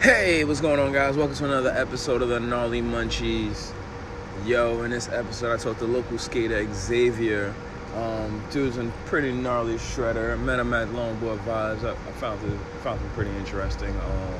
Hey, 0.00 0.44
what's 0.44 0.60
going 0.60 0.78
on, 0.78 0.92
guys? 0.92 1.16
Welcome 1.16 1.34
to 1.38 1.44
another 1.46 1.70
episode 1.70 2.22
of 2.22 2.28
the 2.28 2.38
Gnarly 2.38 2.80
Munchies. 2.80 3.72
Yo, 4.46 4.80
in 4.84 4.92
this 4.92 5.08
episode, 5.08 5.58
I 5.58 5.60
talked 5.60 5.80
to 5.80 5.86
local 5.86 6.18
skater 6.18 6.72
Xavier. 6.72 7.52
Um, 7.96 8.40
dude's 8.52 8.76
a 8.76 8.84
pretty 9.06 9.32
gnarly 9.32 9.74
shredder. 9.74 10.38
Met 10.38 10.60
him 10.60 10.72
at 10.72 10.86
Longboard 10.90 11.38
Vibes. 11.38 11.82
I, 11.82 11.90
I 11.90 12.12
found 12.12 12.40
it 12.44 12.56
found 12.84 13.00
him 13.00 13.10
pretty 13.10 13.32
interesting. 13.38 13.90
Um, 13.90 14.34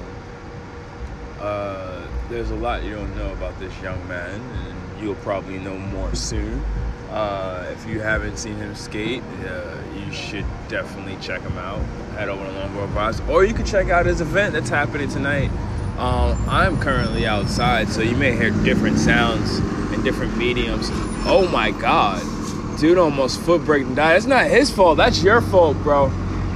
uh, 1.41 2.07
there's 2.29 2.53
a 2.53 2.57
lot 2.57 2.85
you 2.85 2.95
don't 2.95 3.17
know 3.17 3.33
about 3.33 3.59
this 3.59 3.77
young 3.83 4.07
man, 4.07 4.41
and 4.41 5.03
you'll 5.03 5.17
probably 5.17 5.59
know 5.59 5.77
more 5.77 6.15
soon. 6.15 6.65
Uh, 7.11 7.65
if 7.73 7.87
you 7.87 8.01
haven't 8.01 8.37
seen 8.37 8.57
him 8.57 8.75
skate, 8.75 9.23
uh, 9.47 9.77
you 9.97 10.13
should 10.13 10.45
definitely 10.69 11.17
check 11.23 11.41
him 11.41 11.57
out. 11.57 11.81
Head 12.17 12.29
over 12.29 12.45
to 12.45 12.51
Longboard 12.51 12.93
Vibes, 12.93 13.27
or 13.29 13.45
you 13.45 13.55
can 13.55 13.65
check 13.65 13.89
out 13.89 14.05
his 14.05 14.21
event 14.21 14.53
that's 14.53 14.69
happening 14.69 15.09
tonight. 15.09 15.51
Um, 15.99 16.37
I'm 16.49 16.79
currently 16.79 17.27
outside, 17.27 17.89
so 17.89 18.03
you 18.03 18.17
may 18.17 18.37
hear 18.37 18.51
different 18.63 18.99
sounds 18.99 19.59
and 19.59 20.05
different 20.05 20.37
mediums. 20.37 20.91
Oh 21.27 21.49
my 21.51 21.71
god, 21.71 22.23
dude 22.79 22.99
almost 22.99 23.41
foot 23.41 23.65
breaking 23.65 23.95
died. 23.95 24.15
That's 24.15 24.27
not 24.27 24.47
his 24.47 24.71
fault. 24.71 24.99
That's 24.99 25.23
your 25.23 25.41
fault, 25.41 25.77
bro. 25.79 26.11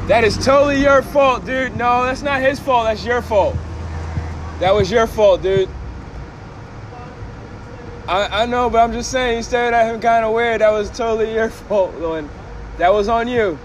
That 0.07 0.23
is 0.23 0.37
totally 0.37 0.81
your 0.81 1.01
fault, 1.01 1.47
dude. 1.47 1.77
No, 1.77 2.05
that's 2.05 2.23
not 2.23 2.41
his 2.41 2.61
fault. 2.61 2.85
That's 2.85 3.05
your 3.05 3.23
fault. 3.23 3.57
That 4.61 4.75
was 4.75 4.91
your 4.91 5.07
fault, 5.07 5.43
dude. 5.43 5.69
I, 8.13 8.43
I 8.43 8.47
know, 8.47 8.69
but 8.69 8.77
I'm 8.81 8.93
just 8.93 9.11
saying, 9.11 9.39
you 9.39 9.43
stared 9.43 9.73
at 9.73 9.93
him 9.93 9.99
kind 9.99 10.23
of 10.23 10.35
weird. 10.35 10.61
That 10.61 10.71
was 10.71 10.91
totally 10.91 11.33
your 11.33 11.49
fault, 11.69 11.95
Lewin. 11.95 12.29
That 12.77 12.93
was 12.93 13.09
on 13.09 13.27
you. 13.27 13.59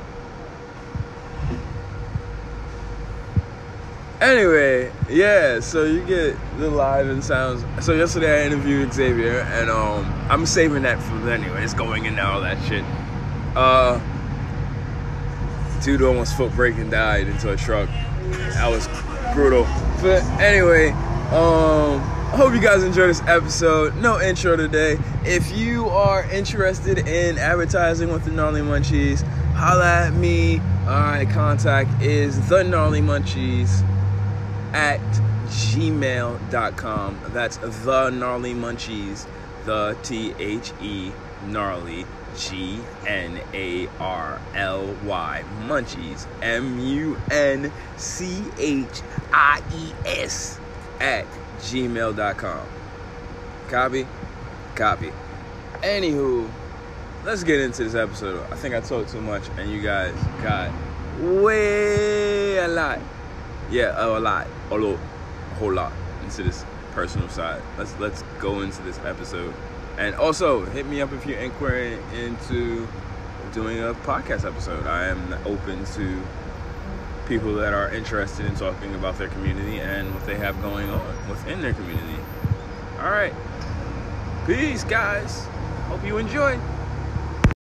Anyway, 4.22 4.90
yeah, 5.10 5.60
so 5.60 5.84
you 5.84 6.02
get 6.06 6.38
the 6.60 6.70
live 6.70 7.10
and 7.10 7.22
sounds. 7.22 7.66
So 7.86 7.92
yesterday 7.92 8.42
I 8.42 8.46
interviewed 8.46 8.94
Xavier, 8.94 9.42
and 9.52 9.70
um, 9.70 10.06
I'm 10.30 10.46
saving 10.46 10.84
that 10.84 11.04
for 11.04 11.30
anyway. 11.30 11.62
It's 11.62 11.74
going 11.74 12.06
in 12.06 12.18
all 12.18 12.40
that 12.40 12.58
shit. 12.70 12.86
Uh, 13.54 14.00
dude 15.84 16.02
almost 16.02 16.38
foot 16.38 16.54
break 16.54 16.78
and 16.78 16.90
died 16.90 17.28
into 17.28 17.52
a 17.52 17.58
truck. 17.58 17.90
That 18.54 18.70
was 18.70 18.88
brutal. 19.36 19.64
But 20.02 20.24
anyway, 20.40 20.92
um, 21.32 22.17
I 22.28 22.36
hope 22.36 22.54
you 22.54 22.60
guys 22.60 22.84
enjoy 22.84 23.08
this 23.08 23.22
episode. 23.22 23.96
No 23.96 24.20
intro 24.22 24.58
today. 24.58 25.00
If 25.24 25.50
you 25.58 25.88
are 25.88 26.30
interested 26.30 27.08
in 27.08 27.38
advertising 27.38 28.12
with 28.12 28.26
the 28.26 28.32
Gnarly 28.32 28.60
Munchies, 28.60 29.22
holla 29.54 30.08
at 30.08 30.14
me. 30.14 30.60
Alright, 30.86 31.30
contact 31.30 32.02
is 32.02 32.50
the 32.50 32.64
Gnarly 32.64 33.00
Munchies 33.00 33.82
at 34.74 35.00
gmail.com. 35.48 37.20
That's 37.30 37.58
the 37.58 38.10
Gnarly 38.10 38.54
Munchies, 38.54 39.26
the 39.64 39.98
T 40.04 40.36
H 40.38 40.74
E 40.82 41.14
Gnarly 41.46 42.06
G 42.38 42.82
N 43.08 43.40
A 43.54 43.88
R 44.00 44.42
L 44.54 44.96
Y 45.06 45.44
Munchies 45.62 46.28
M 46.42 46.78
U 46.78 47.18
N 47.32 47.72
C 47.96 48.44
H 48.60 49.02
I 49.32 49.64
E 49.74 49.94
S 50.06 50.60
at 51.00 51.26
gmail.com. 51.60 52.68
Copy? 53.70 54.08
Copy. 54.76 55.12
Anywho, 55.82 56.50
let's 57.26 57.44
get 57.44 57.60
into 57.60 57.84
this 57.84 57.96
episode. 57.96 58.46
I 58.52 58.56
think 58.56 58.74
I 58.76 58.80
talked 58.80 59.12
too 59.12 59.22
much 59.22 59.48
and 59.58 59.72
you 59.72 59.82
guys 59.82 60.14
got 60.42 60.72
way 61.20 62.58
a 62.58 62.68
lot. 62.68 63.00
Yeah, 63.70 63.94
a 63.98 64.08
lot. 64.20 64.48
A 64.72 64.78
lot. 64.78 65.00
A 65.52 65.56
whole 65.56 65.74
lot 65.74 65.92
into 66.24 66.44
this 66.44 66.66
personal 66.94 67.30
side. 67.30 67.62
Let's 67.78 67.98
let's 68.00 68.24
go 68.40 68.62
into 68.62 68.82
this 68.84 69.00
episode. 69.00 69.54
And 69.98 70.16
also, 70.16 70.66
hit 70.66 70.86
me 70.86 71.02
up 71.02 71.12
if 71.12 71.26
you're 71.26 71.40
inquiring 71.40 72.00
into 72.14 72.88
doing 73.52 73.80
a 73.80 73.94
podcast 73.94 74.46
episode. 74.46 74.86
I 74.86 75.08
am 75.08 75.34
open 75.46 75.84
to 75.86 76.22
people 77.28 77.54
that 77.56 77.74
are 77.74 77.94
interested 77.94 78.46
in 78.46 78.56
talking 78.56 78.96
about 78.96 79.18
their 79.18 79.28
community 79.28 79.80
and 79.80 80.14
what 80.14 80.26
they 80.26 80.36
have 80.36 80.60
going 80.62 80.90
on 80.90 81.30
within 81.30 81.62
their 81.62 81.74
community. 81.74 82.22
All 83.00 83.12
right. 83.12 83.34
Peace, 84.46 84.86
guys. 84.86 85.46
Hope 85.88 86.06
you 86.06 86.18
enjoy. 86.18 86.58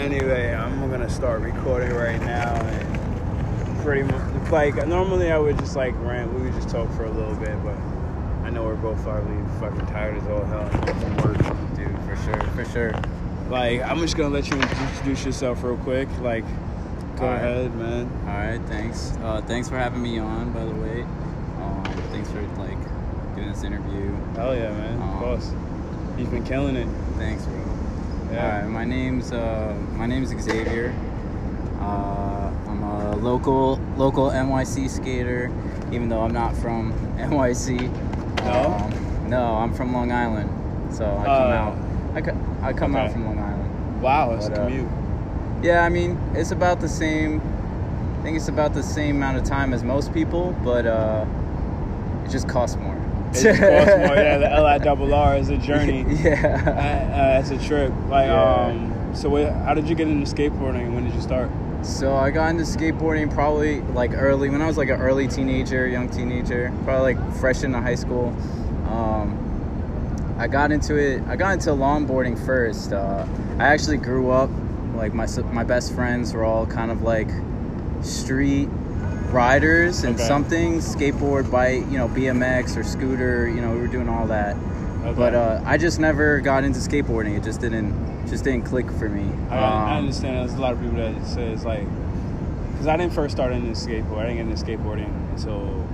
Anyway, 0.00 0.52
I'm 0.52 0.90
gonna 0.90 1.08
start 1.08 1.42
recording 1.42 1.94
right 1.94 2.20
now, 2.20 2.54
and 2.54 3.82
pretty 3.82 4.02
much 4.02 4.50
like 4.50 4.74
normally 4.88 5.30
I 5.30 5.38
would 5.38 5.58
just 5.58 5.76
like 5.76 5.94
rant. 6.00 6.32
We 6.32 6.42
would 6.42 6.54
just 6.54 6.68
talk 6.68 6.90
for 6.92 7.04
a 7.04 7.10
little 7.10 7.36
bit, 7.36 7.62
but 7.62 7.76
I 8.44 8.50
know 8.50 8.64
we're 8.64 8.74
both 8.74 9.00
probably 9.04 9.36
fucking 9.60 9.86
tired 9.86 10.16
as 10.16 10.26
all 10.26 10.44
hell 10.44 10.68
from 10.68 11.16
work, 11.18 11.76
dude. 11.76 11.96
For 12.04 12.16
sure, 12.24 12.40
for 12.50 12.64
sure. 12.64 12.92
Like, 13.48 13.80
I'm 13.82 13.98
just 13.98 14.16
gonna 14.16 14.34
let 14.34 14.50
you 14.50 14.56
introduce 14.56 15.24
yourself 15.24 15.62
real 15.62 15.76
quick. 15.76 16.08
Like, 16.20 16.44
go 17.22 17.28
All 17.28 17.34
right. 17.34 17.43
ahead, 17.44 17.75
man. 17.77 18.10
All 18.27 18.34
right, 18.34 18.60
thanks. 18.69 19.12
Uh, 19.22 19.41
thanks 19.47 19.69
for 19.69 19.78
having 19.78 20.03
me 20.03 20.19
on, 20.19 20.53
by 20.53 20.65
the 20.65 20.75
way. 20.75 21.03
Um, 21.03 21.84
thanks 22.10 22.28
for 22.31 22.43
like 22.59 22.78
doing 23.37 23.49
this 23.49 23.62
interview. 23.62 24.12
Hell 24.34 24.55
yeah, 24.56 24.72
man. 24.72 24.94
Of 24.97 25.03
Um, 25.03 25.19
course. 25.21 25.53
You've 26.19 26.31
been 26.31 26.44
killing 26.44 26.75
it. 26.77 26.88
Thanks, 27.16 27.44
bro. 27.47 27.55
Yeah. 28.33 28.44
All 28.56 28.62
right, 28.62 28.69
my 28.69 28.84
name's 28.84 29.31
uh, 29.33 29.75
my 29.93 30.06
name's 30.06 30.31
Xavier. 30.31 30.93
Uh, 31.81 32.50
I'm 32.69 32.83
a 32.83 33.16
local 33.16 33.77
local 33.97 34.31
NYC 34.31 34.89
skater, 34.91 35.50
even 35.93 36.09
though 36.09 36.22
I'm 36.22 36.33
not 36.33 36.56
from 36.56 36.93
NYC. 37.19 37.81
No? 38.44 38.53
Um, 38.75 39.31
no, 39.31 39.56
I'm 39.56 39.72
from 39.72 39.93
Long 39.93 40.10
Island, 40.10 40.50
so 40.93 41.04
I 41.04 41.25
come 41.25 41.31
Uh, 41.31 41.54
out. 41.54 41.78
I, 42.15 42.21
co- 42.21 42.56
I 42.62 42.72
come 42.72 42.97
out 42.97 43.12
from 43.12 43.25
Long 43.27 43.39
Island. 43.39 44.03
Wow, 44.03 44.33
it's 44.34 44.49
But, 44.49 44.59
a 44.59 44.62
uh, 44.62 44.65
commute. 44.69 44.89
Yeah, 45.62 45.84
I 45.84 45.88
mean, 45.88 46.18
it's 46.34 46.50
about 46.50 46.80
the 46.80 46.88
same. 46.88 47.40
I 48.18 48.22
think 48.22 48.36
it's 48.36 48.48
about 48.48 48.74
the 48.74 48.82
same 48.82 49.16
amount 49.16 49.38
of 49.38 49.44
time 49.44 49.72
as 49.72 49.82
most 49.82 50.12
people, 50.12 50.56
but 50.64 50.86
uh, 50.86 51.24
it 52.24 52.30
just 52.30 52.48
costs 52.48 52.76
more. 52.76 52.96
It 53.34 53.58
costs 53.58 53.96
more. 53.96 54.16
Yeah, 54.16 54.38
the 54.38 54.50
L 54.52 54.66
I 54.66 54.78
double 54.78 55.12
R 55.14 55.36
is 55.36 55.48
a 55.48 55.56
journey. 55.68 56.04
Yeah. 56.22 57.36
uh, 57.36 57.40
it's 57.40 57.50
a 57.50 57.58
trip. 57.66 57.92
Like, 58.08 58.26
Yeah. 58.26 58.42
um, 58.66 59.10
so 59.14 59.28
what, 59.28 59.52
how 59.52 59.74
did 59.74 59.88
you 59.88 59.94
get 59.94 60.08
into 60.08 60.32
skateboarding? 60.32 60.94
When 60.94 61.04
did 61.04 61.14
you 61.14 61.20
start? 61.20 61.50
So 61.82 62.14
I 62.16 62.30
got 62.30 62.50
into 62.50 62.62
skateboarding 62.64 63.32
probably 63.32 63.80
like 63.80 64.12
early 64.14 64.48
when 64.50 64.62
I 64.62 64.66
was 64.66 64.76
like 64.76 64.88
an 64.88 65.00
early 65.00 65.26
teenager, 65.28 65.86
young 65.88 66.08
teenager, 66.08 66.72
probably 66.84 67.14
like 67.14 67.34
fresh 67.36 67.62
into 67.64 67.80
high 67.80 67.96
school. 67.96 68.28
Um, 68.88 69.38
I 70.38 70.46
got 70.48 70.70
into 70.72 70.96
it. 70.96 71.22
I 71.28 71.34
got 71.36 71.52
into 71.54 71.70
longboarding 71.70 72.44
first. 72.46 72.92
Uh, 72.92 73.26
I 73.58 73.66
actually 73.66 73.96
grew 73.96 74.30
up 74.30 74.50
like 74.94 75.14
my 75.14 75.26
my 75.53 75.64
best 75.64 75.94
friends 75.94 76.32
were 76.34 76.44
all 76.44 76.66
kind 76.66 76.91
of 76.91 77.03
like 77.03 77.28
street 78.03 78.69
riders 79.30 80.04
and 80.04 80.14
Okay. 80.16 80.25
something 80.28 80.75
skateboard, 80.80 81.50
bike, 81.50 81.84
you 81.91 81.98
know, 81.98 82.08
BMX 82.08 82.76
or 82.76 82.84
scooter. 82.84 83.48
You 83.48 83.60
know, 83.60 83.70
we 83.72 83.80
were 83.80 83.86
doing 83.86 84.08
all 84.08 84.26
that. 84.26 84.56
Okay. 84.56 85.14
But 85.16 85.34
uh, 85.34 85.62
I 85.64 85.78
just 85.78 85.98
never 85.98 86.41
got 86.41 86.64
into 86.64 86.78
skateboarding. 86.78 87.36
It 87.36 87.42
just 87.42 87.60
didn't 87.60 88.26
just 88.28 88.44
didn't 88.44 88.62
click 88.66 88.91
for 88.92 89.08
me. 89.08 89.28
I, 89.50 89.56
I 89.58 89.92
Um, 89.97 89.98
understand. 90.04 90.36
There's 90.48 90.58
a 90.58 90.60
lot 90.62 90.72
of 90.75 90.80
people 90.80 90.97
that 90.97 91.26
say 91.26 91.48
it's 91.48 91.64
like, 91.64 91.84
because 92.72 92.86
I 92.86 92.97
didn't 92.97 93.12
first 93.12 93.34
start 93.34 93.53
into 93.53 93.70
skateboard. 93.72 94.19
I 94.19 94.32
didn't 94.32 94.36
get 94.36 94.47
into 94.48 94.64
skateboarding 94.64 95.10
until 95.32 95.86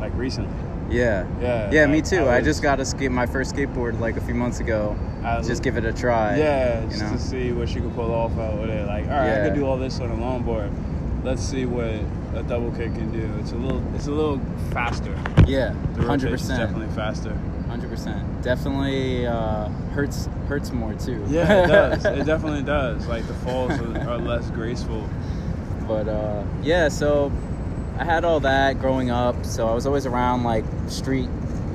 like 0.00 0.12
recently. 0.16 0.50
Yeah. 0.94 1.26
Yeah. 1.40 1.70
Yeah, 1.72 1.86
me 1.86 2.00
too. 2.02 2.20
I, 2.20 2.38
was- 2.38 2.44
just 2.46 2.62
got 2.62 2.80
a 2.80 2.84
skate 2.84 3.10
my 3.10 3.26
first 3.26 3.54
skateboard 3.54 3.98
like 4.00 4.16
a 4.16 4.20
few 4.20 4.34
months 4.34 4.60
ago. 4.60 4.96
I 5.24 5.40
just 5.42 5.62
give 5.62 5.76
it 5.76 5.84
a 5.84 5.92
try. 5.92 6.36
Yeah, 6.36 6.84
just 6.86 7.00
know. 7.02 7.10
to 7.12 7.18
see 7.18 7.52
what 7.52 7.74
you 7.74 7.80
could 7.82 7.94
pull 7.94 8.12
off 8.12 8.36
out 8.38 8.58
with 8.60 8.70
it. 8.70 8.86
Like, 8.86 9.04
all 9.06 9.10
right, 9.12 9.20
I 9.22 9.26
Yeah. 9.28 9.44
could 9.48 9.54
do 9.54 9.66
all 9.66 9.76
this 9.78 9.98
on 10.00 10.10
a 10.10 10.16
longboard. 10.16 10.70
Let's 11.24 11.42
see 11.42 11.64
what 11.64 11.86
a 12.34 12.42
double 12.46 12.70
kick 12.72 12.94
can 12.94 13.10
do. 13.10 13.30
It's 13.40 13.52
a 13.52 13.56
little, 13.56 13.82
it's 13.94 14.06
a 14.06 14.10
little 14.10 14.38
faster. 14.72 15.16
Yeah, 15.46 15.72
hundred 15.96 16.30
percent, 16.32 16.60
definitely 16.60 16.94
faster. 16.94 17.34
hundred 17.68 17.88
percent. 17.88 18.42
Definitely 18.42 19.26
uh, 19.26 19.68
hurts 19.94 20.28
hurts 20.48 20.70
more 20.70 20.92
too. 20.94 21.24
Yeah, 21.28 21.64
it 21.64 21.66
does. 22.02 22.04
it 22.04 22.26
definitely 22.26 22.62
does. 22.62 23.06
Like 23.06 23.26
the 23.26 23.32
falls 23.34 23.72
are, 23.80 23.98
are 24.10 24.18
less 24.18 24.50
graceful. 24.50 25.08
But 25.88 26.08
uh, 26.08 26.44
yeah, 26.62 26.88
so 26.88 27.32
I 27.98 28.04
had 28.04 28.24
all 28.24 28.40
that 28.40 28.80
growing 28.80 29.10
up. 29.10 29.44
So 29.44 29.68
I 29.68 29.74
was 29.74 29.86
always 29.86 30.06
around 30.06 30.42
like 30.44 30.64
street, 30.88 31.28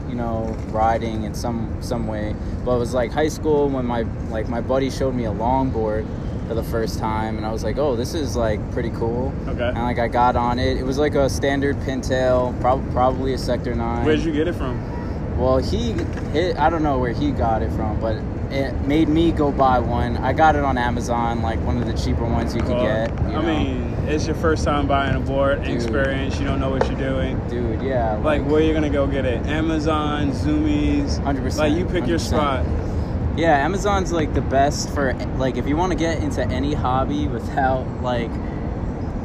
you 0.08 0.16
know, 0.16 0.56
riding 0.70 1.24
in 1.24 1.34
some 1.34 1.78
some 1.82 2.08
way. 2.08 2.36
But 2.66 2.76
it 2.76 2.80
was 2.80 2.94
like 2.94 3.12
high 3.12 3.30
school 3.30 3.70
when 3.70 3.86
my 3.86 4.02
like 4.30 4.50
my 4.50 4.62
buddy 4.62 4.90
showed 4.90 5.16
me 5.16 5.26
a 5.26 5.32
longboard 5.32 6.06
for 6.48 6.56
the 6.56 6.64
first 6.64 6.98
time, 7.00 7.38
and 7.38 7.46
I 7.46 7.52
was 7.52 7.64
like, 7.64 7.78
oh, 7.78 7.96
this 7.96 8.14
is 8.16 8.36
like 8.36 8.60
pretty 8.72 8.90
cool. 8.92 9.32
Okay. 9.48 9.68
And 9.68 9.78
like 9.78 10.00
I 10.00 10.08
got 10.08 10.36
on 10.36 10.58
it. 10.60 10.78
It 10.78 10.84
was 10.84 10.98
like 10.98 11.16
a 11.16 11.30
standard 11.30 11.78
pintail, 11.82 12.60
prob- 12.60 12.92
probably 12.92 13.34
a 13.34 13.38
sector 13.38 13.74
nine. 13.76 14.04
Where'd 14.06 14.20
you 14.22 14.32
get 14.34 14.48
it 14.48 14.54
from? 14.56 15.38
Well, 15.38 15.60
he, 15.60 15.94
hit, 16.34 16.58
I 16.58 16.70
don't 16.70 16.84
know 16.84 16.98
where 17.00 17.14
he 17.14 17.32
got 17.32 17.62
it 17.62 17.72
from, 17.72 17.98
but 18.02 18.18
it 18.52 18.74
made 18.86 19.08
me 19.08 19.32
go 19.32 19.52
buy 19.54 19.80
one. 19.80 20.18
I 20.18 20.34
got 20.34 20.56
it 20.58 20.66
on 20.66 20.78
Amazon, 20.78 21.42
like 21.42 21.60
one 21.66 21.78
of 21.78 21.86
the 21.86 21.94
cheaper 21.94 22.26
ones 22.26 22.54
you 22.54 22.62
could 22.62 22.72
Well, 22.72 22.84
get. 23.08 23.10
you 23.22 23.28
I 23.28 23.32
know. 23.34 23.42
mean, 23.44 23.89
it's 24.10 24.26
your 24.26 24.36
first 24.36 24.64
time 24.66 24.88
buying 24.88 25.16
a 25.16 25.20
board, 25.20 25.64
Dude. 25.64 25.74
experience. 25.76 26.40
You 26.40 26.46
don't 26.46 26.60
know 26.60 26.70
what 26.70 26.88
you're 26.90 27.00
doing. 27.00 27.40
dude. 27.50 27.82
Yeah, 27.82 28.16
Like, 28.24 28.46
where 28.46 28.62
you're 28.62 28.74
gonna 28.74 28.90
go 28.90 29.08
get 29.08 29.26
it? 29.26 29.46
Amazon, 29.48 30.32
Zumiez. 30.32 31.20
100%, 31.24 31.58
Like, 31.58 31.74
you 31.78 31.86
pick 31.86 32.08
your 32.08 32.18
100%. 32.18 32.20
spot. 32.20 32.66
Yeah, 33.38 33.64
Amazon's 33.66 34.12
like 34.12 34.34
the 34.34 34.42
best 34.42 34.90
for 34.94 35.14
like 35.38 35.56
if 35.56 35.66
you 35.68 35.78
want 35.78 35.92
to 35.94 35.98
get 35.98 36.22
into 36.22 36.46
any 36.48 36.74
hobby 36.74 37.28
without 37.28 37.86
like 38.02 38.30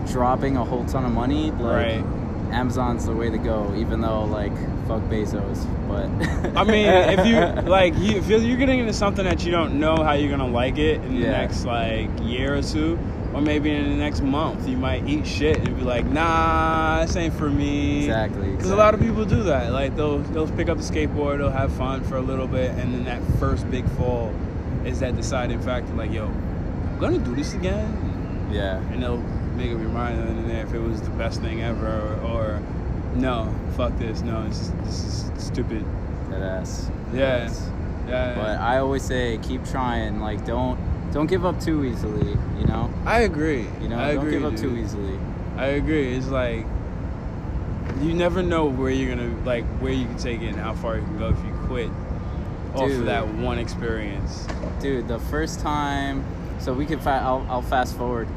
dropping 0.07 0.57
a 0.57 0.65
whole 0.65 0.85
ton 0.85 1.05
of 1.05 1.13
money. 1.13 1.51
Like, 1.51 1.63
Right. 2.03 2.05
Amazon's 2.53 3.07
the 3.07 3.13
way 3.13 3.31
to 3.31 3.39
go. 3.39 3.75
Even 3.77 4.01
though 4.01 4.25
like 4.25 4.53
fuck 4.87 5.01
Bezos, 5.11 5.67
but 5.89 6.57
I 6.57 6.63
mean, 6.63 6.87
if 6.87 7.27
you 7.27 7.41
like, 7.69 7.97
you, 7.99 8.19
if 8.19 8.29
you're, 8.29 8.39
you're 8.39 8.59
getting 8.59 8.79
into 8.81 8.93
something 8.93 9.25
that 9.25 9.45
you 9.45 9.51
don't 9.51 9.81
know 9.81 9.97
how 9.97 10.13
you're 10.13 10.31
gonna 10.31 10.47
like 10.53 10.79
it 10.79 10.97
in 11.03 11.21
the 11.21 11.27
next 11.27 11.65
like 11.65 12.09
year 12.23 12.55
or 12.57 12.63
two, 12.63 12.99
or 13.35 13.41
maybe 13.41 13.71
in 13.71 13.91
the 13.91 13.97
next 13.97 14.23
month, 14.23 14.69
you 14.69 14.77
might 14.77 15.07
eat 15.09 15.27
shit 15.27 15.59
and 15.59 15.77
be 15.77 15.83
like, 15.83 16.05
"Nah, 16.07 17.01
this 17.05 17.17
ain't 17.17 17.35
for 17.35 17.51
me." 17.51 17.99
exactly, 18.05 18.51
Because 18.53 18.71
a 18.71 18.77
lot 18.77 18.95
of 18.95 19.01
people 19.01 19.25
do 19.25 19.43
that. 19.45 19.73
Like 19.73 19.97
they'll 19.97 20.19
they'll 20.19 20.49
pick 20.49 20.69
up 20.69 20.79
the 20.79 20.85
skateboard, 20.85 21.39
they'll 21.39 21.51
have 21.51 21.73
fun 21.73 22.03
for 22.05 22.17
a 22.17 22.23
little 22.23 22.47
bit, 22.47 22.71
and 22.73 22.95
then 22.95 23.05
that 23.05 23.21
first 23.39 23.69
big 23.71 23.89
fall 23.91 24.33
is 24.85 25.01
that 25.01 25.17
deciding 25.17 25.61
factor. 25.61 25.93
Like, 25.95 26.13
yo, 26.13 26.27
I'm 26.27 26.99
gonna 26.99 27.19
do 27.19 27.35
this 27.35 27.55
again, 27.55 28.49
yeah, 28.53 28.79
and 28.93 29.03
they'll 29.03 29.17
make 29.57 29.73
up 29.73 29.81
your 29.81 29.89
mind 29.91 30.19
and 30.21 30.49
there 30.51 30.65
if 30.67 30.73
it 30.75 30.81
was 30.81 31.01
the 31.03 31.11
best 31.11 31.41
thing 31.41 31.63
ever, 31.63 31.87
or, 32.23 32.31
or 32.31 32.63
no, 33.15 33.53
fuck 33.77 33.97
this, 33.99 34.21
no, 34.23 34.47
this, 34.49 34.73
this 34.85 35.05
is 35.37 35.45
stupid. 35.45 35.85
that 36.31 36.43
ass. 36.43 36.91
Yeah, 37.13 37.19
Yes. 37.45 37.71
yeah. 38.09 38.35
But 38.35 38.59
I 38.59 38.79
always 38.79 39.03
say 39.03 39.39
keep 39.43 39.65
trying. 39.65 40.21
Like 40.21 40.45
don't 40.45 40.79
don't 41.15 41.27
give 41.27 41.47
up 41.47 41.59
too 41.61 41.85
easily. 41.85 42.33
You 42.59 42.67
know, 42.67 42.93
I 43.07 43.21
agree. 43.21 43.67
you 43.81 43.89
know, 43.89 43.99
I 43.99 44.09
don't 44.15 44.19
agree, 44.19 44.33
give 44.33 44.45
up 44.45 44.57
dude. 44.57 44.61
too 44.61 44.77
easily. 44.77 45.19
I 45.57 45.67
agree. 45.67 46.15
It's 46.15 46.29
like 46.29 46.67
you 48.03 48.13
never 48.13 48.43
know 48.43 48.67
where 48.67 48.91
you're 48.91 49.15
gonna 49.15 49.35
like 49.45 49.65
where 49.79 49.93
you 49.93 50.05
can 50.05 50.19
take 50.19 50.43
it 50.43 50.49
and 50.49 50.57
how 50.57 50.75
far 50.75 50.97
you 50.97 51.03
can 51.03 51.19
go 51.19 51.29
if 51.29 51.39
you 51.45 51.53
quit 51.67 51.91
off 52.75 52.83
of 52.83 52.89
Dude. 52.91 53.07
that 53.07 53.27
one 53.35 53.59
experience. 53.59 54.47
Dude, 54.81 55.07
the 55.09 55.21
first 55.21 55.61
time, 55.61 56.25
so 56.59 56.73
we 56.73 56.87
could, 56.87 57.01
fa- 57.01 57.23
I'll, 57.23 57.47
I'll 57.49 57.63
fast 57.63 57.97
forward 57.97 58.29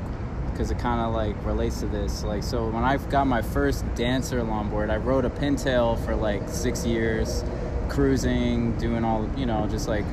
because 0.51 0.71
it 0.71 0.79
kind 0.79 1.01
of 1.01 1.13
like 1.13 1.35
relates 1.45 1.79
to 1.79 1.87
this. 1.87 2.23
Like, 2.23 2.43
so 2.43 2.69
when 2.69 2.83
I 2.83 2.97
got 2.97 3.25
my 3.25 3.41
first 3.41 3.83
dancer 3.95 4.39
longboard, 4.41 4.89
I 4.89 4.97
rode 4.97 5.25
a 5.25 5.29
pintail 5.29 6.03
for 6.05 6.15
like 6.15 6.47
six 6.49 6.85
years, 6.85 7.43
cruising, 7.89 8.77
doing 8.77 9.03
all, 9.03 9.29
you 9.35 9.45
know, 9.45 9.67
just 9.67 9.87
like 9.87 10.05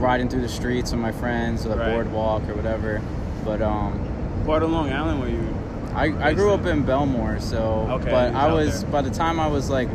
riding 0.00 0.28
through 0.28 0.40
the 0.42 0.48
streets 0.48 0.90
with 0.92 1.00
my 1.00 1.12
friends, 1.12 1.64
or 1.66 1.70
the 1.70 1.76
Right. 1.76 1.92
boardwalk 1.92 2.48
or 2.48 2.54
whatever. 2.54 3.00
But 3.44 3.62
um, 3.62 4.00
Part 4.46 4.62
of 4.62 4.70
Long 4.70 4.90
Island 4.92 5.20
where 5.20 5.28
you 5.28 5.46
I, 5.94 6.28
I 6.30 6.34
grew 6.34 6.52
up 6.54 6.66
in 6.66 6.84
Bellmore, 6.84 7.40
so 7.40 7.86
Okay, 7.90 8.10
but 8.10 8.34
I 8.34 8.52
was 8.52 8.82
there. 8.82 8.90
by 8.92 9.02
the 9.02 9.10
time 9.10 9.38
I 9.40 9.46
was 9.48 9.68
like 9.70 9.88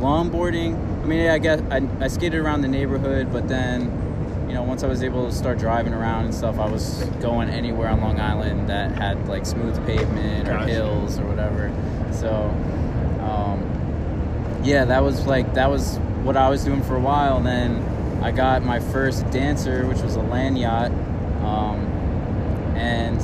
longboarding. 0.00 0.74
I 1.02 1.06
mean, 1.06 1.28
I 1.28 1.38
guess 1.38 1.60
I, 1.70 1.86
I 2.00 2.08
skated 2.08 2.40
around 2.40 2.62
the 2.62 2.68
neighborhood, 2.68 3.32
but 3.32 3.46
then 3.48 3.82
you 4.48 4.54
know 4.54 4.62
once 4.62 4.82
I 4.82 4.86
was 4.86 5.02
able 5.02 5.26
to 5.28 5.34
start 5.34 5.58
driving 5.58 5.92
around 5.92 6.24
and 6.24 6.34
stuff, 6.34 6.58
I 6.58 6.66
was 6.68 7.04
going 7.20 7.48
anywhere 7.50 7.88
on 7.88 8.00
Long 8.00 8.18
Island 8.20 8.68
that 8.70 8.92
had 8.92 9.28
like 9.28 9.44
smooth 9.46 9.76
pavement 9.86 10.48
or 10.48 10.52
Gotcha. 10.52 10.72
hills 10.72 11.18
or 11.18 11.26
whatever. 11.26 11.70
So 12.12 12.30
um, 13.20 14.60
yeah, 14.64 14.84
that 14.86 15.02
was 15.02 15.26
like 15.26 15.54
that 15.54 15.70
was 15.70 15.98
what 16.24 16.36
I 16.38 16.48
was 16.48 16.64
doing 16.64 16.82
for 16.82 16.96
a 16.96 17.00
while. 17.00 17.36
And 17.36 17.46
then 17.46 17.82
I 18.24 18.30
got 18.32 18.62
my 18.64 18.80
first 18.80 19.28
dancer, 19.30 19.86
which 19.86 20.00
was 20.00 20.16
a 20.16 20.22
land 20.22 20.58
yacht. 20.58 20.90
Um, 21.44 21.78
and 22.76 23.20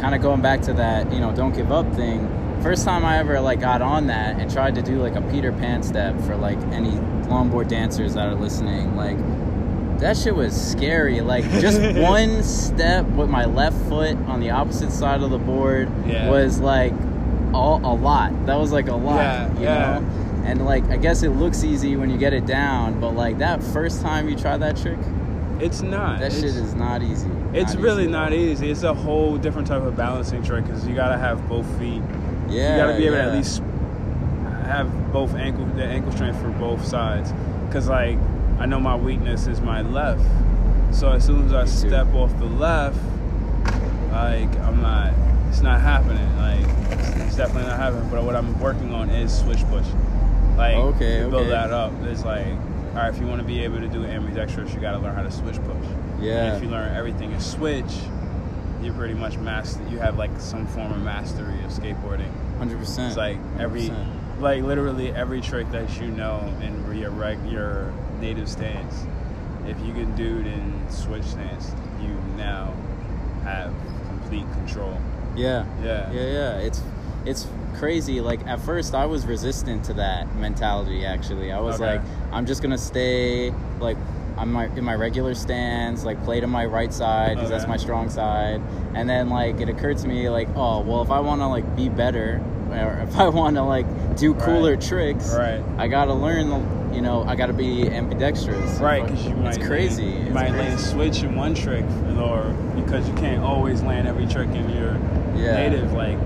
kind 0.00 0.14
of 0.14 0.22
going 0.22 0.40
back 0.40 0.62
to 0.62 0.72
that 0.72 1.12
you 1.12 1.20
know 1.20 1.34
don't 1.34 1.54
give 1.54 1.70
up 1.70 1.86
thing 1.94 2.26
first 2.62 2.84
time 2.84 3.04
i 3.04 3.18
ever 3.18 3.38
like 3.40 3.60
got 3.60 3.82
on 3.82 4.06
that 4.06 4.38
and 4.40 4.50
tried 4.50 4.74
to 4.74 4.82
do 4.82 5.00
like 5.00 5.14
a 5.14 5.20
peter 5.30 5.52
pan 5.52 5.82
step 5.82 6.18
for 6.22 6.36
like 6.36 6.58
any 6.72 6.90
longboard 7.28 7.68
dancers 7.68 8.14
that 8.14 8.26
are 8.26 8.34
listening 8.34 8.96
like 8.96 9.18
that 9.98 10.16
shit 10.16 10.34
was 10.34 10.54
scary 10.72 11.20
like 11.20 11.44
just 11.60 11.80
one 12.00 12.42
step 12.42 13.04
with 13.08 13.28
my 13.28 13.44
left 13.44 13.76
foot 13.88 14.16
on 14.26 14.40
the 14.40 14.50
opposite 14.50 14.90
side 14.90 15.20
of 15.22 15.30
the 15.30 15.38
board 15.38 15.88
Yeah. 16.06 16.30
was 16.30 16.60
like 16.60 16.94
all, 17.52 17.76
a 17.84 17.94
lot 17.94 18.46
that 18.46 18.56
was 18.58 18.72
like 18.72 18.88
a 18.88 18.94
lot 18.96 19.16
Yeah, 19.16 19.52
you 19.58 19.62
yeah. 19.64 19.98
know 20.00 20.29
and 20.44 20.64
like 20.64 20.84
i 20.90 20.96
guess 20.96 21.22
it 21.22 21.30
looks 21.30 21.62
easy 21.64 21.96
when 21.96 22.10
you 22.10 22.16
get 22.18 22.32
it 22.32 22.46
down 22.46 22.98
but 23.00 23.10
like 23.10 23.38
that 23.38 23.62
first 23.62 24.00
time 24.02 24.28
you 24.28 24.36
try 24.36 24.56
that 24.56 24.76
trick 24.76 24.98
it's 25.60 25.82
not. 25.82 26.18
that 26.20 26.26
it's, 26.28 26.36
shit 26.36 26.44
is 26.56 26.74
not 26.74 27.02
easy 27.02 27.28
It's 27.52 27.74
Not 27.74 27.82
really 27.82 28.04
easy. 28.04 28.10
not 28.12 28.32
easy. 28.32 28.70
It's 28.70 28.82
a 28.82 28.94
whole 28.94 29.36
different 29.36 29.68
type 29.68 29.82
of 29.82 29.94
balancing 29.96 30.42
trick 30.42 30.64
because 30.64 30.86
you 30.88 30.94
gotta 30.94 31.18
have 31.18 31.46
both 31.50 31.66
feet. 31.78 32.02
yeah 32.48 32.76
you 32.76 32.82
gotta 32.82 32.96
be 32.96 33.04
able 33.06 33.16
to 33.16 33.22
at 33.24 33.32
least 33.34 33.58
have 34.64 35.12
both 35.12 35.34
ankle 35.34 35.66
the 35.76 35.84
ankle 35.84 36.12
strength 36.12 36.40
for 36.40 36.48
both 36.52 36.82
sides. 36.86 37.32
Cause 37.72 37.88
like 37.88 38.16
I 38.58 38.66
know 38.66 38.80
my 38.80 38.94
weakness 38.96 39.46
is 39.48 39.60
my 39.60 39.82
left, 39.82 40.22
so 40.94 41.10
as 41.10 41.26
soon 41.26 41.44
as 41.46 41.52
I 41.52 41.64
Me 41.64 41.70
too. 41.70 41.76
step 41.88 42.06
off 42.14 42.34
the 42.38 42.44
left, 42.46 42.98
like 44.12 44.48
I'm 44.60 44.80
not. 44.80 45.12
It's 45.48 45.60
not 45.60 45.80
happening. 45.80 46.36
Like 46.36 46.64
it's, 46.98 47.08
it's 47.26 47.36
definitely 47.36 47.68
not 47.68 47.78
happening. 47.78 48.08
But 48.10 48.22
what 48.24 48.36
I'm 48.36 48.58
working 48.60 48.94
on 48.94 49.10
is 49.10 49.36
switch 49.36 49.62
push. 49.68 49.86
Like 50.60 50.76
oh, 50.76 50.88
Okay, 50.88 51.20
to 51.20 51.28
build 51.28 51.42
okay. 51.42 51.50
that 51.50 51.72
up. 51.72 51.92
It's 52.02 52.22
like 52.22 52.46
all 52.90 52.96
right. 52.96 53.08
If 53.08 53.18
you 53.18 53.26
want 53.26 53.40
to 53.40 53.46
be 53.46 53.64
able 53.64 53.80
to 53.80 53.88
do 53.88 54.04
ambidextrous, 54.04 54.74
you 54.74 54.80
got 54.80 54.92
to 54.92 54.98
learn 54.98 55.14
how 55.14 55.22
to 55.22 55.30
switch 55.30 55.56
push. 55.56 55.86
Yeah. 56.20 56.44
And 56.44 56.56
if 56.56 56.62
you 56.62 56.68
learn 56.68 56.94
everything 56.94 57.32
in 57.32 57.40
switch, 57.40 57.90
you're 58.82 58.92
pretty 58.92 59.14
much 59.14 59.38
master. 59.38 59.82
You 59.88 59.98
have 60.00 60.18
like 60.18 60.30
some 60.38 60.66
form 60.66 60.92
of 60.92 61.00
mastery 61.00 61.58
of 61.64 61.70
skateboarding. 61.70 62.30
Hundred 62.58 62.78
percent. 62.78 63.08
It's 63.08 63.16
like 63.16 63.38
every, 63.58 63.90
like 64.38 64.62
literally 64.62 65.12
every 65.12 65.40
trick 65.40 65.70
that 65.72 65.98
you 65.98 66.08
know 66.08 66.40
in 66.60 66.94
your 66.94 67.10
reg, 67.10 67.38
your 67.46 67.90
native 68.20 68.48
stance. 68.48 69.06
If 69.66 69.80
you 69.80 69.94
can 69.94 70.14
do 70.14 70.40
it 70.40 70.46
in 70.46 70.90
switch 70.90 71.24
stance, 71.24 71.72
you 72.02 72.08
now 72.36 72.74
have 73.44 73.72
complete 74.08 74.50
control. 74.52 75.00
Yeah. 75.36 75.64
Yeah. 75.82 76.12
Yeah, 76.12 76.26
yeah. 76.26 76.58
It's 76.58 76.82
it's 77.24 77.46
crazy. 77.80 78.20
Like 78.20 78.46
at 78.46 78.60
first, 78.60 78.94
I 78.94 79.06
was 79.06 79.26
resistant 79.26 79.84
to 79.86 79.94
that 79.94 80.32
mentality. 80.36 81.04
Actually, 81.04 81.50
I 81.50 81.58
was 81.60 81.80
Okay. 81.80 81.92
like, 81.96 82.02
I'm 82.32 82.46
just 82.46 82.62
gonna 82.62 82.78
stay 82.78 83.52
like 83.80 83.96
I'm 84.38 84.52
my, 84.52 84.66
in 84.76 84.84
my 84.84 84.94
regular 84.94 85.34
stance, 85.34 86.04
like 86.04 86.22
play 86.24 86.40
to 86.40 86.46
my 86.46 86.64
right 86.64 86.92
side 86.94 87.34
because 87.36 87.50
that's 87.50 87.66
my 87.66 87.76
strong 87.76 88.08
side. 88.08 88.60
And 88.94 89.08
then 89.08 89.28
like 89.28 89.60
it 89.60 89.68
occurred 89.68 89.98
to 89.98 90.08
me 90.08 90.28
like, 90.30 90.48
oh 90.54 90.80
well, 90.82 91.02
if 91.02 91.10
I 91.10 91.20
want 91.20 91.40
to 91.40 91.46
like 91.48 91.74
be 91.76 91.88
better, 91.88 92.40
or 92.70 93.00
if 93.08 93.16
I 93.16 93.28
want 93.28 93.56
to 93.56 93.62
like 93.62 93.86
do 94.16 94.34
cooler 94.34 94.72
Right. 94.72 94.80
tricks, 94.80 95.34
Right. 95.34 95.62
I 95.78 95.88
gotta 95.88 96.14
learn. 96.14 96.76
You 96.94 97.00
know, 97.02 97.22
I 97.22 97.36
gotta 97.36 97.52
be 97.52 97.88
ambidextrous. 97.88 98.78
Right, 98.80 99.04
because 99.06 99.24
you 99.24 99.36
might 99.36 99.56
It's 99.58 99.66
crazy. 99.66 100.02
land, 100.04 100.14
you 100.18 100.24
It's 100.26 100.34
might 100.34 100.50
crazy. 100.50 100.58
land 100.58 100.80
switch 100.80 101.22
in 101.22 101.36
one 101.36 101.54
trick, 101.54 101.84
or 102.18 102.52
because 102.74 103.06
you 103.08 103.14
can't 103.14 103.44
always 103.44 103.80
land 103.82 104.08
every 104.08 104.26
trick 104.26 104.48
in 104.48 104.68
your 104.70 104.98
Yeah. 105.36 105.54
native. 105.54 105.92
Like 105.92 106.18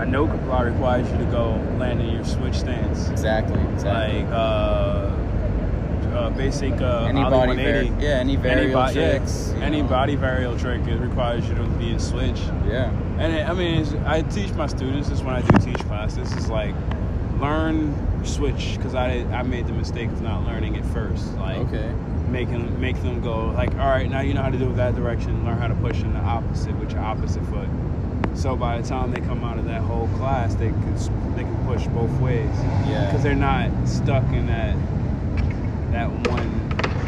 a 0.00 0.06
no 0.06 0.26
comply 0.26 0.62
requires 0.62 1.10
you 1.10 1.18
to 1.18 1.24
go 1.26 1.50
land 1.78 2.00
in 2.00 2.10
your 2.14 2.24
switch 2.24 2.54
stance. 2.58 3.08
Exactly. 3.10 3.60
Exactly. 3.74 4.22
Like 4.24 4.32
uh, 4.32 5.16
uh, 6.16 6.30
basic 6.30 6.72
uh, 6.80 7.06
any 7.08 7.20
body, 7.22 7.48
180. 7.54 7.90
var- 7.90 8.02
yeah, 8.02 8.08
any 8.18 8.36
variable 8.36 8.82
bo- 8.84 8.92
tricks. 8.92 9.52
you 9.54 9.62
any 9.62 9.82
know. 9.82 9.88
body 9.88 10.16
varial 10.16 10.58
trick 10.58 10.80
it 10.86 10.96
requires 10.98 11.48
you 11.48 11.54
to 11.54 11.64
be 11.78 11.90
in 11.90 11.98
switch. 12.00 12.38
Yeah. 12.66 12.90
And 13.18 13.32
it, 13.34 13.48
I 13.48 13.52
mean, 13.52 13.86
I 14.06 14.22
teach 14.22 14.52
my 14.54 14.66
students 14.66 15.08
this 15.08 15.20
when 15.22 15.34
I 15.34 15.42
do 15.42 15.58
teach 15.64 15.78
classes. 15.86 16.32
It's 16.32 16.48
like 16.48 16.74
learn 17.38 17.94
switch 18.24 18.76
because 18.76 18.94
I 18.94 19.20
I 19.32 19.42
made 19.42 19.66
the 19.66 19.72
mistake 19.72 20.08
of 20.08 20.20
not 20.22 20.44
learning 20.44 20.74
it 20.76 20.84
first. 20.86 21.34
Like 21.36 21.58
Okay. 21.58 21.92
making 22.28 22.80
make 22.80 23.00
them 23.02 23.20
go 23.20 23.46
like, 23.50 23.72
all 23.72 23.88
right, 23.90 24.08
now 24.10 24.20
you 24.20 24.34
know 24.34 24.42
how 24.42 24.50
to 24.50 24.58
do 24.58 24.70
it 24.70 24.76
that 24.76 24.94
direction. 24.96 25.44
Learn 25.44 25.58
how 25.58 25.68
to 25.68 25.74
push 25.76 26.00
in 26.02 26.12
the 26.14 26.20
opposite 26.20 26.74
with 26.78 26.92
your 26.92 27.02
opposite 27.02 27.44
foot. 27.46 27.68
So 28.34 28.56
by 28.56 28.80
the 28.80 28.88
time 28.88 29.10
they 29.10 29.20
come 29.20 29.44
out 29.44 29.58
of 29.58 29.64
that 29.66 29.82
whole 29.82 30.08
class, 30.16 30.54
they 30.54 30.68
can 30.68 30.94
they 31.36 31.42
can 31.42 31.56
push 31.66 31.86
both 31.88 32.10
ways 32.20 32.48
Yeah. 32.88 33.06
because 33.06 33.22
they're 33.22 33.34
not 33.34 33.70
stuck 33.86 34.24
in 34.32 34.46
that 34.46 34.76
that 35.92 36.08
one 36.28 36.48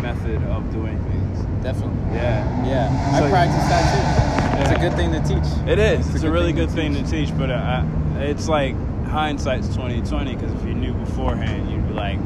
method 0.02 0.42
of 0.44 0.70
doing 0.72 0.98
things. 1.04 1.38
Definitely. 1.62 2.16
Yeah. 2.16 2.66
Yeah. 2.66 3.18
So- 3.18 3.26
I 3.26 3.30
practice 3.30 3.64
that 3.68 3.92
too. 3.94 4.62
It's 4.62 4.70
a 4.70 4.80
good 4.80 4.92
thing 4.94 5.12
to 5.12 5.20
teach. 5.20 5.68
It 5.68 5.78
is. 5.78 6.06
It's 6.06 6.16
It's, 6.16 6.24
a 6.24 6.28
a, 6.28 6.30
really 6.30 6.52
thing 6.52 6.56
to 6.56 6.66
good 6.66 6.74
thing 6.74 6.94
to 6.94 7.02
teach, 7.10 7.36
but 7.38 7.50
uh, 7.50 7.54
I, 8.16 8.18
it's 8.20 8.48
like 8.48 8.74
hindsight's 9.06 9.74
twenty 9.74 10.02
twenty. 10.02 10.34
Because 10.34 10.52
if 10.52 10.64
you 10.66 10.74
knew 10.74 10.92
beforehand, 10.92 11.70
you'd 11.70 11.86
be 11.88 11.94
like, 11.94 12.18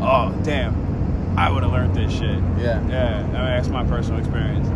"Oh, 0.00 0.34
damn, 0.42 0.74
I 1.38 1.50
would 1.50 1.62
have 1.62 1.72
learned 1.72 1.94
this 1.94 2.12
shit." 2.12 2.38
Yeah. 2.58 2.84
Yeah, 2.88 3.18
I 3.18 3.22
mean, 3.22 3.32
that's 3.32 3.68
my 3.68 3.84
personal 3.84 4.18
experience. 4.18 4.68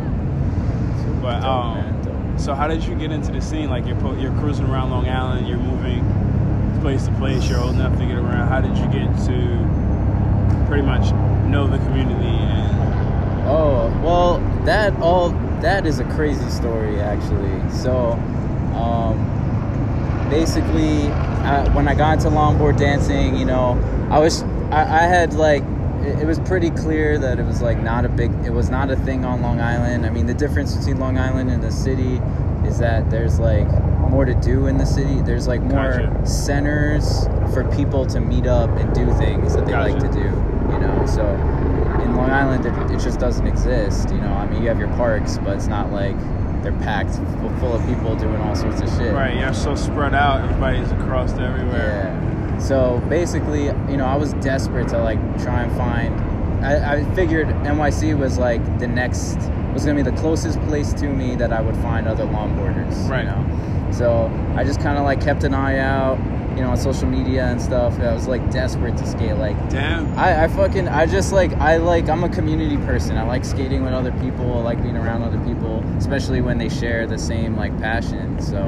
But 1.23 1.43
um. 1.43 1.92
So 2.37 2.55
how 2.55 2.67
did 2.69 2.85
you 2.85 2.95
get 2.95 3.13
into 3.13 3.33
the 3.33 3.41
scene? 3.41 3.71
Like 3.71 3.87
you're 3.87 4.01
po- 4.01 4.17
you're 4.17 4.33
cruising 4.41 4.67
around 4.67 4.91
Long 4.91 5.09
Island, 5.09 5.49
you're 5.49 5.59
moving 5.59 6.03
place 6.81 7.07
to 7.07 7.13
place, 7.13 7.49
you're 7.49 7.61
old 7.61 7.75
enough 7.75 7.97
to 7.99 8.07
get 8.07 8.17
around. 8.17 8.49
How 8.49 8.61
did 8.61 8.77
you 8.77 8.87
get 8.87 9.07
to 9.27 10.67
pretty 10.67 10.83
much 10.83 11.13
know 11.49 11.67
the 11.67 11.79
community 11.79 12.27
and 12.27 12.73
Oh 13.45 13.89
well, 14.03 14.39
that 14.65 14.95
all 15.01 15.31
that 15.61 15.87
is 15.87 15.99
a 15.99 16.05
crazy 16.05 16.49
story 16.49 17.01
actually. 17.01 17.71
So, 17.71 18.13
um, 18.75 20.29
basically, 20.31 21.09
uh, 21.43 21.71
when 21.73 21.89
I 21.89 21.95
got 21.95 22.19
into 22.19 22.29
longboard 22.31 22.79
dancing, 22.79 23.37
you 23.37 23.45
know, 23.45 23.79
I 24.11 24.19
was 24.19 24.43
I, 24.71 25.05
I 25.05 25.07
had 25.07 25.35
like 25.35 25.65
it, 26.03 26.21
it 26.21 26.27
was 26.27 26.39
pretty 26.41 26.71
clear 26.71 27.19
that 27.19 27.39
it 27.39 27.45
was 27.45 27.63
like 27.63 27.81
not 27.81 28.05
a 28.05 28.09
big 28.09 28.33
it 28.45 28.53
was 28.53 28.71
not 28.71 28.91
a 28.91 28.97
thing 28.97 29.25
on 29.25 29.43
Long 29.43 29.61
Island. 29.61 30.07
I 30.07 30.11
mean, 30.11 30.27
the 30.27 30.35
difference 30.35 30.77
between 30.77 30.99
Long 30.99 31.19
Island 31.19 31.51
and 31.51 31.63
the 31.63 31.73
city 31.73 32.21
is 32.67 32.79
that 32.79 33.11
there's 33.11 33.39
like 33.39 33.69
more 34.11 34.25
to 34.25 34.35
do 34.35 34.67
in 34.67 34.77
the 34.77 34.85
city. 34.85 35.23
There's 35.23 35.49
like 35.49 35.61
more 35.63 35.99
Gotcha. 35.99 36.27
centers 36.27 37.25
for 37.55 37.65
people 37.75 38.07
to 38.07 38.21
meet 38.21 38.47
up 38.47 38.71
and 38.71 38.93
do 38.95 39.11
things 39.15 39.55
that 39.55 39.67
they 39.67 39.73
like 39.73 39.99
to 39.99 40.13
do. 40.13 40.21
You 40.73 40.79
know, 40.79 41.07
so 41.07 41.27
in 42.03 42.17
Long 42.17 42.31
Island, 42.31 42.67
it, 42.67 42.95
it 42.95 43.01
just 43.01 43.19
doesn't 43.19 43.47
exist. 43.47 44.11
You 44.11 44.21
know, 44.21 44.33
I 44.33 44.47
mean, 44.47 44.63
you 44.63 44.69
have 44.69 44.79
your 44.79 44.89
parks, 44.97 45.39
but 45.39 45.57
it's 45.57 45.67
not 45.67 45.93
like 45.93 46.17
they're 46.63 46.73
packed 46.73 47.15
full, 47.41 47.51
full 47.59 47.73
of 47.73 47.85
people 47.87 48.15
doing 48.17 48.41
all 48.43 48.55
sorts 48.55 48.81
of 48.81 48.89
shit. 48.91 49.13
Right, 49.13 49.37
you're 49.37 49.53
so 49.55 49.75
spread 49.75 50.15
out. 50.15 50.43
Everybody's 50.43 50.93
across 50.93 51.33
everywhere. 51.33 52.13
Yeah. 52.23 52.32
So 52.61 53.03
basically, 53.09 53.67
you 53.67 53.97
know, 53.97 54.07
I 54.07 54.17
was 54.17 54.33
desperate 54.35 54.89
to 54.89 54.99
like 54.99 55.19
try 55.43 55.63
and 55.63 55.77
find. 55.77 56.65
I, 56.65 56.95
I 56.95 57.15
figured 57.15 57.49
NYC 57.49 58.17
was 58.17 58.39
like 58.39 58.63
the 58.79 58.87
next 58.87 59.37
was 59.73 59.85
gonna 59.85 60.03
be 60.03 60.09
the 60.09 60.17
closest 60.17 60.61
place 60.63 60.93
to 60.95 61.09
me 61.09 61.35
that 61.37 61.53
I 61.53 61.61
would 61.61 61.77
find 61.77 62.07
other 62.07 62.25
longboarders. 62.25 63.09
Right. 63.09 63.25
You 63.25 63.31
know. 63.31 63.89
So 63.93 64.31
I 64.57 64.65
just 64.65 64.81
kind 64.81 64.99
of 64.99 65.05
like 65.05 65.21
kept 65.21 65.45
an 65.45 65.55
eye 65.55 65.79
out, 65.79 66.19
you 66.57 66.63
know, 66.63 66.71
on 66.71 66.77
social 66.77 67.09
media 67.09 67.47
and 67.47 67.61
stuff. 67.61 67.99
I 67.99 68.13
was 68.13 68.29
like 68.29 68.51
desperate 68.51 68.97
to 68.99 69.07
skate. 69.07 69.37
Like 69.37 69.57
Damn. 69.71 70.17
I, 70.19 70.45
I 70.45 70.49
fucking 70.49 70.89
I 70.89 71.07
just 71.07 71.33
like 71.33 71.53
I 71.55 71.79
like 71.79 72.09
I'm 72.09 72.25
a 72.25 72.29
community 72.29 72.77
person. 72.79 73.17
I 73.17 73.25
like 73.25 73.45
skating 73.45 73.83
with 73.83 73.93
other 73.93 74.13
people. 74.13 74.59
I 74.59 74.63
like 74.63 74.83
being 74.83 74.97
around 74.97 75.23
other 75.23 75.41
people, 75.45 75.83
especially 75.97 76.41
when 76.41 76.59
they 76.59 76.69
share 76.69 77.07
the 77.07 77.19
same 77.19 77.57
like 77.57 77.77
passion. 77.79 78.41
So 78.41 78.61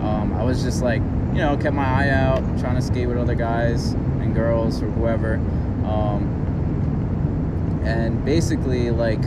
um, 0.00 0.34
I 0.36 0.42
was 0.42 0.62
just 0.62 0.82
like 0.82 1.02
you 1.32 1.38
know 1.38 1.56
kept 1.56 1.74
my 1.74 1.84
eye 1.84 2.08
out, 2.10 2.38
trying 2.58 2.76
to 2.76 2.82
skate 2.82 3.08
with 3.08 3.18
other 3.18 3.34
guys 3.34 3.92
and 3.92 4.34
girls 4.34 4.82
or 4.82 4.90
whoever. 4.90 5.34
Um, 5.84 7.82
and 7.84 8.24
basically 8.24 8.90
like 8.90 9.22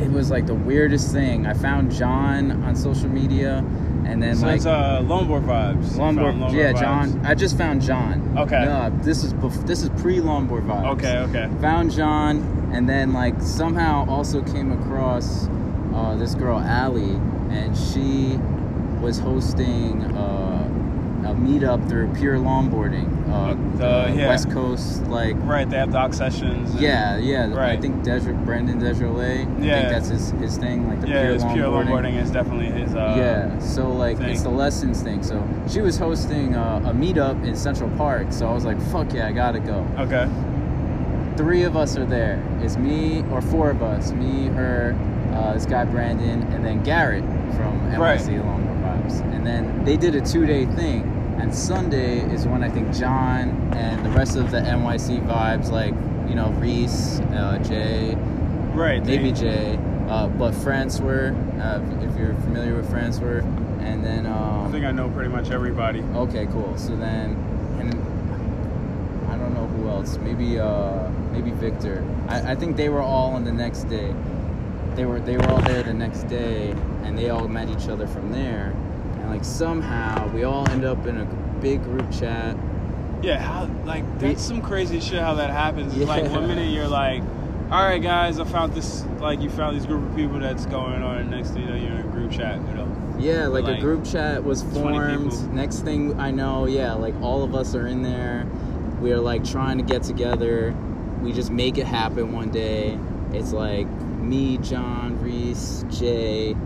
it 0.00 0.10
was 0.10 0.30
like 0.30 0.46
the 0.46 0.54
weirdest 0.54 1.12
thing. 1.12 1.46
I 1.46 1.54
found 1.54 1.90
John 1.92 2.62
on 2.64 2.76
social 2.76 3.08
media, 3.08 3.58
and 4.06 4.22
then 4.22 4.36
so 4.36 4.46
like 4.46 4.56
it's 4.56 4.66
uh, 4.66 5.00
longboard 5.02 5.44
vibes. 5.44 5.92
You 5.92 5.98
longboard. 6.00 6.52
yeah, 6.52 6.72
vibes. 6.72 6.80
John. 6.80 7.26
I 7.26 7.34
just 7.34 7.58
found 7.58 7.82
John. 7.82 8.36
Okay. 8.38 8.64
No, 8.64 8.96
this 9.02 9.24
is 9.24 9.34
bef- 9.34 9.66
this 9.66 9.82
is 9.82 9.88
pre 10.00 10.18
longboard 10.18 10.66
vibes 10.66 10.92
Okay, 10.92 11.18
okay. 11.18 11.48
found 11.60 11.90
John, 11.92 12.70
and 12.72 12.88
then 12.88 13.12
like 13.12 13.40
somehow 13.42 14.06
also 14.08 14.40
came 14.42 14.70
across 14.72 15.48
uh, 15.94 16.14
this 16.16 16.34
girl 16.36 16.58
Allie, 16.60 17.18
and 17.50 17.76
she 17.76 18.38
was 19.02 19.18
hosting 19.18 20.02
uh, 20.16 20.47
a 21.24 21.34
meetup 21.34 21.88
through 21.88 22.12
Pure 22.14 22.38
Longboarding, 22.38 23.08
uh, 23.30 23.54
The- 23.76 23.78
the 23.78 24.14
yeah. 24.20 24.28
West 24.28 24.50
Coast, 24.50 25.06
like. 25.08 25.36
Right, 25.44 25.68
they 25.68 25.76
have 25.76 25.92
doc 25.92 26.14
sessions. 26.14 26.70
and- 26.72 26.80
Yeah, 26.80 27.16
yeah. 27.18 27.48
I 27.52 27.56
Right. 27.56 27.80
think 27.80 28.02
Desert, 28.02 28.34
Brendan 28.44 28.78
Desjardins. 28.78 29.18
I 29.60 29.64
Yeah. 29.64 29.72
I 29.76 29.78
think 29.80 29.88
that's 29.90 30.08
his, 30.08 30.30
his 30.40 30.56
thing, 30.58 30.88
like 30.88 31.00
the 31.00 31.08
Yeah, 31.08 31.22
pure 31.22 31.34
it's 31.34 31.44
pure 31.44 31.66
longboarding. 31.66 31.86
longboarding 31.88 32.22
is 32.22 32.30
definitely 32.30 32.66
his. 32.66 32.94
Uh, 32.94 33.14
yeah, 33.18 33.58
so 33.58 33.88
like 33.90 34.18
thing. 34.18 34.30
it's 34.30 34.42
the 34.42 34.48
lessons 34.50 35.02
thing. 35.02 35.22
So 35.22 35.42
she 35.66 35.80
was 35.80 35.98
hosting 35.98 36.54
uh, 36.54 36.80
a 36.84 36.92
meetup 36.92 37.44
in 37.44 37.54
Central 37.56 37.90
Park. 37.98 38.26
So 38.30 38.48
I 38.48 38.52
was 38.54 38.64
like, 38.64 38.80
"Fuck 38.80 39.12
yeah, 39.14 39.26
I 39.28 39.32
gotta 39.32 39.60
go." 39.60 39.84
Okay. 39.98 40.26
three 41.36 41.62
of 41.62 41.76
us 41.76 41.96
are 41.96 42.04
there. 42.04 42.40
It's 42.62 42.76
me 42.76 43.22
or 43.30 43.40
four 43.40 43.70
of 43.70 43.80
us. 43.80 44.10
Me, 44.12 44.48
her, 44.56 44.96
uh, 45.32 45.52
this 45.52 45.66
guy 45.66 45.84
Brandon, 45.84 46.42
and 46.52 46.64
then 46.64 46.82
Garrett 46.82 47.22
from 47.52 47.80
NYC 47.92 48.32
Right. 48.32 48.44
Longboard 48.44 48.82
Vibes. 49.06 49.20
And 49.34 49.46
then 49.46 49.84
they 49.84 49.96
did 49.96 50.16
a 50.16 50.20
two-day 50.20 50.66
thing. 50.66 51.07
And 51.40 51.54
Sunday 51.54 52.20
is 52.32 52.46
when 52.46 52.62
I 52.62 52.68
think 52.68 52.92
John 52.94 53.72
and 53.74 54.04
the 54.04 54.10
rest 54.10 54.36
of 54.36 54.50
the 54.50 54.58
NYC 54.58 55.20
vibes, 55.26 55.70
like 55.70 55.94
you 56.28 56.34
know 56.34 56.50
Reese, 56.58 57.20
uh, 57.32 57.58
Jay, 57.62 58.16
Right. 58.74 59.02
they- 59.02 59.16
maybe 59.16 59.32
Jay, 59.32 59.78
uh, 60.08 60.26
but 60.28 60.54
Francois, 60.54 61.32
uh, 61.60 61.80
if 62.02 62.18
you're 62.18 62.34
familiar 62.34 62.74
with 62.74 62.90
Francois, 62.90 63.42
and 63.80 64.04
then 64.04 64.26
um, 64.26 64.66
I 64.66 64.70
think 64.70 64.84
I 64.84 64.90
know 64.92 65.08
pretty 65.08 65.30
much 65.30 65.50
everybody. 65.50 66.02
Okay, 66.14 66.46
cool. 66.52 66.72
So 66.76 66.94
then, 66.96 67.36
and 67.80 67.94
I 69.30 69.36
don't 69.36 69.54
know 69.54 69.66
who 69.76 69.88
else. 69.88 70.18
Maybe, 70.22 70.58
uh, 70.60 71.08
maybe 71.32 71.50
Victor. 71.52 72.04
I, 72.28 72.52
I 72.52 72.54
think 72.54 72.76
they 72.76 72.88
were 72.88 73.00
all 73.00 73.32
on 73.34 73.44
the 73.44 73.52
next 73.52 73.84
day. 73.84 74.12
They 74.96 75.04
were 75.06 75.20
they 75.20 75.36
were 75.36 75.48
all 75.48 75.62
there 75.62 75.82
the 75.84 75.94
next 75.94 76.24
day, 76.24 76.74
and 77.04 77.16
they 77.16 77.30
all 77.30 77.46
met 77.48 77.68
each 77.70 77.88
other 77.88 78.06
from 78.06 78.32
there. 78.32 78.74
And 79.28 79.36
like 79.36 79.44
somehow 79.44 80.26
we 80.32 80.44
all 80.44 80.68
end 80.70 80.84
up 80.84 81.06
in 81.06 81.18
a 81.18 81.24
big 81.60 81.82
group 81.82 82.10
chat. 82.10 82.56
Yeah, 83.22 83.38
how 83.38 83.66
like 83.84 84.18
that's 84.18 84.42
some 84.42 84.62
crazy 84.62 85.00
shit 85.00 85.20
how 85.20 85.34
that 85.34 85.50
happens. 85.50 85.94
It's 85.94 86.06
like 86.06 86.30
one 86.30 86.46
minute 86.46 86.70
you're 86.70 86.88
like, 86.88 87.22
all 87.70 87.84
right 87.84 88.02
guys, 88.02 88.40
I 88.40 88.44
found 88.44 88.72
this 88.72 89.04
like 89.20 89.40
you 89.40 89.50
found 89.50 89.76
these 89.76 89.84
group 89.84 90.08
of 90.08 90.16
people 90.16 90.38
that's 90.38 90.64
going 90.66 91.02
on, 91.02 91.18
and 91.18 91.30
next 91.30 91.50
thing 91.50 91.62
you 91.62 91.68
know 91.68 91.76
you're 91.76 91.92
in 91.92 92.08
a 92.08 92.10
group 92.10 92.32
chat 92.32 92.58
with 92.62 92.76
them. 92.76 93.16
Yeah, 93.18 93.48
like, 93.48 93.64
Like, 93.64 93.78
a 93.78 93.80
group 93.80 94.04
chat 94.04 94.44
was 94.44 94.62
formed. 94.62 95.52
Next 95.52 95.80
thing 95.80 96.18
I 96.20 96.30
know, 96.30 96.66
yeah, 96.66 96.94
like 96.94 97.20
all 97.20 97.42
of 97.42 97.54
us 97.54 97.74
are 97.74 97.86
in 97.86 98.02
there. 98.02 98.46
We 99.00 99.12
are 99.12 99.20
like 99.20 99.44
trying 99.44 99.76
to 99.78 99.84
get 99.84 100.04
together. 100.04 100.74
We 101.20 101.32
just 101.32 101.50
make 101.50 101.78
it 101.78 101.86
happen 101.86 102.32
one 102.32 102.50
day. 102.50 102.98
It's 103.32 103.52
like 103.52 103.88
me, 104.20 104.58
John, 104.58 105.20
Reese, 105.20 105.84
Jay, 105.90 106.56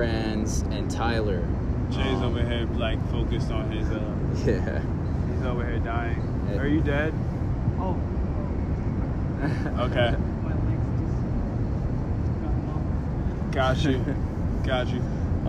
friends, 0.00 0.60
and 0.72 0.90
Tyler. 0.90 1.40
Jay's 1.90 2.18
Um, 2.18 2.24
over 2.24 2.42
here 2.44 2.68
like 2.76 2.98
focused 3.10 3.50
on 3.50 3.70
his 3.70 3.88
uh 3.88 4.02
Yeah. 4.44 4.82
he's 5.32 5.42
over 5.46 5.64
here 5.66 5.78
dying. 5.78 6.20
Yeah. 6.52 6.58
Are 6.58 6.66
you 6.66 6.82
dead? 6.82 7.14
Oh, 7.80 7.96
Okay. 9.86 10.14
my 10.44 10.52
legs 10.52 10.84
just 12.20 13.52
got 13.52 13.52
Got 13.52 13.84
you. 13.84 14.04
Got 14.66 14.88
you. 14.88 15.00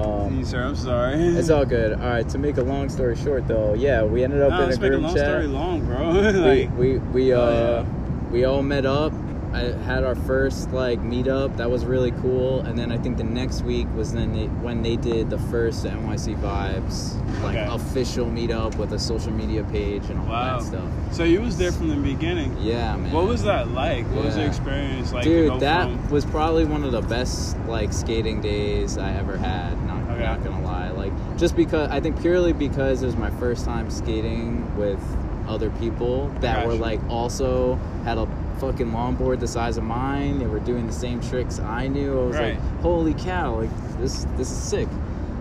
Um, 0.02 0.46
Sir, 0.46 0.64
I'm 0.64 0.78
sorry. 0.78 1.16
it's 1.16 1.50
all 1.50 1.66
good. 1.66 2.00
All 2.00 2.08
right. 2.08 2.30
To 2.30 2.38
make 2.38 2.56
a 2.56 2.62
long 2.64 2.88
story 2.88 3.18
short, 3.18 3.50
though, 3.50 3.74
yeah, 3.74 4.02
we 4.04 4.24
ended 4.24 4.42
up 4.44 4.52
No, 4.52 4.64
in 4.64 4.72
a 4.72 4.78
group 4.78 4.80
let's 4.80 4.80
make 4.80 4.94
a 4.94 4.98
long 4.98 5.14
chat. 5.14 5.26
story 5.28 5.48
long, 5.48 5.86
bro. 5.86 6.14
we 6.14 6.32
like, 6.40 6.78
we 6.78 6.98
we 7.00 7.34
uh 7.34 7.40
Oh, 7.40 7.86
we 8.32 8.46
all 8.46 8.64
met 8.64 8.86
up. 8.86 9.12
I 9.54 9.60
had 9.84 10.04
our 10.04 10.16
first 10.16 10.72
like 10.72 11.00
meetup. 11.00 11.58
That 11.58 11.72
was 11.72 11.86
really 11.86 12.12
cool. 12.12 12.60
And 12.62 12.78
then 12.78 12.92
I 12.92 12.98
think 12.98 13.18
the 13.18 13.24
next 13.24 13.62
week 13.64 13.88
was 13.96 14.12
then 14.14 14.34
they, 14.34 14.46
when 14.48 14.82
they 14.84 14.98
did 14.98 15.30
the 15.30 15.38
first 15.38 15.86
NYC 15.86 16.36
Vibes 16.42 17.16
like 17.42 17.56
Okay. 17.56 17.68
official 17.70 18.26
meetup 18.26 18.76
with 18.78 18.92
a 18.94 19.00
social 19.00 19.32
media 19.32 19.64
page 19.66 20.04
and 20.10 20.20
all 20.20 20.26
Wow. 20.28 20.60
that 20.60 20.66
stuff. 20.66 20.84
so 21.12 21.24
you 21.24 21.42
was 21.42 21.58
there 21.58 21.72
from 21.72 21.90
the 21.90 21.96
beginning. 21.96 22.56
Yeah, 22.62 22.96
man. 22.98 23.12
What 23.12 23.26
was 23.28 23.44
that 23.44 23.70
like? 23.72 24.06
What 24.08 24.26
was 24.26 24.38
your 24.38 24.48
experience 24.48 25.14
like? 25.14 25.24
Dude, 25.24 25.60
that 25.62 25.84
from- 25.84 26.10
was 26.10 26.26
probably 26.26 26.66
one 26.66 26.84
of 26.84 26.92
the 26.92 27.02
best 27.02 27.58
like 27.68 27.94
skating 27.94 28.42
days 28.42 28.98
I 28.98 29.14
ever 29.14 29.38
had. 29.38 29.82
Not, 29.88 30.04
Okay. 30.12 30.24
not 30.26 30.44
gonna 30.44 30.64
lie, 30.66 30.90
like 30.90 31.14
just 31.38 31.56
because 31.56 31.90
I 31.90 32.00
think 32.00 32.20
purely 32.22 32.54
because 32.54 33.02
it 33.02 33.06
was 33.06 33.16
my 33.16 33.30
first 33.32 33.66
time 33.66 33.90
skating 33.90 34.66
with 34.78 35.00
other 35.48 35.70
people 35.80 36.30
that 36.42 36.68
were 36.68 36.74
like 36.74 37.00
also 37.10 37.80
had 38.04 38.18
a 38.18 38.28
fucking 38.60 38.92
longboard 38.92 39.40
the 39.40 39.48
size 39.48 39.78
of 39.78 39.84
mine. 39.84 40.40
They 40.40 40.46
were 40.48 40.60
doing 40.60 40.88
the 40.88 40.94
same 40.94 41.22
tricks 41.22 41.60
I 41.60 41.88
knew. 41.88 42.20
I 42.20 42.26
was 42.26 42.36
Right. 42.38 42.54
like, 42.60 42.82
holy 42.82 43.14
cow, 43.14 43.56
like 43.60 43.70
this 44.00 44.26
this 44.38 44.52
is 44.52 44.58
sick. 44.58 44.88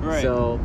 right. 0.01 0.23
So 0.23 0.61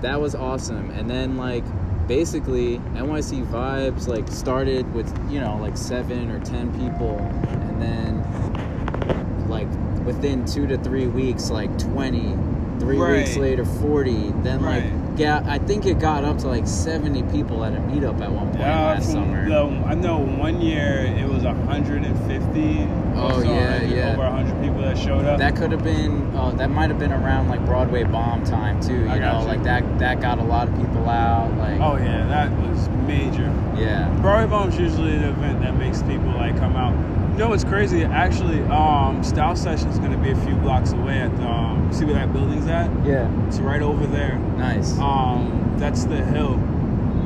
that 0.00 0.20
was 0.20 0.34
awesome. 0.34 0.90
And 0.90 1.08
then 1.08 1.36
like 1.36 1.64
basically 2.06 2.78
NYC 2.94 3.42
vibes 3.46 4.06
like 4.08 4.28
started 4.28 4.92
with 4.94 5.10
you 5.30 5.40
know 5.40 5.56
like 5.60 5.76
seven 5.76 6.30
or 6.30 6.40
ten 6.40 6.70
people, 6.78 7.18
and 7.48 7.80
then 7.80 9.48
like 9.48 9.68
within 10.04 10.44
two 10.44 10.66
to 10.66 10.76
three 10.78 11.06
weeks 11.06 11.50
like 11.50 11.76
twenty. 11.78 12.36
Three 12.80 12.98
weeks 12.98 13.36
later, 13.36 13.64
forty. 13.64 14.32
Then 14.42 14.60
Right. 14.62 14.82
like, 14.84 15.03
yeah, 15.16 15.42
I 15.46 15.58
think 15.58 15.86
it 15.86 15.98
got 15.98 16.24
up 16.24 16.38
to 16.38 16.48
like 16.48 16.66
seventy 16.66 17.22
people 17.24 17.64
at 17.64 17.72
a 17.74 17.78
meetup 17.78 18.20
at 18.20 18.30
one 18.32 18.46
point 18.48 18.60
Yeah, 18.60 18.86
last 18.86 19.10
summer. 19.12 19.48
the- 19.48 19.84
I 19.86 19.94
know 19.94 20.18
one 20.18 20.60
year 20.60 21.14
it 21.18 21.28
was 21.28 21.44
150. 21.44 22.88
Oh, 23.16 23.42
so, 23.42 23.48
yeah, 23.48 23.82
yeah. 23.82 24.12
Over 24.12 24.22
100 24.24 24.60
people 24.62 24.82
that 24.82 24.98
showed 24.98 25.24
up. 25.24 25.38
That 25.38 25.54
could 25.56 25.70
have 25.72 25.84
been. 25.84 26.34
Uh, 26.34 26.50
that 26.52 26.70
might 26.70 26.90
have 26.90 26.98
been 26.98 27.12
around 27.12 27.48
like 27.48 27.64
Broadway 27.64 28.02
bomb 28.04 28.44
time 28.44 28.80
too. 28.80 28.94
You 28.94 29.08
I 29.08 29.18
know, 29.18 29.32
gotcha. 29.32 29.46
like 29.48 29.62
that. 29.64 29.98
That 29.98 30.20
got 30.20 30.38
a 30.38 30.42
lot 30.44 30.68
of 30.68 30.76
people 30.76 31.08
out. 31.08 31.56
Like, 31.58 31.80
oh 31.80 31.96
yeah, 31.96 32.26
that 32.26 32.50
was 32.60 32.88
major. 33.06 33.52
Yeah. 33.78 34.08
Broadway 34.20 34.50
Bomb's 34.50 34.78
usually 34.78 35.18
the 35.18 35.30
event 35.30 35.60
that 35.62 35.76
makes 35.76 36.02
people 36.02 36.32
like 36.32 36.56
come 36.58 36.76
out. 36.76 36.92
You 37.32 37.38
know 37.38 37.48
what's 37.48 37.64
crazy? 37.64 38.04
Actually, 38.04 38.60
um, 38.64 39.24
Style 39.24 39.56
Session's 39.56 39.98
gonna 39.98 40.18
be 40.18 40.30
a 40.30 40.36
few 40.36 40.54
blocks 40.56 40.92
away 40.92 41.18
at 41.20 41.36
the, 41.36 41.42
um, 41.44 41.92
see 41.92 42.04
where 42.04 42.14
that 42.14 42.32
building's 42.32 42.66
at? 42.68 42.88
Yeah. 43.04 43.28
It's 43.48 43.58
right 43.58 43.82
over 43.82 44.06
there. 44.06 44.38
Nice. 44.56 44.96
Um, 44.98 45.74
that's 45.78 46.04
the 46.04 46.24
hill, 46.24 46.54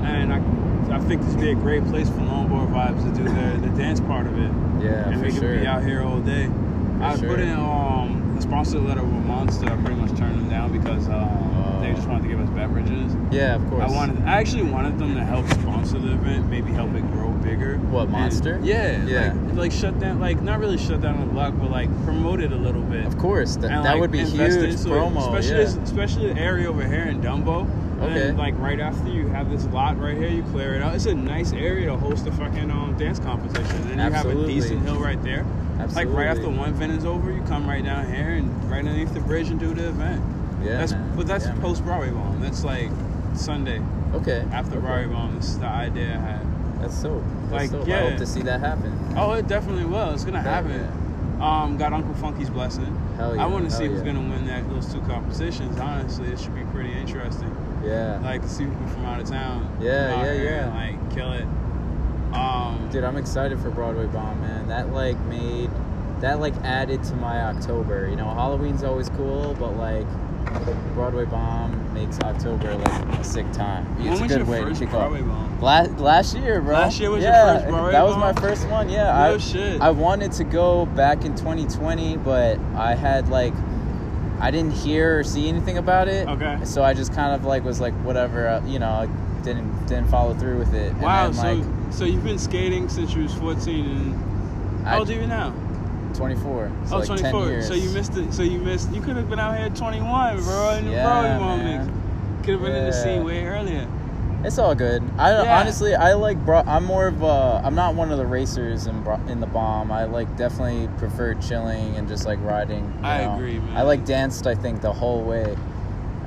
and 0.04 0.32
I, 0.32 0.38
I 0.96 0.98
think 1.00 1.20
this 1.22 1.34
would 1.34 1.40
be 1.42 1.50
a 1.50 1.54
great 1.54 1.84
place 1.86 2.08
for 2.08 2.16
longboard 2.16 2.70
vibes 2.72 3.04
to 3.04 3.22
do 3.22 3.24
the, 3.28 3.68
the 3.68 3.76
dance 3.76 4.00
part 4.00 4.26
of 4.26 4.38
it, 4.38 4.50
yeah, 4.82 5.10
and 5.10 5.20
for 5.20 5.26
we 5.26 5.30
sure. 5.30 5.40
could 5.40 5.60
be 5.60 5.66
out 5.66 5.82
here 5.84 6.02
all 6.02 6.20
day. 6.20 6.50
I 7.00 7.16
sure. 7.16 7.28
put 7.28 7.40
in 7.40 7.52
um, 7.52 8.34
a 8.36 8.42
sponsor 8.42 8.80
letter 8.80 9.02
with 9.02 9.24
Monster. 9.26 9.66
I 9.66 9.76
pretty 9.76 9.94
much 9.94 10.16
turned 10.18 10.38
them 10.40 10.48
down 10.48 10.72
because 10.72 11.06
uh, 11.08 11.78
they 11.82 11.92
just 11.92 12.08
wanted 12.08 12.22
to 12.22 12.28
give 12.28 12.40
us 12.40 12.47
beverages. 12.58 13.14
Yeah, 13.30 13.54
of 13.54 13.70
course. 13.70 13.88
I 13.90 13.94
wanted, 13.94 14.20
I 14.24 14.32
actually 14.40 14.64
wanted 14.64 14.98
them 14.98 15.14
to 15.14 15.24
help 15.24 15.48
sponsor 15.48 15.98
the 15.98 16.12
event, 16.14 16.48
maybe 16.50 16.72
help 16.72 16.92
it 16.94 17.02
grow 17.12 17.28
bigger. 17.30 17.76
What, 17.78 18.04
And- 18.04 18.12
Monster? 18.12 18.58
yeah, 18.62 19.04
Yeah. 19.06 19.32
Like, 19.46 19.54
like 19.56 19.72
shut 19.72 19.98
down, 20.00 20.18
like 20.18 20.42
not 20.42 20.58
really 20.58 20.78
shut 20.78 21.00
down 21.00 21.20
the 21.20 21.26
block, 21.26 21.54
but 21.58 21.70
like 21.70 21.88
promote 22.04 22.40
it 22.40 22.52
a 22.52 22.56
little 22.56 22.82
bit. 22.82 23.06
Of 23.06 23.16
course, 23.16 23.54
that, 23.56 23.70
And, 23.70 23.84
that 23.84 23.92
like, 23.92 24.00
would 24.00 24.10
be 24.10 24.18
huge 24.24 24.34
it, 24.40 24.76
promo. 24.80 25.18
especially 25.18 25.50
yeah. 25.58 25.64
this, 25.64 25.76
especially 25.76 26.32
the 26.32 26.40
area 26.40 26.68
over 26.68 26.84
here 26.84 27.04
in 27.04 27.20
Dumbo. 27.20 27.62
And 28.00 28.02
Okay. 28.02 28.14
then, 28.14 28.36
like 28.36 28.56
right 28.58 28.78
after 28.80 29.08
you 29.08 29.26
have 29.28 29.50
this 29.50 29.66
lot 29.66 30.00
right 30.00 30.16
here, 30.16 30.28
you 30.28 30.42
clear 30.52 30.74
it 30.74 30.82
out. 30.82 30.94
It's 30.94 31.06
a 31.06 31.14
nice 31.14 31.52
area 31.52 31.86
to 31.86 31.96
host 31.96 32.26
a 32.28 32.32
fucking 32.32 32.70
um, 32.70 32.96
dance 32.96 33.18
competition, 33.18 33.76
and 33.90 34.00
you 34.00 34.12
have 34.12 34.26
a 34.26 34.46
decent 34.46 34.82
hill 34.82 34.98
right 35.00 35.20
there. 35.24 35.44
Absolutely. 35.80 36.04
Like 36.12 36.16
right 36.16 36.26
after 36.28 36.48
one 36.48 36.68
event 36.70 36.92
is 36.92 37.04
over, 37.04 37.32
you 37.32 37.42
come 37.42 37.68
right 37.68 37.84
down 37.84 38.06
here 38.12 38.30
and 38.30 38.48
right 38.70 38.78
underneath 38.78 39.12
the 39.14 39.20
bridge 39.20 39.48
and 39.48 39.58
do 39.58 39.74
the 39.74 39.88
event. 39.88 40.22
Yeah, 40.62 40.78
that's 40.78 40.92
man. 40.92 41.12
but 41.16 41.26
that's 41.26 41.46
Yeah, 41.46 41.54
post 41.60 41.84
Broadway 41.84 42.10
Bomb. 42.10 42.40
That's 42.40 42.64
like 42.64 42.90
Sunday 43.34 43.80
Okay. 44.14 44.44
after 44.52 44.78
okay. 44.78 44.86
Broadway 44.86 45.12
Bomb. 45.12 45.36
This 45.36 45.50
is 45.50 45.58
the 45.58 45.66
idea 45.66 46.14
I 46.16 46.32
had. 46.32 46.80
That's 46.80 46.96
so. 47.00 47.22
That's 47.50 47.72
Like. 47.72 47.82
I 47.82 47.86
yeah. 47.86 48.10
hope 48.10 48.18
to 48.18 48.26
see 48.26 48.42
that 48.42 48.60
happen. 48.60 48.92
Oh, 49.16 49.32
it 49.32 49.48
definitely 49.48 49.84
will. 49.84 50.10
It's 50.10 50.24
gonna 50.24 50.42
Hell 50.42 50.64
happen. 50.64 51.40
Um, 51.40 51.76
got 51.76 51.92
Uncle 51.92 52.14
Funky's 52.14 52.50
blessing. 52.50 52.96
Hell 53.16 53.36
yeah. 53.36 53.44
I 53.44 53.46
want 53.46 53.64
to 53.68 53.70
see 53.70 53.86
who's 53.86 54.02
gonna 54.02 54.20
win 54.20 54.46
that 54.46 54.68
those 54.70 54.92
two 54.92 55.00
competitions. 55.02 55.78
Honestly, 55.78 56.28
it 56.28 56.40
should 56.40 56.54
be 56.54 56.64
pretty 56.72 56.92
interesting. 56.92 57.54
Yeah. 57.84 58.18
Like 58.22 58.42
to 58.42 58.48
see 58.48 58.64
people 58.64 58.86
from 58.88 59.04
out 59.04 59.20
of 59.20 59.28
town. 59.28 59.78
Yeah, 59.80 60.24
yeah, 60.24 60.32
yeah. 60.32 60.76
and, 60.76 60.98
like 60.98 61.14
kill 61.14 61.32
it. 61.32 61.46
Um, 62.34 62.88
Dude, 62.90 63.04
I'm 63.04 63.16
excited 63.16 63.58
for 63.60 63.70
Broadway 63.70 64.06
Bomb, 64.06 64.40
man. 64.40 64.68
That 64.68 64.92
like 64.92 65.18
made 65.22 65.70
that 66.20 66.40
like 66.40 66.54
added 66.64 67.02
to 67.04 67.14
my 67.14 67.40
October. 67.42 68.08
You 68.08 68.16
know, 68.16 68.28
Halloween's 68.28 68.82
always 68.82 69.08
cool, 69.10 69.54
but 69.58 69.76
like 69.76 70.06
Broadway 70.94 71.24
Bomb 71.26 71.92
makes 71.94 72.18
October 72.20 72.74
like 72.74 73.18
a 73.18 73.24
sick 73.24 73.50
time. 73.52 73.84
when 73.98 74.08
It's 74.08 74.20
a 74.20 74.22
was 74.24 74.32
good 74.32 74.38
your 74.46 74.46
way 74.64 74.72
to 74.72 74.78
kick 74.78 74.90
Broadway 74.90 75.20
off. 75.22 75.26
Bomb? 75.26 75.60
Last 75.60 75.90
last 75.98 76.36
year, 76.36 76.60
bro. 76.60 76.74
Last 76.74 77.00
year 77.00 77.10
was 77.10 77.22
your 77.22 77.32
first 77.32 77.66
Broadway 77.68 77.92
That 77.92 78.04
was 78.04 78.16
my 78.16 78.32
first 78.34 78.68
one. 78.68 78.88
Yeah, 78.88 79.04
No 79.04 79.34
I, 79.34 79.38
shit. 79.38 79.80
I 79.80 79.90
wanted 79.90 80.32
to 80.32 80.44
go 80.44 80.86
back 80.86 81.24
in 81.24 81.34
2020, 81.36 82.16
but 82.18 82.58
I 82.76 82.94
had 82.94 83.28
like 83.28 83.54
I 84.40 84.50
didn't 84.50 84.72
hear 84.72 85.18
or 85.18 85.24
see 85.24 85.48
anything 85.48 85.78
about 85.78 86.06
it. 86.08 86.28
Okay. 86.28 86.58
So 86.64 86.82
I 86.84 86.94
just 86.94 87.12
kind 87.12 87.34
of 87.34 87.44
like 87.44 87.64
was 87.64 87.80
like 87.80 87.94
whatever, 88.04 88.46
uh, 88.48 88.64
you 88.66 88.78
know, 88.78 88.88
I 88.90 89.06
didn't 89.42 89.86
didn't 89.86 90.08
follow 90.08 90.34
through 90.34 90.58
with 90.58 90.74
it. 90.74 90.94
Wow. 90.94 91.26
And 91.26 91.34
So 91.36 91.42
like 91.42 91.64
so 91.92 92.04
you've 92.04 92.24
been 92.24 92.38
skating 92.38 92.88
since 92.88 93.14
you 93.14 93.22
was 93.24 93.34
14, 93.34 93.84
and 93.84 94.86
I- 94.86 94.90
how 94.90 94.98
old 95.00 95.10
are 95.10 95.14
you 95.14 95.26
now? 95.26 95.52
24. 96.18 96.70
So 96.86 96.96
oh, 96.96 96.98
like 96.98 97.08
10 97.08 97.18
24. 97.32 97.48
years. 97.48 97.66
So 97.68 97.74
you 97.74 97.88
missed 97.90 98.16
it. 98.16 98.32
So 98.34 98.42
you 98.42 98.58
missed. 98.58 98.92
You 98.92 99.00
could 99.00 99.16
have 99.16 99.30
been 99.30 99.38
out 99.38 99.56
here 99.56 99.66
at 99.66 99.76
21, 99.76 100.42
bro. 100.42 100.70
And 100.70 100.86
your 100.86 100.94
Yeah, 100.96 101.38
man. 101.38 101.86
mix. 101.86 102.44
Could 102.44 102.54
have 102.54 102.62
been 102.62 102.74
in 102.74 102.84
the 102.86 102.92
scene 102.92 103.24
way 103.24 103.44
earlier. 103.46 103.86
It's 104.44 104.58
all 104.58 104.74
good. 104.74 105.02
I 105.18 105.30
Yeah. 105.42 105.58
honestly, 105.60 105.94
I 105.96 106.12
like. 106.14 106.44
Bro, 106.44 106.62
I'm 106.66 106.84
more 106.84 107.08
of 107.08 107.22
a. 107.22 107.60
I'm 107.64 107.74
not 107.74 107.94
one 107.94 108.12
of 108.12 108.18
the 108.18 108.26
racers 108.26 108.86
in 108.86 109.02
bro- 109.02 109.20
in 109.28 109.40
the 109.40 109.46
bomb. 109.46 109.90
I 109.90 110.04
like 110.04 110.36
definitely 110.36 110.88
prefer 110.98 111.34
chilling 111.34 111.96
and 111.96 112.06
just 112.08 112.24
like 112.26 112.38
riding. 112.42 112.92
I 113.02 113.24
know. 113.24 113.34
agree, 113.34 113.58
man. 113.58 113.76
I 113.76 113.82
like 113.82 114.04
danced. 114.04 114.46
I 114.46 114.54
think 114.54 114.80
the 114.80 114.92
whole 114.92 115.22
way. 115.22 115.56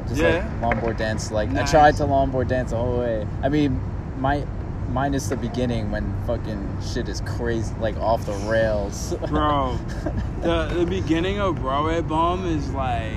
I 0.04 0.08
just 0.10 0.22
Yeah? 0.22 0.46
like 0.62 0.76
longboard 0.78 0.98
dance. 0.98 1.32
Like 1.32 1.52
Nice. 1.52 1.70
I 1.70 1.72
tried 1.72 1.96
to 1.98 2.04
longboard 2.04 2.50
dance 2.50 2.72
the 2.72 2.78
whole 2.78 3.00
way. 3.00 3.26
I 3.44 3.48
mean, 3.50 3.80
my 4.20 4.44
minus 4.92 5.28
the 5.30 5.36
beginning 5.38 5.92
when 5.92 6.14
fucking 6.26 6.78
shit 6.94 7.08
is 7.10 7.22
crazy, 7.22 7.74
like 7.80 7.96
off 7.98 8.26
the 8.26 8.34
rails. 8.50 9.14
Bro, 9.28 9.78
the 10.42 10.66
the 10.74 10.86
beginning 10.86 11.40
of 11.40 11.56
Broadway 11.58 12.02
Bomb 12.02 12.46
is 12.46 12.70
like, 12.72 13.14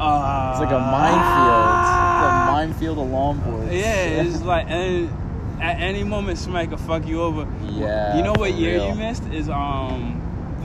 uh, 0.00 0.50
it's 0.52 0.60
like 0.60 0.72
a 0.72 0.80
minefield. 0.80 1.68
It's 1.78 2.32
a 2.32 2.52
minefield 2.52 2.98
of 2.98 3.06
longboards. 3.08 3.72
Yeah, 3.72 4.04
it's 4.22 4.42
like, 4.42 4.66
and 4.68 5.10
at 5.60 5.80
any 5.80 6.04
moment 6.04 6.38
somebody 6.38 6.68
could 6.68 6.80
fuck 6.80 7.06
you 7.06 7.20
over. 7.22 7.46
Yeah, 7.64 8.16
You 8.16 8.22
know 8.22 8.32
what 8.34 8.54
year 8.54 8.74
real. 8.74 8.88
you 8.90 8.94
missed 8.94 9.24
is 9.32 9.48
um 9.48 10.17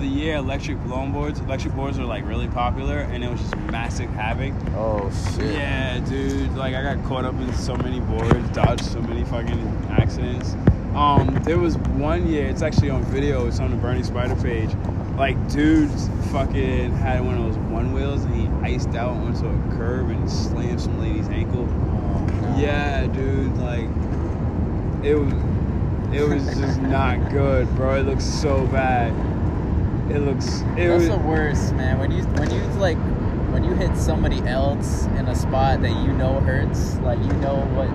the 0.04 0.10
year 0.10 0.36
electric 0.36 0.78
longboards, 0.80 1.40
electric 1.46 1.74
boards 1.76 1.98
were 1.98 2.04
like 2.04 2.28
really 2.28 2.50
popular, 2.50 3.00
and 3.00 3.24
it 3.24 3.32
was 3.32 3.40
just 3.40 3.56
massive 3.72 4.10
havoc. 4.10 4.54
Oh 4.76 5.10
shit. 5.36 5.54
Yeah, 5.54 6.00
dude. 6.00 6.54
Like 6.56 6.76
I 6.76 6.84
got 6.84 7.04
caught 7.06 7.24
up 7.24 7.36
in 7.36 7.54
so 7.54 7.76
many 7.78 8.02
boards, 8.02 8.50
dodged 8.50 8.84
so 8.84 9.00
many 9.02 9.24
fucking 9.24 9.88
accidents. 9.90 10.56
Um, 10.94 11.40
there 11.44 11.58
was 11.58 11.78
one 11.78 12.28
year. 12.28 12.48
It's 12.48 12.62
actually 12.62 12.90
on 12.90 13.04
video. 13.06 13.48
It's 13.48 13.62
on 13.62 13.72
the 13.72 13.78
Bernie 13.78 14.04
Spider 14.04 14.36
page. 14.36 14.76
Like, 15.18 15.38
dudes 15.50 16.10
fucking 16.32 16.92
had 16.92 17.24
one 17.24 17.38
of 17.38 17.46
those 17.46 17.58
Onewheels, 17.72 18.26
and 18.26 18.36
he 18.36 18.74
iced 18.74 18.96
out 18.96 19.12
onto 19.12 19.48
a 19.48 19.78
curb 19.78 20.10
and 20.10 20.30
slammed 20.30 20.82
some 20.82 21.00
lady's 21.00 21.30
ankle. 21.30 21.68
Oh. 21.70 22.56
Yeah, 22.60 23.08
dude. 23.08 23.56
Like, 23.58 23.86
it 25.06 25.16
was. 25.16 25.34
It 26.14 26.30
was 26.30 26.46
just 26.60 26.80
not 26.80 27.32
good, 27.32 27.68
bro. 27.76 27.96
It 27.96 28.06
looks 28.06 28.24
so 28.24 28.68
bad. 28.68 29.12
It 30.10 30.20
looks. 30.20 30.62
It 30.78 30.88
That's 30.88 31.04
was. 31.04 31.10
the 31.10 31.18
worst, 31.18 31.74
man. 31.74 32.00
When 32.00 32.12
you 32.12 32.24
when 32.24 32.52
you 32.52 32.62
like 32.80 32.98
when 33.52 33.64
you 33.64 33.74
hit 33.74 33.96
somebody 33.96 34.40
else 34.48 35.06
in 35.18 35.28
a 35.28 35.36
spot 35.36 35.82
that 35.82 35.92
you 36.06 36.12
know 36.14 36.40
hurts, 36.42 36.98
like 37.00 37.20
you 37.20 37.34
know 37.34 37.56
what 37.74 37.88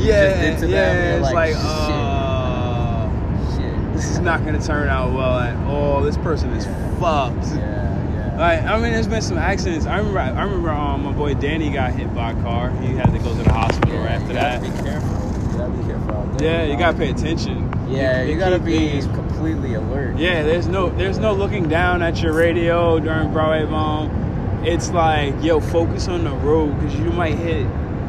you 0.00 0.08
yeah, 0.10 0.28
just 0.28 0.40
did 0.40 0.58
to 0.68 0.74
yeah. 0.74 0.94
them. 0.94 1.22
It's 1.22 1.32
like, 1.32 1.34
like, 1.34 1.54
uh, 1.56 3.56
shit, 3.56 3.62
shit. 3.62 3.92
this 3.94 4.10
is 4.10 4.18
not 4.18 4.44
gonna 4.44 4.60
turn 4.62 4.88
out 4.88 5.14
well 5.14 5.38
at 5.38 5.56
all. 5.66 6.02
This 6.02 6.16
person 6.18 6.50
is 6.52 6.66
Yeah. 6.66 6.98
fucked. 7.00 7.46
Yeah, 7.56 7.56
yeah. 7.56 8.36
Like, 8.38 8.62
I 8.64 8.74
mean, 8.80 8.92
there's 8.92 9.06
been 9.08 9.22
some 9.22 9.38
accidents. 9.38 9.86
I 9.86 9.98
remember, 9.98 10.18
I 10.18 10.42
remember, 10.42 10.70
um, 10.70 11.04
my 11.04 11.12
boy 11.12 11.34
Danny 11.34 11.70
got 11.70 11.92
hit 11.92 12.12
by 12.14 12.32
a 12.32 12.42
car. 12.42 12.70
He 12.82 12.88
had 12.88 13.12
to 13.12 13.18
go 13.20 13.34
to 13.36 13.42
the 13.42 13.52
hospital 13.52 13.94
yeah, 13.94 14.04
after 14.06 14.28
you 14.28 14.32
that. 14.34 14.62
be 14.62 14.68
careful. 14.82 15.52
You 15.52 15.58
gotta 15.58 15.72
be 15.72 15.84
careful. 15.84 16.36
Yeah, 16.40 16.64
you 16.64 16.76
gotta 16.76 16.98
pay 16.98 17.10
attention. 17.10 17.70
Yeah, 17.88 18.24
They- 18.24 18.28
you 18.30 18.34
they 18.34 18.40
gotta 18.40 18.58
be 18.58 19.00
completely 19.44 19.74
alert. 19.74 20.16
Yeah, 20.16 20.42
there's 20.42 20.66
no, 20.66 20.90
there's 20.90 21.18
no 21.18 21.32
looking 21.34 21.68
down 21.68 22.02
at 22.02 22.22
your 22.22 22.32
radio 22.32 22.98
during 22.98 23.32
Broadway 23.32 23.64
Bomb. 23.66 24.10
It's 24.64 24.90
like, 24.90 25.34
yo, 25.42 25.60
focus 25.60 26.08
on 26.08 26.24
the 26.24 26.30
road 26.30 26.78
because 26.80 26.94
you 26.98 27.10
might 27.10 27.34
hit 27.36 27.66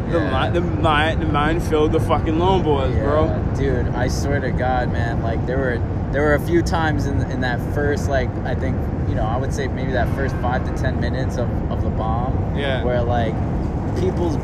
the 0.10 0.20
Yeah. 0.20 0.32
line, 0.32 0.54
the 0.54 0.62
mine, 0.62 1.20
the 1.20 1.26
minefield, 1.26 1.92
the 1.92 2.00
fucking 2.00 2.36
longboards, 2.36 2.98
bro. 3.00 3.26
Yeah, 3.26 3.54
dude, 3.56 3.88
I 3.96 4.08
swear 4.08 4.40
to 4.40 4.52
God, 4.52 4.92
man. 4.92 5.22
Like 5.22 5.46
there 5.46 5.58
were 5.58 5.82
there 6.12 6.22
were 6.22 6.36
a 6.36 6.40
few 6.40 6.62
times 6.62 7.08
in 7.08 7.20
in 7.32 7.42
that 7.42 7.60
first 7.74 8.08
like 8.08 8.30
I 8.46 8.56
think 8.56 8.78
you 9.10 9.16
know 9.16 9.24
I 9.26 9.36
would 9.38 9.54
say 9.54 9.68
maybe 9.68 9.92
that 9.94 10.08
first 10.16 10.34
five 10.38 10.64
to 10.66 10.82
ten 10.82 11.00
minutes 11.02 11.38
of, 11.38 11.50
of 11.72 11.82
the 11.82 11.90
bomb. 11.90 12.56
Yeah. 12.56 12.84
Where 12.86 13.02
like 13.02 13.34
people's 14.00 14.38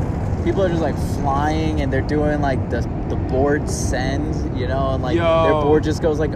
people 0.44 0.62
are 0.64 0.68
just 0.68 0.82
like 0.82 0.96
flying 1.20 1.80
and 1.80 1.90
they're 1.92 2.02
doing 2.02 2.40
like 2.42 2.68
the 2.68 2.80
the 3.08 3.16
board 3.16 3.70
send, 3.70 4.58
you 4.58 4.66
know, 4.66 4.90
and 4.90 5.02
like 5.02 5.16
Yo. 5.16 5.42
their 5.44 5.52
board 5.62 5.84
just 5.84 6.02
goes 6.02 6.18
like 6.18 6.32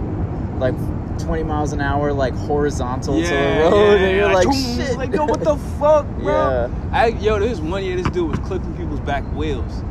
like. 0.59 0.75
20 1.17 1.41
miles 1.43 1.73
an 1.73 1.81
hour, 1.81 2.13
like 2.13 2.35
horizontal 2.35 3.15
to 3.19 3.27
the 3.27 3.33
road, 3.33 3.95
yeah, 3.95 4.05
and 4.05 4.17
you're 4.17 4.31
like, 4.31 4.45
Like, 4.45 4.55
shit. 4.55 4.97
Like, 4.97 5.11
yo, 5.11 5.25
what 5.25 5.39
the 5.39 5.57
fuck, 5.79 6.05
bro? 6.19 6.69
Yeah. 6.69 6.89
I, 6.91 7.07
yo, 7.07 7.39
this 7.39 7.59
one 7.59 7.83
year, 7.83 7.97
this 7.97 8.07
dude 8.11 8.29
was 8.29 8.39
clipping 8.47 8.77
people's 8.77 8.99
back 8.99 9.23
wheels, 9.33 9.81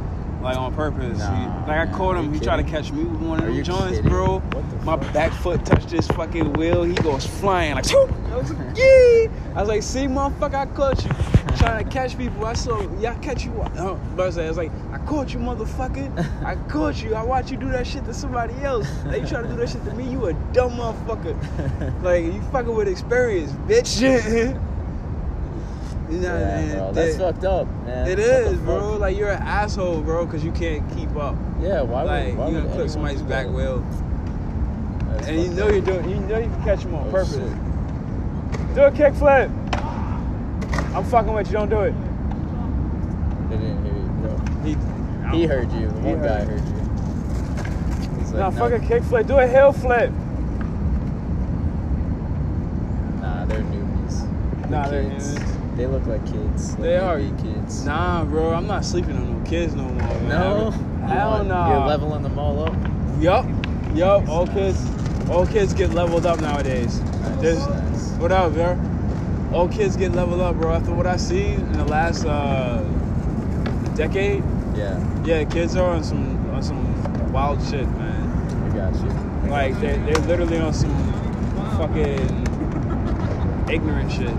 like 0.47 0.57
on 0.57 0.73
purpose. 0.75 1.19
Nah, 1.19 1.35
He- 1.65 1.71
like 1.71 1.89
I 1.89 1.93
caught 1.93 2.17
him. 2.17 2.33
He 2.33 2.39
tried 2.41 2.59
to 2.59 2.63
catch 2.71 2.93
me 2.93 3.05
with 3.05 3.21
one 3.21 3.41
of 3.41 3.47
them 3.47 3.63
joints, 3.65 3.97
kidding? 3.97 4.09
bro. 4.09 4.41
My 4.85 4.95
back 4.97 5.33
foot 5.33 5.65
touched 5.67 5.89
this 5.89 6.07
fucking 6.09 6.53
wheel. 6.55 6.85
He 6.85 6.95
goes 6.95 7.27
flying 7.27 7.75
like. 7.75 7.85
"Swoop." 7.85 8.11
I 8.33 8.37
was 8.37 8.51
like, 8.53 8.77
yeah. 8.77 9.27
I 9.57 9.61
was 9.61 9.69
like, 9.69 9.83
see, 9.83 10.07
motherfucker, 10.07 10.55
I 10.55 10.67
caught 10.67 11.03
you. 11.05 11.11
Trying 11.57 11.85
to 11.85 11.91
catch 11.91 12.17
people. 12.19 12.45
I 12.45 12.53
saw, 12.53 12.87
yeah, 13.01 13.13
I 13.13 13.15
catch 13.17 13.45
you. 13.45 13.53
Uh, 13.61 13.99
but 14.15 14.23
I 14.39 14.47
was 14.49 14.57
like, 14.59 14.71
I 14.93 14.99
caught 14.99 15.33
you, 15.33 15.41
motherfucker. 15.41 16.45
I 16.45 16.55
caught 16.69 17.03
you. 17.03 17.15
I 17.15 17.23
watched 17.25 17.51
you 17.51 17.57
do 17.57 17.71
that 17.73 17.87
shit 17.87 18.05
to 18.05 18.15
somebody 18.15 18.55
else. 18.63 18.87
Now 19.07 19.15
you 19.15 19.27
trying 19.27 19.45
to 19.45 19.49
do 19.49 19.57
that 19.57 19.71
shit 19.71 19.85
to 19.87 19.95
me? 19.95 20.09
You 20.09 20.27
a 20.27 20.35
dumb 20.53 20.73
motherfucker. 20.73 21.35
Like 22.03 22.25
you 22.25 22.41
fucking 22.53 22.75
with 22.75 22.89
experience, 22.89 23.51
bitch. 23.67 24.01
You 26.11 26.19
know, 26.19 26.39
Yeah, 26.39 26.45
man, 26.45 26.77
bro, 26.77 26.93
that's 26.93 27.17
that- 27.17 27.35
fucked 27.35 27.45
up, 27.45 27.67
man. 27.85 28.07
It 28.07 28.19
What 28.19 28.29
is, 28.29 28.59
bro. 28.61 28.97
Like 28.97 29.17
you're 29.17 29.31
an 29.31 29.43
asshole, 29.43 30.01
bro, 30.03 30.25
because 30.27 30.45
you 30.45 30.53
can't 30.53 30.89
keep 30.97 31.15
up. 31.17 31.35
Yeah, 31.61 31.83
why 31.83 32.03
would 32.03 32.09
like 32.11 32.37
why 32.39 32.49
you 32.49 32.59
gonna 32.61 32.71
clip 32.75 32.89
somebody's 32.91 33.23
back 33.23 33.47
wheel, 33.49 33.85
That's 35.11 35.27
and 35.29 35.41
you 35.43 35.49
know 35.51 35.67
up. 35.67 35.73
you're 35.73 35.81
doing. 35.81 36.09
You 36.11 36.17
know 36.21 36.39
you 36.39 36.45
can 36.51 36.63
catch 36.65 36.83
them 36.85 36.95
on 36.95 37.09
Oh, 37.09 37.11
purpose. 37.11 37.35
shit. 37.35 38.75
Do 38.75 38.83
a 38.83 38.91
kickflip. 38.91 39.51
I'm 40.95 41.05
fucking 41.05 41.33
with 41.33 41.47
you. 41.49 41.53
Don't 41.55 41.69
do 41.71 41.81
it. 41.81 41.95
They 43.51 43.57
didn't 43.57 43.85
hear 43.85 43.95
you, 43.95 44.09
bro. 44.21 45.33
He, 45.33 45.37
He 45.39 45.47
heard 45.47 45.71
you. 45.73 45.89
He 45.91 46.13
One 46.15 46.23
guy 46.23 46.45
heard 46.45 46.61
you. 46.61 48.19
He's 48.21 48.33
Nah, 48.33 48.49
like, 48.49 48.59
fuck 48.59 48.73
a 48.73 48.79
kickflip. 48.79 49.27
Do 49.27 49.39
a 49.39 49.47
heel 49.47 49.73
flip. 49.73 50.11
Nah, 53.21 53.45
they're 53.47 53.61
newbies. 53.63 54.61
They're 54.63 54.71
Nah, 54.71 54.89
they're 54.89 55.11
kids. 55.11 55.35
Newbies. 55.77 55.79
They 55.79 55.87
look 55.87 56.07
like 56.07 56.25
kids. 56.27 56.73
Like 56.73 56.81
They 56.83 56.97
are. 56.97 57.19
newbie 57.19 57.43
kids. 57.43 57.85
Nah, 57.85 58.25
bro. 58.25 58.53
I'm 58.53 58.67
not 58.67 58.85
sleeping 58.85 59.17
on 59.17 59.39
no 59.39 59.45
kids 59.49 59.75
no 59.75 59.85
more. 59.85 59.95
Man. 59.95 60.29
No. 60.29 60.71
Hell 61.07 61.45
no. 61.45 61.69
You're 61.69 61.87
leveling 61.87 62.23
them 62.23 62.39
all 62.39 62.65
up. 62.65 62.75
Yup. 63.21 63.47
Yup. 63.95 64.29
All 64.29 64.47
kids. 64.47 64.85
All 65.31 65.47
kids 65.47 65.73
get 65.75 65.91
leveled 65.91 66.27
up 66.27 66.41
nowadays. 66.41 67.01
There's, 67.41 67.67
Nice. 67.67 68.11
What 68.19 68.33
up, 68.33 68.53
bro? 68.53 68.79
All 69.53 69.69
kids 69.69 69.97
get 69.97 70.13
leveled 70.13 70.41
up, 70.41 70.57
bro. 70.57 70.73
After 70.73 70.93
what 70.93 71.07
I 71.07 71.17
see 71.17 71.47
in 71.49 71.73
the 71.73 71.85
last 71.85 72.25
uh 72.25 72.83
decade. 73.95 74.43
Yeah, 74.77 74.99
Yeah, 75.25 75.45
kids 75.45 75.75
are 75.77 75.89
on 75.91 76.05
some 76.05 76.37
on 76.51 76.63
some 76.63 77.33
wild 77.33 77.63
shit, 77.67 77.89
man. 77.91 78.71
I 78.73 78.77
got 78.77 78.95
you. 79.03 79.51
Like 79.51 79.81
they 79.81 79.97
they're 79.99 80.23
literally 80.27 80.59
on 80.59 80.73
some 80.75 80.95
fucking 81.79 82.47
ignorant 83.71 84.13
shit. 84.13 84.35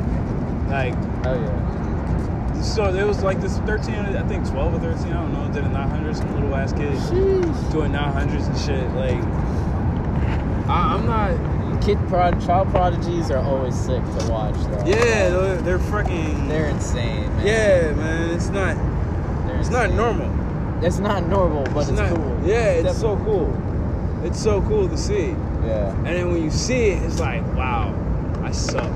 Like 0.69 0.93
Oh 1.25 1.33
yeah. 1.33 2.61
so 2.61 2.91
there 2.91 3.05
was 3.07 3.23
like 3.23 3.41
this 3.41 3.57
13, 3.59 3.95
I 3.95 4.23
think 4.27 4.47
12 4.47 4.73
or 4.75 4.79
13, 4.79 5.13
I 5.13 5.21
don't 5.21 5.33
know, 5.33 5.53
did 5.53 5.63
a 5.63 5.69
900, 5.69 6.15
some 6.15 6.33
little 6.33 6.55
ass 6.55 6.73
kid 6.73 6.91
Sheesh. 6.93 7.71
doing 7.71 7.91
900s 7.91 8.47
and 8.47 8.57
shit. 8.57 8.89
Like 8.93 9.23
I, 10.69 10.95
I'm 10.95 11.05
not. 11.05 11.57
Kid 11.81 11.97
prod, 12.09 12.41
child 12.45 12.69
prodigies 12.69 13.31
are 13.31 13.37
always 13.37 13.75
sick 13.75 14.03
to 14.03 14.31
watch 14.31 14.55
though. 14.55 14.85
Yeah, 14.85 15.29
they're, 15.29 15.61
they're 15.61 15.79
freaking. 15.79 16.47
they're 16.49 16.69
insane. 16.69 17.27
Man. 17.37 17.45
yeah, 17.45 17.91
man. 17.93 18.29
It's 18.35 18.49
not. 18.49 18.75
They're 19.47 19.59
It's 19.59 19.69
not 19.69 19.91
normal. 19.91 20.29
It's 20.83 20.99
not 20.99 21.25
normal, 21.27 21.63
but 21.73 21.87
it's, 21.87 21.91
not, 21.91 22.13
cool. 22.13 22.41
Yeah, 22.45 22.71
it's 22.71 22.83
Definitely 22.83 22.93
so 22.93 23.25
cool. 23.25 24.23
It's 24.25 24.43
so 24.43 24.61
cool 24.63 24.89
to 24.89 24.97
see. 24.97 25.27
Yeah. 25.65 25.95
And 25.97 26.07
then 26.07 26.31
when 26.31 26.43
you 26.43 26.51
see 26.51 26.89
it, 26.89 27.03
it's 27.03 27.19
like, 27.19 27.43
wow, 27.55 27.93
I 28.43 28.51
suck. 28.51 28.91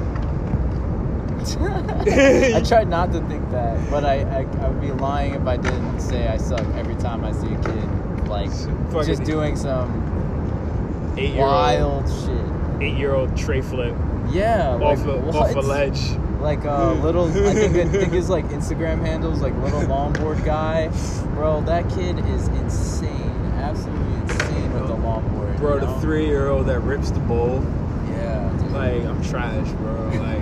I 2.56 2.62
tried 2.66 2.88
not 2.90 3.12
to 3.14 3.22
think 3.28 3.50
that, 3.52 3.90
but 3.90 4.06
I, 4.06 4.22
I 4.22 4.40
I 4.64 4.70
would 4.70 4.82
be 4.82 4.92
lying 4.92 5.34
if 5.36 5.46
I 5.48 5.58
didn't 5.58 6.00
say 6.00 6.28
I 6.28 6.38
suck 6.38 6.66
every 6.76 6.96
time 6.96 7.24
I 7.26 7.32
see 7.32 7.48
a 7.54 7.60
kid 7.62 8.28
like 8.28 8.52
Fucking 8.92 9.04
just 9.08 9.24
doing 9.24 9.56
some 9.56 11.14
Eight 11.18 11.34
year 11.34 11.42
wild 11.42 12.08
shit. 12.08 12.82
eight 12.82 12.98
year 12.98 13.14
old 13.14 13.36
tray 13.36 13.62
flip 13.62 13.94
Yeah, 14.30 14.70
like 14.76 15.00
off 15.00 15.06
a, 15.06 15.38
off 15.38 15.56
a 15.56 15.60
ledge. 15.60 16.00
Like 16.40 16.66
uh, 16.66 16.94
little, 16.94 17.28
I 17.28 17.54
think 17.54 17.76
I 17.76 17.86
think 17.92 18.14
his 18.14 18.30
like 18.30 18.46
Instagram 18.46 19.06
handles 19.06 19.42
like 19.42 19.54
little 19.58 19.82
longboard 19.82 20.44
guy, 20.46 20.88
bro. 21.36 21.62
That 21.62 21.88
kid 21.90 22.18
is 22.30 22.48
insane, 22.48 23.12
absolutely 23.58 24.14
insane 24.22 24.74
with 24.74 24.88
the 24.88 24.96
longboard. 24.96 25.58
Bro, 25.58 25.76
you 25.76 25.80
the 25.82 26.00
three 26.00 26.26
year 26.26 26.50
old 26.50 26.66
that 26.68 26.80
rips 26.80 27.12
the 27.12 27.20
bowl. 27.20 27.62
Yeah, 28.10 28.50
dude. 28.60 28.72
Like, 28.72 29.04
I'm 29.04 29.22
trash, 29.24 29.68
bro. 29.74 30.08
Like, 30.20 30.41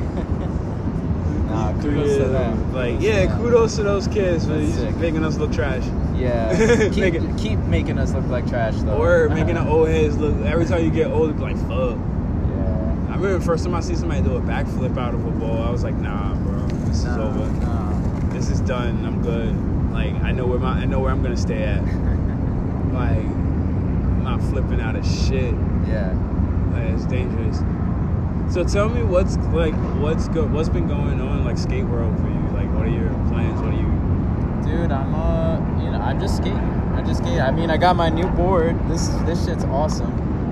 nah, 1.60 1.82
kudos 1.82 2.17
to 2.17 2.26
them. 2.26 2.74
Like, 2.74 3.02
yeah, 3.02 3.36
kudos 3.38 3.76
to 3.78 3.84
those 3.84 4.08
kids 4.08 4.45
for 4.45 4.54
making 5.00 5.24
us 5.24 5.38
look 5.38 5.52
trash. 5.52 5.84
Yeah, 6.15 6.89
keep, 6.91 7.13
it- 7.15 7.38
keep 7.38 7.60
making 7.60 7.98
us 8.00 8.13
look 8.13 8.26
like 8.28 8.48
trash 8.48 8.76
though. 8.78 9.02
Or 9.02 9.30
making 9.39 9.56
the 9.56 9.67
old 9.67 9.88
heads 9.89 10.17
look, 10.17 10.36
every 10.45 10.65
time 10.65 10.84
you 10.84 10.91
get 10.91 11.08
old, 11.08 11.32
it's 11.32 11.39
like, 11.39 11.56
fuck. 11.67 11.98
Yeah. 11.98 13.08
I 13.10 13.15
remember 13.15 13.38
the 13.39 13.45
first 13.45 13.63
time 13.63 13.76
I 13.76 13.80
see 13.82 13.95
somebody 13.95 14.22
do 14.22 14.36
a 14.36 14.41
backflip 14.41 14.98
out 14.98 15.13
of 15.13 15.26
a 15.26 15.32
bowl, 15.32 15.62
I 15.62 15.69
was 15.69 15.84
like, 15.84 15.95
nah, 15.95 16.36
bro, 16.36 16.67
this 16.88 17.00
is 17.00 17.06
over. 17.08 17.48
nah. 17.62 18.30
This 18.34 18.50
is 18.50 18.60
done. 18.62 19.06
I'm 19.06 19.22
good. 19.22 19.54
Like, 19.91 20.13
I 20.24 20.32
know 20.32 20.45
where 20.45 20.60
my, 20.60 20.72
I 20.82 20.86
know 20.86 21.00
where 21.00 21.12
I'm 21.12 21.22
gonna 21.24 21.38
stay 21.38 21.63
at. 21.63 21.84
Like, 22.89 23.17
I'm 23.17 24.24
not 24.24 24.41
flipping 24.41 24.82
out 24.82 24.95
of 24.95 25.06
shit. 25.06 25.54
Yeah. 25.88 26.12
Like, 26.74 26.89
it's 26.95 27.06
dangerous. 27.06 27.60
So 28.50 28.64
tell 28.64 28.90
me 28.90 29.04
what's 29.04 29.38
like, 29.54 29.76
what's 30.02 30.28
go, 30.30 30.46
what's 30.48 30.70
been 30.70 30.88
going 30.88 31.22
on 31.22 31.46
like 31.46 31.58
skate 31.58 31.86
world 31.86 32.16
for 32.18 32.28
you? 32.28 32.40
Like, 32.58 32.72
what 32.74 32.88
are 32.88 32.90
your 32.90 33.10
plans? 33.30 33.62
What 33.62 33.74
are 33.74 33.78
you? 33.78 33.88
Dude, 34.82 34.92
I'm 34.92 35.14
uh, 35.14 35.58
you 35.84 35.92
know, 35.92 36.00
I'm 36.02 36.20
just 36.20 36.38
skating. 36.38 36.58
I 36.58 37.04
just 37.04 37.22
skate. 37.22 37.40
I 37.40 37.52
mean, 37.52 37.70
I 37.70 37.78
got 37.78 37.96
my 37.96 38.10
new 38.10 38.28
board. 38.30 38.76
This 38.90 39.08
this 39.28 39.46
shit's 39.46 39.64
awesome. 39.66 40.12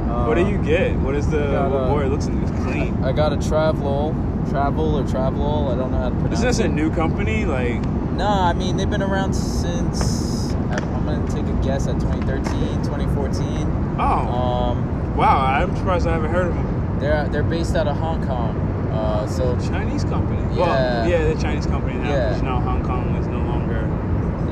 Uh, 0.10 0.28
what 0.28 0.36
do 0.36 0.48
you 0.48 0.60
get? 0.60 0.96
What 0.98 1.16
is 1.16 1.28
the 1.30 1.40
got, 1.52 1.72
what 1.72 1.88
board? 1.90 2.06
It 2.06 2.10
looks 2.10 2.28
it's 2.28 2.52
clean. 2.64 3.04
I 3.04 3.12
got 3.14 3.34
a 3.34 3.38
Travel, 3.50 4.14
Travel 4.50 4.96
or 5.00 5.08
Travel. 5.08 5.70
I 5.70 5.76
don't 5.76 5.92
know 5.92 5.98
how 5.98 6.10
to 6.10 6.16
pronounce 6.16 6.36
Is 6.36 6.42
this 6.44 6.60
it. 6.60 6.68
a 6.68 6.70
new 6.70 6.92
company? 6.94 7.46
Like, 7.46 7.82
No, 8.12 8.28
I 8.30 8.54
mean 8.54 8.78
they've 8.78 8.90
been 8.90 9.02
around 9.02 9.34
since 9.34 10.54
I'm 10.54 10.84
I'm 10.96 11.06
gonna 11.06 11.28
take 11.32 11.46
a 11.48 11.64
guess 11.64 11.88
at 11.88 12.00
2013, 12.00 12.84
2014. 12.84 13.98
oh, 14.00 14.04
Um, 14.04 15.16
wow! 15.18 15.40
I'm 15.44 15.76
surprised 15.76 16.06
I 16.06 16.14
haven't 16.14 16.30
heard 16.32 16.48
of 16.48 16.54
them. 16.54 16.77
They're 17.00 17.28
they're 17.30 17.44
based 17.44 17.76
out 17.76 17.88
of 17.88 17.98
Hong 17.98 18.26
Kong. 18.26 18.56
Uh, 18.92 19.28
so 19.28 19.56
Chinese 19.60 20.04
company. 20.06 20.42
Yeah. 20.56 20.62
Well, 20.66 21.10
yeah, 21.10 21.18
they're 21.24 21.36
Chinese 21.36 21.66
company 21.68 22.00
now. 22.00 22.10
Yeah. 22.10 22.28
Because 22.30 22.42
now 22.44 22.60
Hong 22.60 22.84
Kong 22.84 23.16
is 23.16 23.28
no 23.28 23.40
longer 23.40 23.82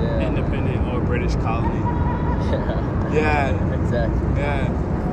yeah, 0.01 0.27
independent 0.27 0.85
or 0.93 0.99
British 1.01 1.35
colony. 1.35 1.79
yeah, 2.51 3.11
Yeah, 3.13 3.81
exactly. 3.81 4.41
yeah. 4.41 4.67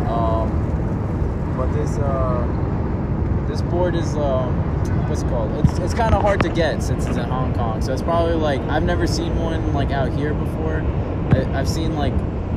Um, 0.09 1.55
but 1.57 1.73
this 1.73 1.97
uh, 1.99 2.47
this 3.49 3.62
board 3.62 3.95
is 3.95 4.14
um, 4.16 4.53
what's 5.09 5.23
it 5.23 5.29
called? 5.29 5.51
It's 5.64 5.79
it's 5.79 5.95
kind 5.95 6.14
of 6.14 6.21
hard 6.23 6.40
to 6.42 6.49
get 6.51 6.83
since 6.83 7.07
it's 7.07 7.16
in 7.16 7.25
Hong 7.25 7.55
Kong. 7.55 7.81
So 7.81 7.92
it's 7.92 8.03
probably 8.03 8.35
like 8.35 8.61
I've 8.62 8.83
never 8.85 9.07
seen 9.07 9.38
one 9.38 9.73
like 9.73 9.90
out 9.90 10.12
here 10.12 10.35
before. 10.35 10.83
I, 11.33 11.59
I've 11.59 11.68
seen 11.68 11.95
like 11.97 12.12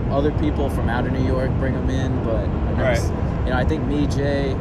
other 0.09 0.31
people 0.39 0.69
from 0.69 0.89
out 0.89 1.05
of 1.05 1.13
New 1.13 1.25
York 1.25 1.51
bring 1.59 1.73
them 1.73 1.89
in, 1.89 2.23
but 2.25 2.35
I've 2.45 2.49
never, 2.77 2.81
Right. 2.81 2.97
s- 2.97 3.11
you 3.45 3.51
know 3.51 3.57
I 3.57 3.63
think 3.65 3.85
me, 3.85 4.07
Jay, 4.07 4.55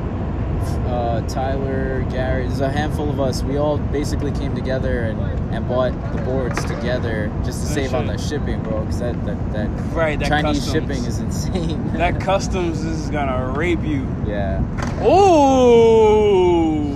uh, 0.86 1.20
Tyler, 1.28 2.02
Gary, 2.10 2.46
there's 2.46 2.60
a 2.60 2.70
handful 2.70 3.10
of 3.10 3.20
us. 3.20 3.42
We 3.42 3.56
all 3.56 3.78
basically 3.78 4.32
came 4.32 4.54
together 4.54 5.04
and, 5.04 5.20
and 5.54 5.66
bought 5.68 5.92
the 6.14 6.22
boards 6.22 6.62
together 6.64 7.30
just 7.44 7.62
to 7.62 7.68
That 7.68 7.74
save 7.74 7.94
on 7.94 8.06
the 8.06 8.16
shipping, 8.18 8.62
bro. 8.62 8.80
Because 8.80 9.00
that, 9.00 9.24
that, 9.26 9.52
that 9.52 9.68
Right, 9.94 10.18
that 10.18 10.28
Chinese 10.28 10.64
customs. 10.64 10.72
shipping 10.72 11.04
is 11.04 11.18
insane. 11.20 11.92
That 11.94 12.20
customs 12.20 12.84
is 12.84 13.10
gonna 13.10 13.52
rape 13.52 13.82
you. 13.82 14.06
yeah. 14.26 14.62
Oh, 15.00 16.90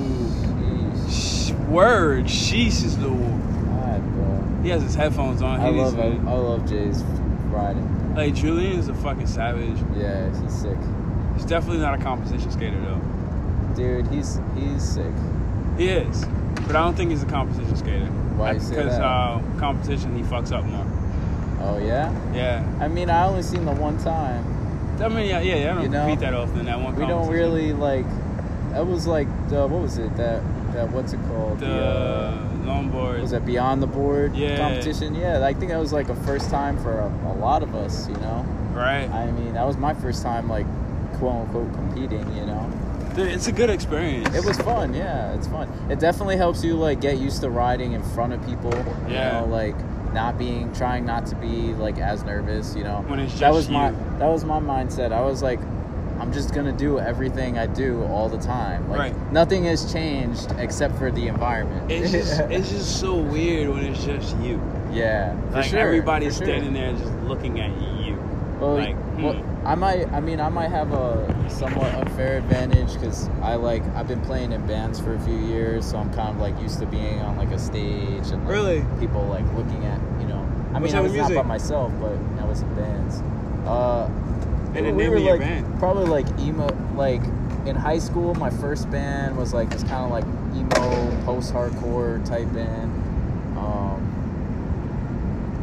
word. 1.68 2.24
Sheesh 2.24 2.84
is 2.84 2.96
the. 2.98 3.08
God, 3.08 4.12
bro. 4.14 4.62
He 4.62 4.70
has 4.70 4.82
his 4.82 4.94
headphones 4.94 5.42
on. 5.42 5.60
He 5.60 5.66
I 5.66 5.70
love 5.70 5.98
I, 5.98 6.06
I 6.06 6.34
love 6.36 6.68
Jay's 6.68 7.02
riding. 7.50 8.14
Like 8.14 8.34
Julian 8.34 8.78
is 8.78 8.88
a 8.88 8.94
fucking 8.94 9.26
savage. 9.26 9.78
Yeah, 9.96 10.28
he's 10.42 10.52
sick. 10.54 10.78
He's 11.38 11.46
definitely 11.46 11.80
not 11.80 11.94
a 11.98 12.02
competition 12.02 12.50
skater 12.50 12.80
though. 12.80 13.00
Dude, 13.76 14.08
he's 14.08 14.40
he's 14.56 14.82
sick. 14.82 15.12
He 15.76 15.88
is, 15.88 16.24
but 16.66 16.74
I 16.74 16.80
don't 16.82 16.96
think 16.96 17.10
he's 17.12 17.22
a 17.22 17.26
competition 17.26 17.76
skater. 17.76 18.06
Why 18.36 18.52
you 18.54 18.60
say 18.60 18.70
Because 18.74 18.98
that? 18.98 19.04
uh, 19.04 19.40
competition, 19.58 20.16
he 20.16 20.22
fucks 20.24 20.50
up 20.50 20.64
more. 20.64 20.84
Oh 21.60 21.78
yeah. 21.78 22.12
Yeah. 22.34 22.64
I 22.80 22.88
mean, 22.88 23.08
I 23.08 23.26
only 23.26 23.42
seen 23.42 23.64
the 23.64 23.72
one 23.72 23.96
time. 23.98 24.44
I 25.00 25.06
mean, 25.08 25.26
yeah, 25.28 25.40
yeah, 25.40 25.54
yeah 25.56 25.70
I 25.70 25.74
don't 25.74 25.82
You 25.84 25.88
know, 25.90 26.02
compete 26.06 26.20
that 26.20 26.34
often. 26.34 26.64
That 26.66 26.80
one. 26.80 26.96
We 26.96 27.06
don't 27.06 27.28
really 27.30 27.72
like. 27.72 28.04
That 28.72 28.84
was 28.84 29.06
like 29.06 29.28
the 29.48 29.66
what 29.68 29.80
was 29.80 29.98
it 29.98 30.16
that 30.16 30.42
that 30.72 30.90
what's 30.90 31.12
it 31.12 31.20
called? 31.28 31.60
the 31.60 31.68
uh, 31.70 32.48
longboard. 32.64 33.20
was 33.20 33.32
it 33.32 33.46
beyond 33.46 33.80
the 33.80 33.86
board 33.86 34.34
Yeah. 34.34 34.56
competition? 34.56 35.14
Yeah, 35.14 35.44
I 35.46 35.54
think 35.54 35.70
that 35.70 35.78
was 35.78 35.92
like 35.92 36.08
a 36.08 36.16
first 36.16 36.50
time 36.50 36.76
for 36.82 36.98
a, 36.98 37.06
a 37.28 37.34
lot 37.38 37.62
of 37.62 37.76
us. 37.76 38.08
You 38.08 38.16
know. 38.16 38.44
right? 38.72 39.08
I 39.08 39.30
mean, 39.30 39.54
that 39.54 39.64
was 39.66 39.76
my 39.76 39.94
first 39.94 40.22
time 40.24 40.48
like 40.48 40.66
quote 41.18 41.34
unquote 41.46 41.72
competing. 41.74 42.36
You 42.36 42.46
know. 42.46 42.70
Dude, 43.14 43.28
it's 43.28 43.48
a 43.48 43.52
good 43.52 43.70
experience. 43.70 44.32
It 44.34 44.44
was 44.44 44.56
fun, 44.58 44.94
yeah. 44.94 45.32
It's 45.34 45.48
fun. 45.48 45.68
It 45.90 45.98
definitely 45.98 46.36
helps 46.36 46.62
you 46.62 46.74
like 46.74 47.00
get 47.00 47.18
used 47.18 47.40
to 47.42 47.50
riding 47.50 47.92
in 47.92 48.02
front 48.02 48.32
of 48.32 48.44
people. 48.46 48.72
You 49.08 49.14
Yeah. 49.14 49.40
know, 49.40 49.46
like 49.46 49.74
not 50.14 50.38
being 50.38 50.72
trying 50.72 51.04
not 51.04 51.26
to 51.26 51.34
be 51.36 51.74
like 51.74 51.98
as 51.98 52.22
nervous, 52.24 52.74
you 52.76 52.84
know. 52.84 53.04
When 53.08 53.18
it's 53.18 53.32
just 53.32 53.40
that 53.40 53.52
was 53.52 53.68
my 53.68 53.90
that 54.18 54.28
was 54.28 54.44
my 54.44 54.60
mindset. 54.60 55.12
I 55.12 55.22
was 55.22 55.42
like 55.42 55.58
I'm 56.20 56.32
just 56.32 56.52
gonna 56.54 56.72
do 56.72 56.98
everything 56.98 57.58
I 57.58 57.66
do 57.66 58.02
all 58.04 58.28
the 58.28 58.38
time. 58.38 58.88
Like 58.88 58.98
Right. 58.98 59.32
nothing 59.32 59.64
has 59.64 59.92
changed 59.92 60.52
except 60.58 60.96
for 60.96 61.10
the 61.10 61.28
environment. 61.28 61.90
It's 61.90 62.10
just 62.18 62.40
it's 62.40 62.70
just 62.70 63.00
so 63.00 63.16
weird 63.16 63.68
when 63.70 63.84
it's 63.84 64.04
just 64.04 64.36
you. 64.38 64.60
yeah, 64.92 65.34
Like 65.52 65.64
sure. 65.64 65.78
everybody's 65.80 66.36
sure. 66.36 66.46
standing 66.46 66.72
there 66.72 66.92
just 66.92 67.12
looking 67.24 67.60
at 67.60 67.70
you. 68.04 68.16
Well, 68.60 68.74
like, 68.74 68.96
well, 69.18 69.34
hmm. 69.34 69.47
I 69.64 69.74
might. 69.74 70.08
I 70.12 70.20
mean, 70.20 70.40
I 70.40 70.48
might 70.48 70.70
have 70.70 70.92
a 70.92 71.50
somewhat 71.50 71.92
unfair 71.94 72.38
advantage 72.38 72.94
because 72.94 73.28
I 73.42 73.56
like 73.56 73.82
I've 73.94 74.06
been 74.08 74.20
playing 74.22 74.52
in 74.52 74.66
bands 74.66 74.98
for 75.00 75.14
a 75.14 75.20
few 75.20 75.36
years, 75.36 75.90
so 75.90 75.98
I'm 75.98 76.10
kind 76.14 76.30
of 76.30 76.38
like 76.38 76.58
used 76.60 76.78
to 76.80 76.86
being 76.86 77.20
on 77.20 77.36
like 77.36 77.50
a 77.50 77.58
stage 77.58 78.28
and 78.30 78.42
like, 78.44 78.48
Really? 78.52 78.84
people 79.00 79.24
like 79.26 79.44
looking 79.54 79.84
at 79.84 80.00
you 80.20 80.26
know. 80.26 80.46
I 80.74 80.78
mean, 80.78 80.94
I 80.94 81.00
was 81.00 81.12
not 81.12 81.34
by 81.34 81.42
myself, 81.42 81.92
but 82.00 82.12
I 82.40 82.44
was 82.46 82.62
in 82.62 82.74
bands. 82.74 83.20
Uh, 83.66 84.08
And 84.74 84.86
the 84.86 84.92
we 84.92 85.08
were 85.08 85.18
like 85.20 85.40
band? 85.40 85.78
probably 85.78 86.06
like 86.06 86.26
emo. 86.38 86.68
Like 86.94 87.22
in 87.66 87.74
high 87.76 87.98
school, 87.98 88.34
my 88.36 88.50
first 88.50 88.88
band 88.90 89.36
was 89.36 89.52
like 89.52 89.68
this 89.70 89.82
kind 89.84 90.04
of 90.04 90.10
like 90.10 90.24
emo 90.54 91.24
post-hardcore 91.24 92.24
type 92.26 92.50
band. 92.54 92.92
Um, 93.58 94.00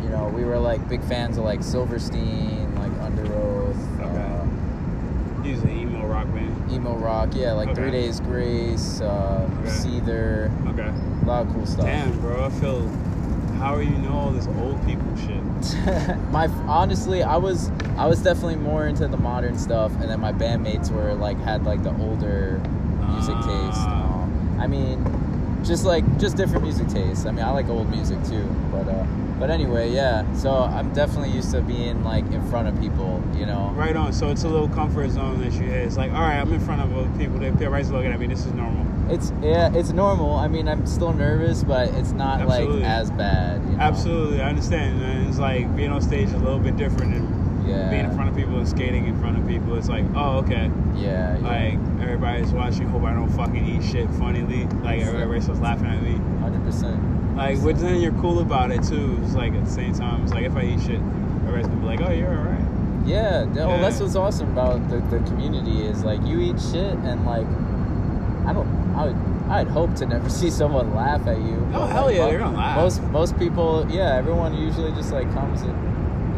you 0.03 0.10
know, 0.10 0.27
we 0.27 0.43
were 0.43 0.60
like 0.60 0.88
big 0.89 1.01
fans 1.05 1.38
of 1.38 1.45
like 1.45 1.63
Silverstein, 1.63 2.75
like 2.75 2.91
Underoath, 2.99 3.75
Okay. 4.01 5.49
He's 5.49 5.62
an 5.63 5.69
emo 5.69 6.05
rock 6.08 6.27
uh, 6.88 6.95
rock. 6.95 7.30
Yeah, 7.34 7.54
like 7.54 7.69
Okay. 7.69 7.82
Three 7.82 7.91
Days 7.91 8.19
Grace, 8.19 9.02
uh, 9.02 9.48
Okay. 9.62 9.69
Seether, 9.69 10.52
Okay. 10.69 10.89
a 10.89 11.26
lot 11.26 11.45
of 11.48 11.54
cool 11.54 11.65
stuff. 11.65 11.86
Damn, 11.86 12.19
bro. 12.19 12.45
I 12.45 12.50
feel. 12.50 12.89
How 13.60 13.74
are 13.74 13.82
you 13.82 13.98
know 14.00 14.13
all 14.13 14.32
this 14.32 14.48
old 14.60 14.86
people 14.86 15.08
shit? 15.15 16.17
my 16.32 16.48
honestly, 16.67 17.24
I 17.24 17.38
was 17.38 17.71
I 17.98 18.06
was 18.06 18.21
definitely 18.21 18.58
more 18.58 18.86
into 18.88 19.08
the 19.08 19.17
modern 19.17 19.58
stuff, 19.58 19.91
and 20.02 20.10
then 20.10 20.19
my 20.19 20.34
bandmates 20.34 20.91
were 20.91 21.13
like 21.13 21.38
had 21.39 21.63
like 21.65 21.82
the 21.82 21.95
older 22.02 22.62
music 23.12 23.36
taste. 23.36 23.86
Ah. 23.88 24.24
Um, 24.24 24.58
I 24.60 24.67
mean, 24.67 25.04
just 25.63 25.86
like 25.86 26.04
just 26.19 26.36
different 26.36 26.63
music 26.63 26.89
tastes. 26.89 27.26
I 27.26 27.32
mean, 27.32 27.45
I 27.45 27.52
like 27.52 27.69
old 27.69 27.89
music 27.89 28.21
too, 28.26 28.43
but 28.71 28.88
uh, 28.89 29.06
But 29.39 29.50
anyway, 29.50 29.91
yeah. 29.91 30.32
So 30.34 30.52
I'm 30.52 30.93
definitely 30.93 31.32
used 31.32 31.52
to 31.52 31.62
being 31.62 32.04
like 32.04 32.26
in 32.32 32.41
front 32.50 32.67
of 32.67 32.80
people, 32.80 33.21
you 33.36 33.45
know. 33.45 33.71
Right 33.76 33.95
on. 33.95 34.13
So 34.13 34.30
it's 34.30 34.43
a 34.43 34.48
little 34.50 34.69
comfort 34.69 35.10
zone 35.12 35.41
that 35.41 35.54
you 35.54 35.63
hit. 35.63 35.86
It's 35.86 35.98
like, 35.98 36.12
all 36.12 36.21
right, 36.21 36.39
I'm 36.39 36.52
in 36.54 36.60
front 36.62 36.82
of 36.82 36.95
other 36.95 37.17
people. 37.17 37.39
They 37.39 37.48
everybody's 37.48 37.91
looking 37.91 38.12
at 38.12 38.19
me. 38.19 38.28
This 38.28 38.45
is 38.45 38.54
normal. 38.54 38.86
It's 39.13 39.32
yeah, 39.41 39.71
it's 39.74 39.91
normal. 39.91 40.36
I 40.36 40.48
mean, 40.48 40.67
I'm 40.67 40.86
still 40.88 41.13
nervous, 41.13 41.63
but 41.63 41.89
it's 41.95 42.12
not 42.12 42.41
Absolutely. 42.41 42.80
like 42.82 42.89
as 42.89 43.12
bad. 43.12 43.62
You 43.63 43.71
know? 43.71 43.80
Absolutely, 43.80 44.41
I 44.41 44.50
understand. 44.50 45.02
And 45.04 45.28
it's 45.28 45.38
like 45.38 45.76
being 45.76 45.91
on 45.91 46.02
stage 46.02 46.30
is 46.30 46.34
a 46.34 46.38
little 46.38 46.60
bit 46.60 46.76
different 46.78 47.13
than 47.13 47.67
Yeah. 47.67 47.89
being 47.89 48.06
in 48.06 48.15
front 48.15 48.30
of 48.30 48.36
people 48.36 48.58
and 48.58 48.67
skating 48.67 49.06
in 49.06 49.19
front 49.19 49.38
of 49.38 49.48
people. 49.48 49.76
It's 49.78 49.89
like, 49.89 50.06
oh, 50.15 50.38
okay. 50.39 50.71
Yeah. 50.95 51.38
yeah. 51.38 51.48
Like 51.48 52.02
everybody's 52.02 52.52
watching. 52.52 52.88
Hope 52.88 53.04
I 53.04 53.13
don't 53.13 53.30
fucking 53.30 53.65
eat 53.67 53.84
shit 53.84 54.10
funnily. 54.12 54.65
Like 54.82 55.02
everybody's 55.02 55.43
starts 55.43 55.62
laughing 55.62 55.88
at 55.88 56.02
me. 56.02 56.13
Hundred 56.39 56.63
percent. 56.63 57.14
Like, 57.36 57.62
but 57.62 57.78
then 57.80 58.00
you're 58.02 58.13
cool 58.13 58.39
about 58.39 58.71
it 58.71 58.84
too. 58.84 59.19
It's 59.24 59.36
like 59.36 59.54
at 59.54 59.65
the 59.65 59.71
same 59.71 59.93
time, 59.93 60.24
it's 60.24 60.32
like 60.32 60.45
if 60.45 60.56
I 60.56 60.63
eat 60.63 60.80
shit, 60.82 61.02
everybody's 61.02 61.67
gonna 61.67 61.82
be 61.82 61.86
like, 61.86 62.02
oh, 62.02 62.12
you're 62.12 62.30
alright. 62.36 62.62
Yeah, 63.06 63.43
th- 63.43 63.56
well, 63.58 63.80
that's 63.80 64.00
what's 64.00 64.15
awesome 64.15 64.52
about 64.52 64.89
the, 64.89 64.98
the 65.15 65.19
community 65.28 65.86
is 65.86 66.04
like 66.04 66.24
you 66.26 66.39
eat 66.39 66.60
shit 66.60 66.93
and 66.93 67.26
like 67.26 67.45
I 68.48 68.54
don't 68.54 68.67
I 68.95 69.06
would 69.06 69.52
I'd 69.52 69.67
hope 69.67 69.93
to 69.95 70.06
never 70.06 70.30
see 70.39 70.50
someone 70.50 70.95
laugh 70.95 71.28
at 71.28 71.38
you. 71.38 71.67
Oh, 71.74 71.86
hell 71.86 72.06
like, 72.06 72.15
yeah, 72.15 72.28
they're 72.28 72.39
gonna 72.39 72.58
laugh. 72.58 72.78
Most 72.78 73.02
most 73.04 73.38
people, 73.38 73.86
yeah, 73.91 74.15
everyone 74.15 74.56
usually 74.58 74.91
just 74.93 75.12
like 75.12 75.32
comes 75.34 75.62
and 75.62 75.94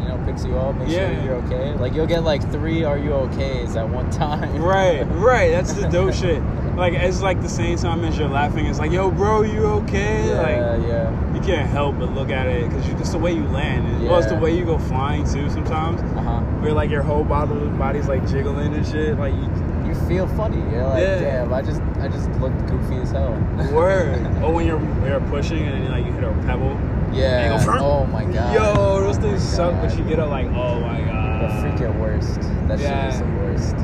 you 0.08 0.16
know 0.16 0.24
picks 0.24 0.44
you 0.44 0.56
up, 0.56 0.74
makes 0.76 0.90
Yeah. 0.92 1.14
sure 1.14 1.24
you're 1.24 1.34
okay. 1.44 1.74
Like 1.78 1.94
you'll 1.94 2.06
get 2.06 2.24
like 2.24 2.42
three 2.50 2.84
"Are 2.84 2.98
you 2.98 3.12
okay?" 3.12 3.64
at 3.66 3.88
one 3.88 4.10
time. 4.10 4.56
Right, 4.62 5.02
right. 5.10 5.50
That's 5.50 5.72
the 5.74 5.88
dope 5.88 6.14
shit. 6.14 6.42
Like 6.76 6.94
it's 6.94 7.20
like 7.22 7.42
the 7.42 7.48
same 7.48 7.76
time 7.76 8.04
as 8.04 8.16
you're 8.16 8.28
laughing, 8.28 8.66
it's 8.66 8.78
like, 8.78 8.92
yo, 8.92 9.10
bro, 9.10 9.42
you 9.42 9.64
okay? 9.82 10.28
Yeah, 10.28 10.40
Like 10.76 10.88
yeah. 10.88 11.34
you 11.34 11.40
can't 11.40 11.68
help 11.68 11.98
but 11.98 12.14
look 12.14 12.30
at 12.30 12.46
it 12.46 12.68
because 12.68 12.88
you 12.88 12.94
just 12.94 13.12
the 13.12 13.18
way 13.18 13.32
you 13.32 13.44
land. 13.48 13.86
And, 13.86 14.04
Well, 14.08 14.18
it's 14.18 14.28
the 14.28 14.36
way 14.36 14.56
you 14.56 14.64
go 14.64 14.78
flying 14.78 15.24
too. 15.24 15.50
Sometimes 15.50 16.00
Uh 16.16 16.22
huh. 16.22 16.40
where 16.62 16.72
like 16.72 16.88
your 16.90 17.02
whole 17.02 17.24
body 17.24 17.54
body's 17.76 18.08
like 18.08 18.26
jiggling 18.28 18.74
and 18.74 18.86
shit. 18.86 19.18
Like 19.18 19.34
you, 19.34 19.48
You 19.88 19.94
feel 20.06 20.26
funny. 20.28 20.58
You're 20.70 20.84
like, 20.84 21.02
Yeah. 21.02 21.18
damn, 21.20 21.52
I 21.52 21.62
just 21.62 21.80
I 22.00 22.08
just 22.08 22.30
look 22.40 22.52
goofy 22.68 22.96
as 22.96 23.10
hell. 23.10 23.32
word. 23.72 24.20
oh, 24.42 24.52
when 24.52 24.66
you're 24.66 24.78
when 24.78 25.10
you're 25.10 25.20
pushing 25.28 25.62
and 25.66 25.84
then 25.84 25.90
like 25.90 26.06
you 26.06 26.12
hit 26.12 26.24
a 26.24 26.32
pebble. 26.46 26.78
Yeah. 27.18 27.64
Go, 27.64 27.72
oh 27.78 28.06
my 28.06 28.24
god. 28.24 28.54
Yo, 28.54 29.00
those 29.02 29.18
things 29.18 29.42
suck, 29.42 29.72
but 29.82 29.96
you 29.98 30.04
get 30.04 30.18
up 30.18 30.30
like, 30.30 30.46
oh 30.48 30.80
my 30.80 31.00
god. 31.00 31.42
The 31.42 31.46
freaking 31.68 31.98
worst. 32.00 32.40
That 32.68 32.78
Yeah. 32.78 33.04
shit 33.10 33.14
is 33.14 33.20
the 33.20 33.26
worst. 33.36 33.76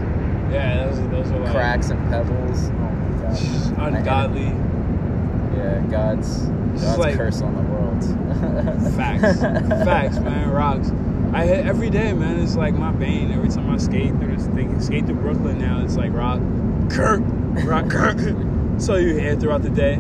Yeah, 0.53 0.87
those 0.87 1.01
those 1.11 1.31
are 1.33 1.41
like 1.41 1.51
Cracks 1.53 1.91
and 1.91 2.09
pebbles. 2.11 2.69
Oh 2.69 2.73
my 2.73 3.23
god. 3.23 3.37
just 3.37 3.73
I 3.73 3.85
hate 3.85 3.95
it. 3.95 3.99
ungodly. 3.99 4.53
Yeah, 5.57 5.81
God's 5.91 6.39
God's 6.47 6.99
like- 6.99 7.17
curse 7.17 7.43
on 7.43 7.55
the 7.55 7.63
world. 7.63 8.95
Facts. 8.97 9.41
Facts, 9.85 10.19
man. 10.21 10.51
Rocks. 10.51 10.91
I 11.33 11.45
hit 11.47 11.67
every 11.67 11.91
day, 11.91 12.13
man. 12.13 12.39
It's 12.41 12.55
like 12.57 12.75
my 12.75 12.93
bane. 12.93 13.33
Every 13.33 13.49
time 13.49 13.71
I 13.71 13.77
skate 13.79 14.11
through 14.19 14.37
this 14.37 14.47
thing, 14.49 14.81
skate 14.81 15.07
through 15.07 15.17
Brooklyn 15.17 15.59
now, 15.59 15.83
it's 15.83 15.97
like 15.97 16.13
rock, 16.13 16.41
Kirk, 16.91 17.23
rock, 17.65 17.89
Kirk. 17.91 18.19
so 18.79 18.97
you 18.97 19.15
hear 19.19 19.35
throughout 19.35 19.63
the 19.63 19.71
day. 19.71 19.99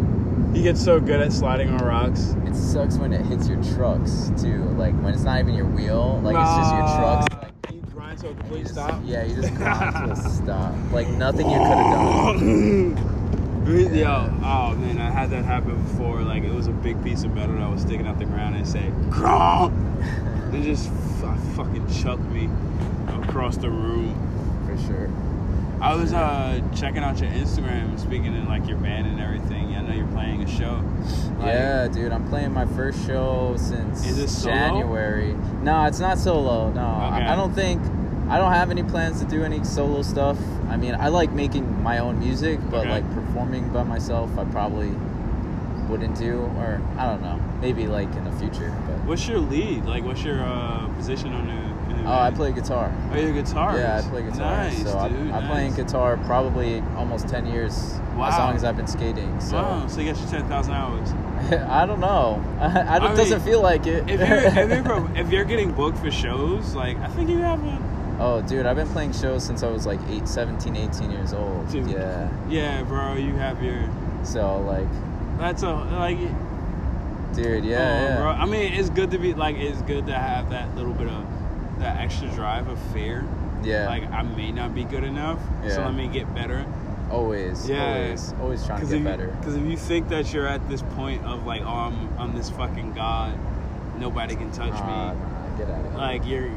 You 0.55 0.63
get 0.63 0.77
so 0.79 1.01
good 1.01 1.21
at 1.21 1.33
sliding 1.33 1.69
on 1.71 1.79
rocks. 1.85 2.37
It 2.47 2.55
sucks 2.55 2.97
when 2.97 3.13
it 3.13 3.27
hits 3.27 3.49
your 3.49 3.61
trucks 3.75 4.31
too. 4.41 4.63
Like 4.79 4.95
when 5.03 5.13
it's 5.13 5.25
not 5.25 5.41
even 5.41 5.55
your 5.55 5.67
wheel, 5.67 6.21
like 6.23 6.37
it's 6.37 6.57
just 6.57 6.73
your 6.73 6.83
trucks. 6.83 7.35
Like, 7.35 7.75
You 7.75 7.81
grind 7.93 8.19
to 8.21 8.29
a 8.29 8.35
complete 8.35 8.63
just- 8.63 8.75
stop. 8.75 9.01
Yeah, 9.05 9.25
you 9.25 9.35
just 9.35 9.53
grind 9.57 9.95
to 9.95 10.13
a 10.13 10.17
stop. 10.31 10.73
Like 10.93 11.09
nothing 11.09 11.51
you 11.51 11.59
could 11.59 11.67
have 11.67 12.39
done. 12.39 13.11
Yo, 13.97 14.07
oh 14.45 14.75
man, 14.77 14.99
I 15.01 15.11
had 15.11 15.31
that 15.31 15.45
happen 15.45 15.83
before. 15.83 16.23
Like 16.23 16.45
it 16.45 16.53
was 16.53 16.69
a 16.69 16.73
big 16.73 17.03
piece 17.03 17.25
of 17.25 17.35
metal 17.35 17.57
that 17.57 17.69
was 17.71 17.81
sticking 17.83 18.07
out 18.07 18.19
the 18.21 18.27
ground 18.27 18.55
and 18.55 18.67
said, 18.69 18.93
"Crawl." 19.11 19.73
It 20.53 20.63
just 20.63 20.89
f- 21.23 21.39
fucking 21.57 21.89
chucked 21.93 22.23
me 22.31 22.49
across 23.09 23.57
the 23.57 23.71
room. 23.71 24.15
For 24.67 24.77
sure. 24.87 25.11
I 25.81 25.95
was 25.95 26.13
uh 26.13 26.61
checking 26.77 27.03
out 27.03 27.19
your 27.21 27.31
Instagram, 27.31 27.99
speaking 27.99 28.27
in 28.35 28.47
like 28.47 28.69
your 28.69 28.77
band 28.79 29.07
and 29.09 29.19
everything. 29.21 29.64
I 29.85 29.89
know 29.89 29.95
you're 29.95 30.07
playing 30.09 30.43
a 30.43 30.49
show. 30.49 30.83
Like, 31.39 31.47
Yeah, 31.47 31.89
dude, 31.89 32.11
I'm 32.13 32.27
playing 32.29 32.53
my 32.53 32.65
first 32.67 33.07
show 33.07 33.55
since 33.59 34.07
Is 34.07 34.19
it 34.19 34.29
solo? 34.29 34.55
January. 34.55 35.35
No, 35.63 35.85
it's 35.85 35.99
not 36.01 36.19
solo. 36.19 36.71
No, 36.73 36.81
I- 36.81 37.19
Okay. 37.19 37.27
I 37.27 37.37
don't 37.37 37.53
think. 37.55 37.83
I 38.31 38.39
don't 38.39 38.53
have 38.53 38.71
any 38.71 38.83
plans 38.83 39.21
to 39.21 39.27
do 39.27 39.45
any 39.45 39.63
solo 39.65 40.01
stuff. 40.01 40.39
I 40.71 40.79
mean, 40.79 40.97
I 40.99 41.09
like 41.09 41.33
making 41.33 41.83
my 41.83 41.99
own 41.99 42.19
music, 42.19 42.59
but 42.71 42.81
Okay. 42.81 42.91
like 42.91 43.15
performing 43.15 43.69
by 43.69 43.83
myself, 43.83 44.31
I 44.39 44.45
probably 44.45 44.91
wouldn't 45.91 46.17
do. 46.19 46.49
Or 46.59 46.81
I 46.97 47.05
don't 47.05 47.21
know, 47.23 47.39
maybe 47.61 47.87
like 47.87 48.15
in 48.17 48.25
the 48.25 48.33
future. 48.33 48.73
But 48.87 49.05
What's 49.07 49.29
your 49.29 49.41
lead? 49.41 49.85
Like, 49.85 50.05
what's 50.05 50.25
your 50.25 50.43
uh, 50.43 50.87
position 50.97 51.35
on 51.35 51.47
the? 51.49 51.75
Oh, 52.07 52.19
I 52.19 52.31
play 52.31 52.53
guitar. 52.53 52.93
Oh, 53.13 53.17
you're 53.19 53.31
a 53.31 53.43
guitarist. 53.43 53.79
Yeah, 53.79 53.99
I 54.05 54.11
play 54.11 54.23
guitar. 54.23 54.57
Nice, 54.65 54.83
so 54.83 54.99
I'm, 54.99 55.13
dude. 55.13 55.33
I'm 55.33 55.47
playing 55.49 55.75
guitar 55.75 56.19
probably 56.25 56.83
almost 56.97 57.29
ten 57.29 57.47
years. 57.47 57.95
Wow. 58.17 58.29
As 58.29 58.39
long 58.39 58.55
as 58.55 58.65
I've 58.65 58.77
been 58.77 58.87
skating. 58.87 59.41
So 59.41 59.57
Wow, 59.57 59.87
so 59.87 60.01
you 60.01 60.13
got 60.13 60.21
your 60.21 60.31
ten 60.31 60.49
thousand 60.49 60.75
hours. 60.75 61.11
I 61.69 61.85
don't 61.85 62.01
know. 62.01 62.43
I, 62.61 62.99
I 62.99 63.13
it 63.13 63.17
doesn't 63.17 63.41
feel 63.41 63.61
like 63.61 63.87
it. 63.87 64.09
If 64.09 64.21
you're 64.21 64.39
if 64.39 64.71
you're, 64.71 64.83
pro- 64.85 65.15
if 65.15 65.31
you're 65.31 65.45
getting 65.45 65.73
booked 65.73 65.99
for 65.99 66.11
shows, 66.11 66.75
like 66.75 66.97
I 66.99 67.09
think 67.09 67.29
you 67.29 67.39
have 67.39 67.63
a 67.65 67.95
Oh, 68.21 68.41
dude, 68.43 68.65
I've 68.65 68.77
been 68.77 68.89
playing 68.89 69.13
shows 69.13 69.45
since 69.45 69.65
I 69.65 69.69
was 69.69 69.87
like 69.87 69.99
8, 70.09 70.29
17, 70.29 70.77
18 70.77 71.11
years 71.11 71.33
old. 71.33 71.69
Dude. 71.69 71.91
Yeah. 71.91 72.31
yeah, 72.49 72.83
bro. 72.85 73.15
You 73.15 73.35
have 73.35 73.61
your 73.61 73.89
So, 74.23 74.61
like, 74.61 74.87
that's 75.37 75.65
a 75.65 75.73
like. 75.75 76.19
dude, 77.35 77.65
yeah, 77.65 77.79
oh, 77.79 78.05
yeah. 78.05 78.17
bro. 78.19 78.31
I 78.31 78.47
mean, 78.47 78.73
it's 78.73 78.89
good 78.91 79.11
to 79.11 79.19
be 79.19 79.35
like 79.35 79.57
it's 79.57 79.83
good 79.83 80.07
to 80.07 80.15
have 80.15 80.51
that 80.51 80.75
little 80.77 80.93
bit 80.93 81.09
of 81.09 81.27
that 81.81 81.99
extra 82.01 82.29
drive 82.29 82.69
of 82.69 82.79
fear. 82.93 83.27
Yeah. 83.65 83.89
Like 83.89 84.05
I 84.13 84.23
may 84.23 84.53
not 84.53 84.75
be 84.75 84.85
good 84.85 85.05
enough, 85.05 85.41
so 85.69 85.81
let 85.83 85.95
me 85.95 86.07
get 86.07 86.33
better. 86.35 86.65
Always. 87.11 87.69
Yeah. 87.69 87.95
Always. 88.05 88.33
Always 88.41 88.67
trying 88.67 88.81
to 88.81 88.87
get 88.87 88.97
if, 88.97 89.05
better. 89.05 89.27
Because 89.39 89.57
if 89.57 89.65
you 89.65 89.77
think 89.77 90.09
that 90.09 90.33
you're 90.33 90.47
at 90.47 90.67
this 90.69 90.83
point 90.95 91.25
of 91.25 91.47
like, 91.47 91.63
oh, 91.63 91.67
I'm, 91.67 92.19
I'm 92.19 92.35
this 92.37 92.51
fucking 92.51 92.93
god, 92.95 93.39
nobody 93.99 94.35
can 94.37 94.51
touch 94.53 94.71
Nah, 94.73 95.13
me. 95.13 95.19
nah, 95.21 95.57
get 95.57 95.71
out 95.71 95.85
of 95.85 95.91
here. 95.91 95.99
Like 95.99 96.27
you're, 96.27 96.51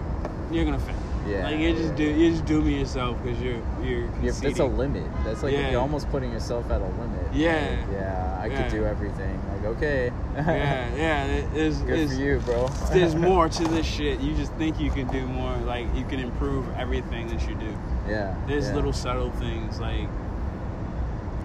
you're 0.51 0.65
gonna 0.65 0.79
fail. 0.79 0.95
Yeah, 1.27 1.43
Like 1.43 1.59
you 1.59 1.73
just 1.73 1.95
do, 1.95 2.05
you 2.05 2.31
just 2.31 2.45
dooming 2.45 2.79
yourself 2.79 3.21
because 3.21 3.37
you're, 3.41 3.61
you're. 3.83 4.09
You're, 4.23 4.31
that's 4.31 4.59
a 4.59 4.65
limit. 4.65 5.03
That's 5.25 5.43
like 5.43 5.51
Yeah. 5.51 5.71
you're 5.71 5.81
almost 5.81 6.09
putting 6.09 6.31
yourself 6.31 6.71
at 6.71 6.79
a 6.79 6.85
limit. 6.85 7.33
Yeah. 7.33 7.53
Like, 7.81 7.91
yeah, 7.91 8.39
I 8.41 8.45
Yeah. 8.47 8.61
could 8.63 8.71
do 8.71 8.85
everything. 8.85 9.37
Like, 9.51 9.65
okay. 9.75 10.11
yeah, 10.35 10.95
yeah. 10.95 11.25
it- 11.25 11.53
There's, 11.53 11.79
Good 11.79 11.87
there's, 11.99 12.15
for 12.15 12.21
you, 12.23 12.39
bro. 12.45 12.67
there's 12.93 13.13
more 13.29 13.49
to 13.49 13.63
this 13.65 13.85
shit. 13.85 14.21
You 14.21 14.35
just 14.37 14.53
think 14.53 14.79
you 14.79 14.89
can 14.89 15.07
do 15.07 15.25
more. 15.27 15.53
Like 15.57 15.93
you 15.95 16.05
can 16.05 16.21
improve 16.21 16.65
everything 16.77 17.27
that 17.27 17.41
you 17.49 17.55
do. 17.55 17.77
yeah. 18.07 18.33
There's 18.47 18.69
yeah. 18.69 18.75
little 18.75 18.93
subtle 18.93 19.31
things 19.31 19.81
like 19.81 20.07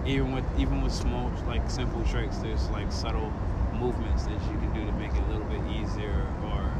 even 0.05 0.33
with 0.33 0.43
even 0.57 0.81
with 0.81 0.91
small 0.93 1.31
like 1.47 1.69
simple 1.69 2.03
tricks. 2.05 2.37
There's 2.37 2.69
like 2.69 2.91
subtle 2.91 3.31
movements 3.73 4.23
that 4.23 4.33
you 4.51 4.57
can 4.57 4.73
do 4.73 4.85
to 4.85 4.91
make 4.93 5.11
it 5.11 5.21
a 5.27 5.29
little 5.31 5.45
bit 5.45 5.61
easier 5.71 6.27
or 6.45 6.71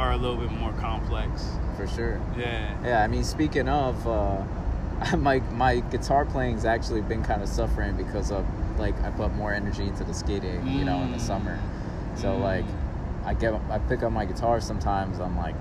or 0.00 0.10
a 0.12 0.16
little 0.16 0.36
bit 0.36 0.50
more 0.52 0.72
complex. 0.74 1.50
For 1.76 1.86
sure. 1.86 2.20
Yeah. 2.38 2.74
Yeah, 2.84 3.02
I 3.02 3.06
mean, 3.06 3.24
speaking 3.24 3.68
of, 3.68 4.06
uh, 4.06 4.42
my 5.16 5.40
my 5.52 5.80
guitar 5.80 6.24
playing's 6.24 6.64
actually 6.64 7.00
been 7.02 7.22
kind 7.22 7.42
of 7.42 7.48
suffering 7.48 7.96
because 7.96 8.30
of 8.30 8.44
like 8.78 8.94
I 9.02 9.10
put 9.10 9.34
more 9.34 9.52
energy 9.52 9.84
into 9.86 10.04
the 10.04 10.12
skating, 10.14 10.66
you 10.78 10.84
know, 10.84 11.02
in 11.02 11.10
the 11.12 11.18
Mm. 11.18 11.20
summer. 11.26 11.58
So 12.14 12.28
Mm. 12.36 12.42
like, 12.42 12.64
I 13.24 13.34
get 13.34 13.54
I 13.70 13.78
pick 13.78 14.02
up 14.02 14.12
my 14.12 14.24
guitar 14.24 14.60
sometimes. 14.60 15.18
I'm 15.18 15.36
like, 15.36 15.54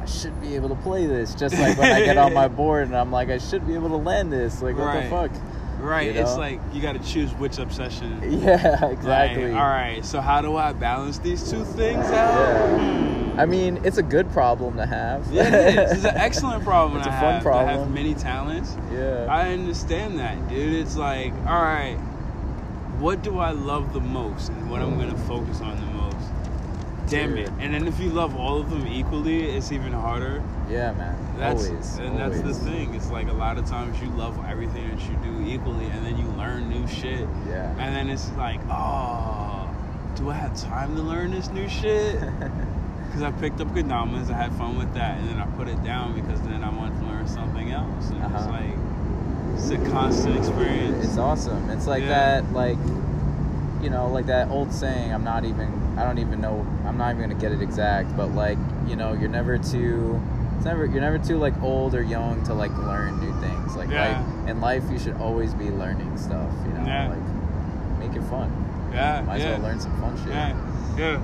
I 0.00 0.06
should 0.06 0.40
be 0.40 0.54
able 0.56 0.70
to 0.70 0.74
play 0.76 1.06
this. 1.06 1.34
Just 1.34 1.58
like 1.58 1.76
when 1.78 1.92
I 1.92 2.00
get 2.00 2.16
on 2.18 2.32
my 2.32 2.48
board 2.62 2.88
and 2.88 2.96
I'm 2.96 3.12
like, 3.12 3.28
I 3.28 3.38
should 3.38 3.66
be 3.66 3.74
able 3.74 3.90
to 3.90 3.96
land 3.96 4.32
this. 4.32 4.62
Like, 4.62 4.76
what 4.76 4.84
Right. 4.86 5.04
the 5.04 5.10
fuck? 5.10 5.30
Right. 5.78 6.12
You 6.14 6.20
It's 6.20 6.36
like 6.36 6.60
you 6.72 6.82
got 6.82 6.92
to 6.92 6.98
choose 7.00 7.32
which 7.34 7.58
obsession. 7.58 8.20
Yeah, 8.42 8.86
exactly. 8.86 9.52
Like, 9.52 9.60
all 9.60 9.68
right. 9.68 10.04
So 10.04 10.20
how 10.20 10.40
do 10.42 10.56
I 10.56 10.72
balance 10.72 11.18
these 11.18 11.48
two 11.50 11.64
things 11.64 12.04
out? 12.06 12.12
Yeah. 12.12 12.78
Hmm. 12.78 13.40
I 13.40 13.46
mean, 13.46 13.78
it's 13.84 13.98
a 13.98 14.02
good 14.02 14.28
problem 14.32 14.76
to 14.78 14.86
have. 14.86 15.30
Yeah, 15.32 15.44
it 15.48 15.78
is. 15.78 15.92
It's 15.98 16.04
an 16.04 16.16
excellent 16.16 16.64
problem 16.64 16.98
It's 16.98 17.06
a 17.06 17.10
fun 17.10 17.20
have. 17.20 17.42
To 17.44 17.50
have 17.52 17.66
problem. 17.66 17.94
many 17.94 18.14
talents. 18.14 18.76
yeah. 18.92 19.26
I 19.30 19.52
understand 19.52 20.18
that, 20.18 20.48
dude. 20.48 20.74
It's 20.74 20.96
like, 20.96 21.32
all 21.46 21.62
right, 21.62 21.96
what 22.98 23.22
do 23.22 23.38
I 23.38 23.52
love 23.52 23.92
the 23.92 24.00
most 24.00 24.48
and 24.48 24.68
what 24.68 24.82
I'm 24.82 24.98
gonna 24.98 25.16
focus 25.16 25.60
on 25.60 25.76
the 25.76 25.82
most? 25.82 25.87
Damn 27.08 27.36
it! 27.38 27.50
And 27.58 27.72
then 27.72 27.86
if 27.86 27.98
you 28.00 28.10
love 28.10 28.36
all 28.36 28.60
of 28.60 28.70
them 28.70 28.86
equally, 28.86 29.44
it's 29.44 29.72
even 29.72 29.92
harder. 29.92 30.42
yeah, 30.68 30.92
man. 30.92 31.16
That's 31.38 31.62
always. 31.64 31.98
and 31.98 32.18
that's 32.18 32.40
the 32.42 32.52
thing. 32.52 32.94
It's 32.94 33.10
like 33.10 33.28
a 33.28 33.32
lot 33.32 33.58
of 33.58 33.66
times 33.68 34.00
you 34.00 34.08
love 34.08 34.38
everything 34.48 34.90
that 34.90 35.00
you 35.08 35.16
do 35.16 35.40
equally, 35.42 35.86
and 35.88 36.04
then 36.04 36.16
you 36.18 36.26
learn 36.36 36.68
new 36.68 36.86
shit, 36.86 37.26
Yeah. 37.48 37.70
and 37.78 37.94
then 37.94 38.10
it's 38.10 38.28
like, 38.36 38.60
oh, 38.68 39.70
do 40.16 40.28
I 40.30 40.34
have 40.34 40.54
time 40.60 40.96
to 40.96 41.02
learn 41.02 41.30
this 41.30 41.50
new 41.50 41.68
shit? 41.68 42.20
Because 43.08 43.22
I 43.22 43.30
picked 43.40 43.58
up 43.62 43.68
kendamas, 43.68 44.28
I 44.30 44.36
had 44.36 44.52
fun 44.52 44.76
with 44.76 44.92
that, 44.92 45.18
and 45.18 45.30
then 45.30 45.38
I 45.38 45.46
put 45.56 45.66
it 45.66 45.82
down 45.82 46.12
because 46.14 46.42
then 46.42 46.62
I 46.62 46.68
wanted 46.68 47.00
to 47.00 47.06
learn 47.06 47.26
something 47.26 47.70
else. 47.70 48.10
And 48.10 48.22
it's 48.22 48.34
Uh-huh. 48.34 48.50
like, 48.50 48.76
it's 49.56 49.70
a 49.70 49.78
constant 49.90 50.36
experience. 50.36 51.02
It's 51.06 51.16
awesome. 51.16 51.70
It's 51.70 51.86
like 51.86 52.02
Yeah. 52.02 52.42
that, 52.42 52.52
like 52.52 52.76
you 53.82 53.90
know, 53.90 54.08
like 54.08 54.26
that 54.26 54.48
old 54.48 54.72
saying. 54.72 55.12
I'm 55.12 55.24
not 55.24 55.44
even. 55.44 55.72
I 55.98 56.04
don't 56.04 56.18
even 56.18 56.40
know. 56.40 56.66
I'm 56.84 56.96
not 56.98 57.14
even 57.14 57.28
gonna 57.28 57.40
get 57.40 57.52
it 57.52 57.60
exact, 57.62 58.16
but 58.16 58.28
like, 58.34 58.58
you 58.86 58.96
know, 58.96 59.12
you're 59.12 59.28
never 59.28 59.58
too. 59.58 60.20
It's 60.56 60.64
never. 60.64 60.86
You're 60.86 61.00
never 61.00 61.18
too 61.18 61.38
like 61.38 61.60
old 61.62 61.94
or 61.94 62.02
young 62.02 62.42
to 62.44 62.54
like 62.54 62.76
learn 62.78 63.20
new 63.20 63.32
things. 63.40 63.76
Like, 63.76 63.90
Yeah. 63.90 64.22
like 64.42 64.48
in 64.50 64.60
life, 64.60 64.84
you 64.90 64.98
should 64.98 65.16
always 65.16 65.54
be 65.54 65.70
learning 65.70 66.16
stuff. 66.16 66.50
You 66.66 66.72
know, 66.74 66.84
Yeah. 66.86 67.08
like 67.08 67.98
make 68.10 68.16
it 68.16 68.24
fun. 68.28 68.50
Yeah, 68.92 69.20
Might 69.22 69.40
as 69.40 69.44
well 69.60 69.68
learn 69.70 69.80
some 69.80 69.92
fun 70.00 70.16
shit. 70.18 70.28
Yeah, 70.28 70.56
yeah. 70.96 71.20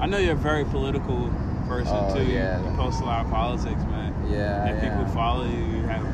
I 0.00 0.06
know 0.06 0.18
you're 0.18 0.34
a 0.34 0.36
very 0.36 0.64
political 0.66 1.30
person 1.66 1.96
Oh, 1.96 2.14
too. 2.14 2.22
You- 2.22 2.34
yeah. 2.34 2.60
You 2.62 2.76
post 2.76 3.00
a 3.00 3.04
lot 3.04 3.24
of 3.24 3.30
politics, 3.30 3.80
man. 3.90 4.12
Yeah, 4.30 4.66
and 4.66 4.80
people 4.80 5.06
follow 5.14 5.44
you. 5.44 5.56
You 5.64 5.82
have 5.88 6.04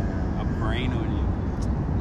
a 0.41 0.45
brain 0.61 0.93
on 0.93 1.17
you. 1.17 1.22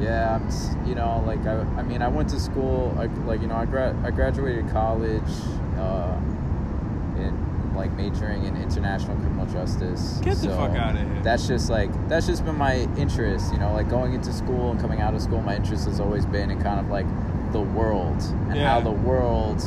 Yeah, 0.02 0.34
I'm, 0.40 0.86
you 0.86 0.94
know, 0.94 1.22
like 1.26 1.46
I, 1.46 1.60
I 1.78 1.82
mean, 1.82 2.02
I 2.02 2.08
went 2.08 2.28
to 2.30 2.40
school, 2.40 2.94
I, 2.98 3.06
like 3.24 3.40
you 3.40 3.46
know, 3.46 3.54
I 3.56 3.66
gra- 3.66 3.96
I 4.04 4.10
graduated 4.10 4.68
college, 4.70 5.22
uh, 5.78 6.16
in 7.16 7.72
like 7.76 7.92
majoring 7.92 8.44
in 8.44 8.56
international 8.56 9.16
criminal 9.18 9.46
justice. 9.46 10.18
Get 10.22 10.34
the 10.36 10.48
So 10.48 10.56
fuck 10.56 10.70
outta 10.72 10.98
here. 10.98 11.20
That's 11.22 11.46
just 11.46 11.70
like 11.70 11.90
that's 12.08 12.26
just 12.26 12.44
been 12.44 12.56
my 12.58 12.76
interest, 12.98 13.52
you 13.52 13.58
know, 13.58 13.72
like 13.72 13.88
going 13.88 14.12
into 14.14 14.32
school 14.32 14.72
and 14.72 14.80
coming 14.80 15.00
out 15.00 15.14
of 15.14 15.22
school. 15.22 15.40
My 15.40 15.56
interest 15.56 15.86
has 15.86 16.00
always 16.00 16.26
been 16.26 16.50
in 16.50 16.60
kind 16.62 16.80
of 16.80 16.88
like 16.90 17.06
the 17.52 17.60
world 17.60 18.20
and 18.48 18.56
Yeah. 18.56 18.72
how 18.72 18.80
the 18.80 18.90
world 18.90 19.62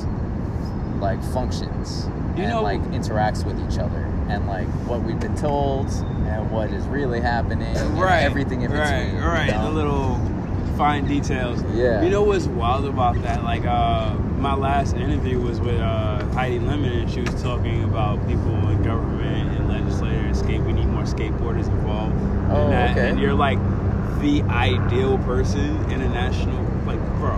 like 1.00 1.22
functions 1.34 2.06
You 2.36 2.44
and 2.44 2.50
know- 2.52 2.62
like 2.64 2.82
interacts 2.92 3.46
with 3.46 3.58
each 3.72 3.78
other 3.80 4.04
and 4.28 4.48
like 4.48 4.68
what 4.88 5.02
we've 5.04 5.20
been 5.20 5.36
told 5.36 5.88
and 6.28 6.52
what 6.52 6.72
is 6.72 6.86
really 6.88 7.22
happening 7.22 7.74
right. 7.96 8.22
everything 8.22 8.62
in 8.62 8.72
right, 8.72 9.06
between. 9.06 9.22
you 9.22 9.28
Right, 9.28 9.52
know? 9.52 9.66
The 9.66 9.72
little 9.72 10.22
fine 10.78 11.06
details. 11.08 11.64
Yeah. 11.74 12.02
You 12.02 12.10
know 12.10 12.24
what's 12.24 12.48
wild 12.48 12.86
about 12.86 13.22
that? 13.24 13.44
Like, 13.44 13.66
uh, 13.66 14.14
my 14.38 14.54
last 14.54 14.96
interview 14.96 15.40
was 15.40 15.60
with 15.60 15.80
uh, 15.80 16.26
Heidi 16.34 16.60
Lemmon, 16.60 17.02
and 17.02 17.12
she 17.12 17.22
was 17.22 17.42
talking 17.42 17.84
about 17.84 18.20
people 18.28 18.56
in 18.70 18.84
government 18.84 19.58
and 19.58 19.70
legislators. 19.70 20.40
Skate, 20.40 20.62
we 20.62 20.74
need 20.74 20.88
more 20.88 21.04
skateboarders 21.04 21.68
involved. 21.68 22.16
Oh, 22.52 22.64
and 22.64 22.74
that, 22.74 22.92
okay. 22.98 23.10
And 23.10 23.20
you're 23.20 23.34
like 23.34 23.58
the 24.22 24.42
ideal 24.44 25.18
person 25.20 25.90
in 25.92 26.02
a 26.02 26.10
national, 26.10 26.62
like, 26.86 27.00
bro. 27.18 27.32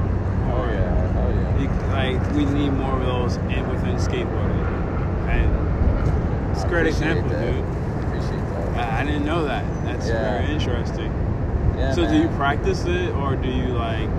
Oh 0.49 0.65
yeah, 0.71 1.13
oh 1.17 1.29
yeah. 1.29 1.61
You, 1.61 1.67
like 1.91 2.35
we 2.35 2.45
need 2.45 2.69
more 2.71 2.97
of 2.99 3.05
those 3.05 3.35
in 3.35 3.67
within 3.69 3.97
skateboarding, 3.97 4.65
and 5.29 6.51
it's 6.51 6.63
a 6.63 6.67
great 6.67 6.87
example, 6.87 7.29
that. 7.29 7.53
dude. 7.53 7.76
I, 8.77 9.01
I 9.01 9.03
didn't 9.05 9.25
know 9.25 9.43
that. 9.45 9.63
That's 9.85 10.07
Yeah. 10.07 10.39
very 10.39 10.53
interesting. 10.53 11.11
Yeah, 11.77 11.91
so, 11.93 12.07
do 12.07 12.17
you 12.17 12.27
practice 12.29 12.85
it, 12.85 13.13
or 13.15 13.35
do 13.35 13.49
you 13.49 13.67
like 13.67 14.09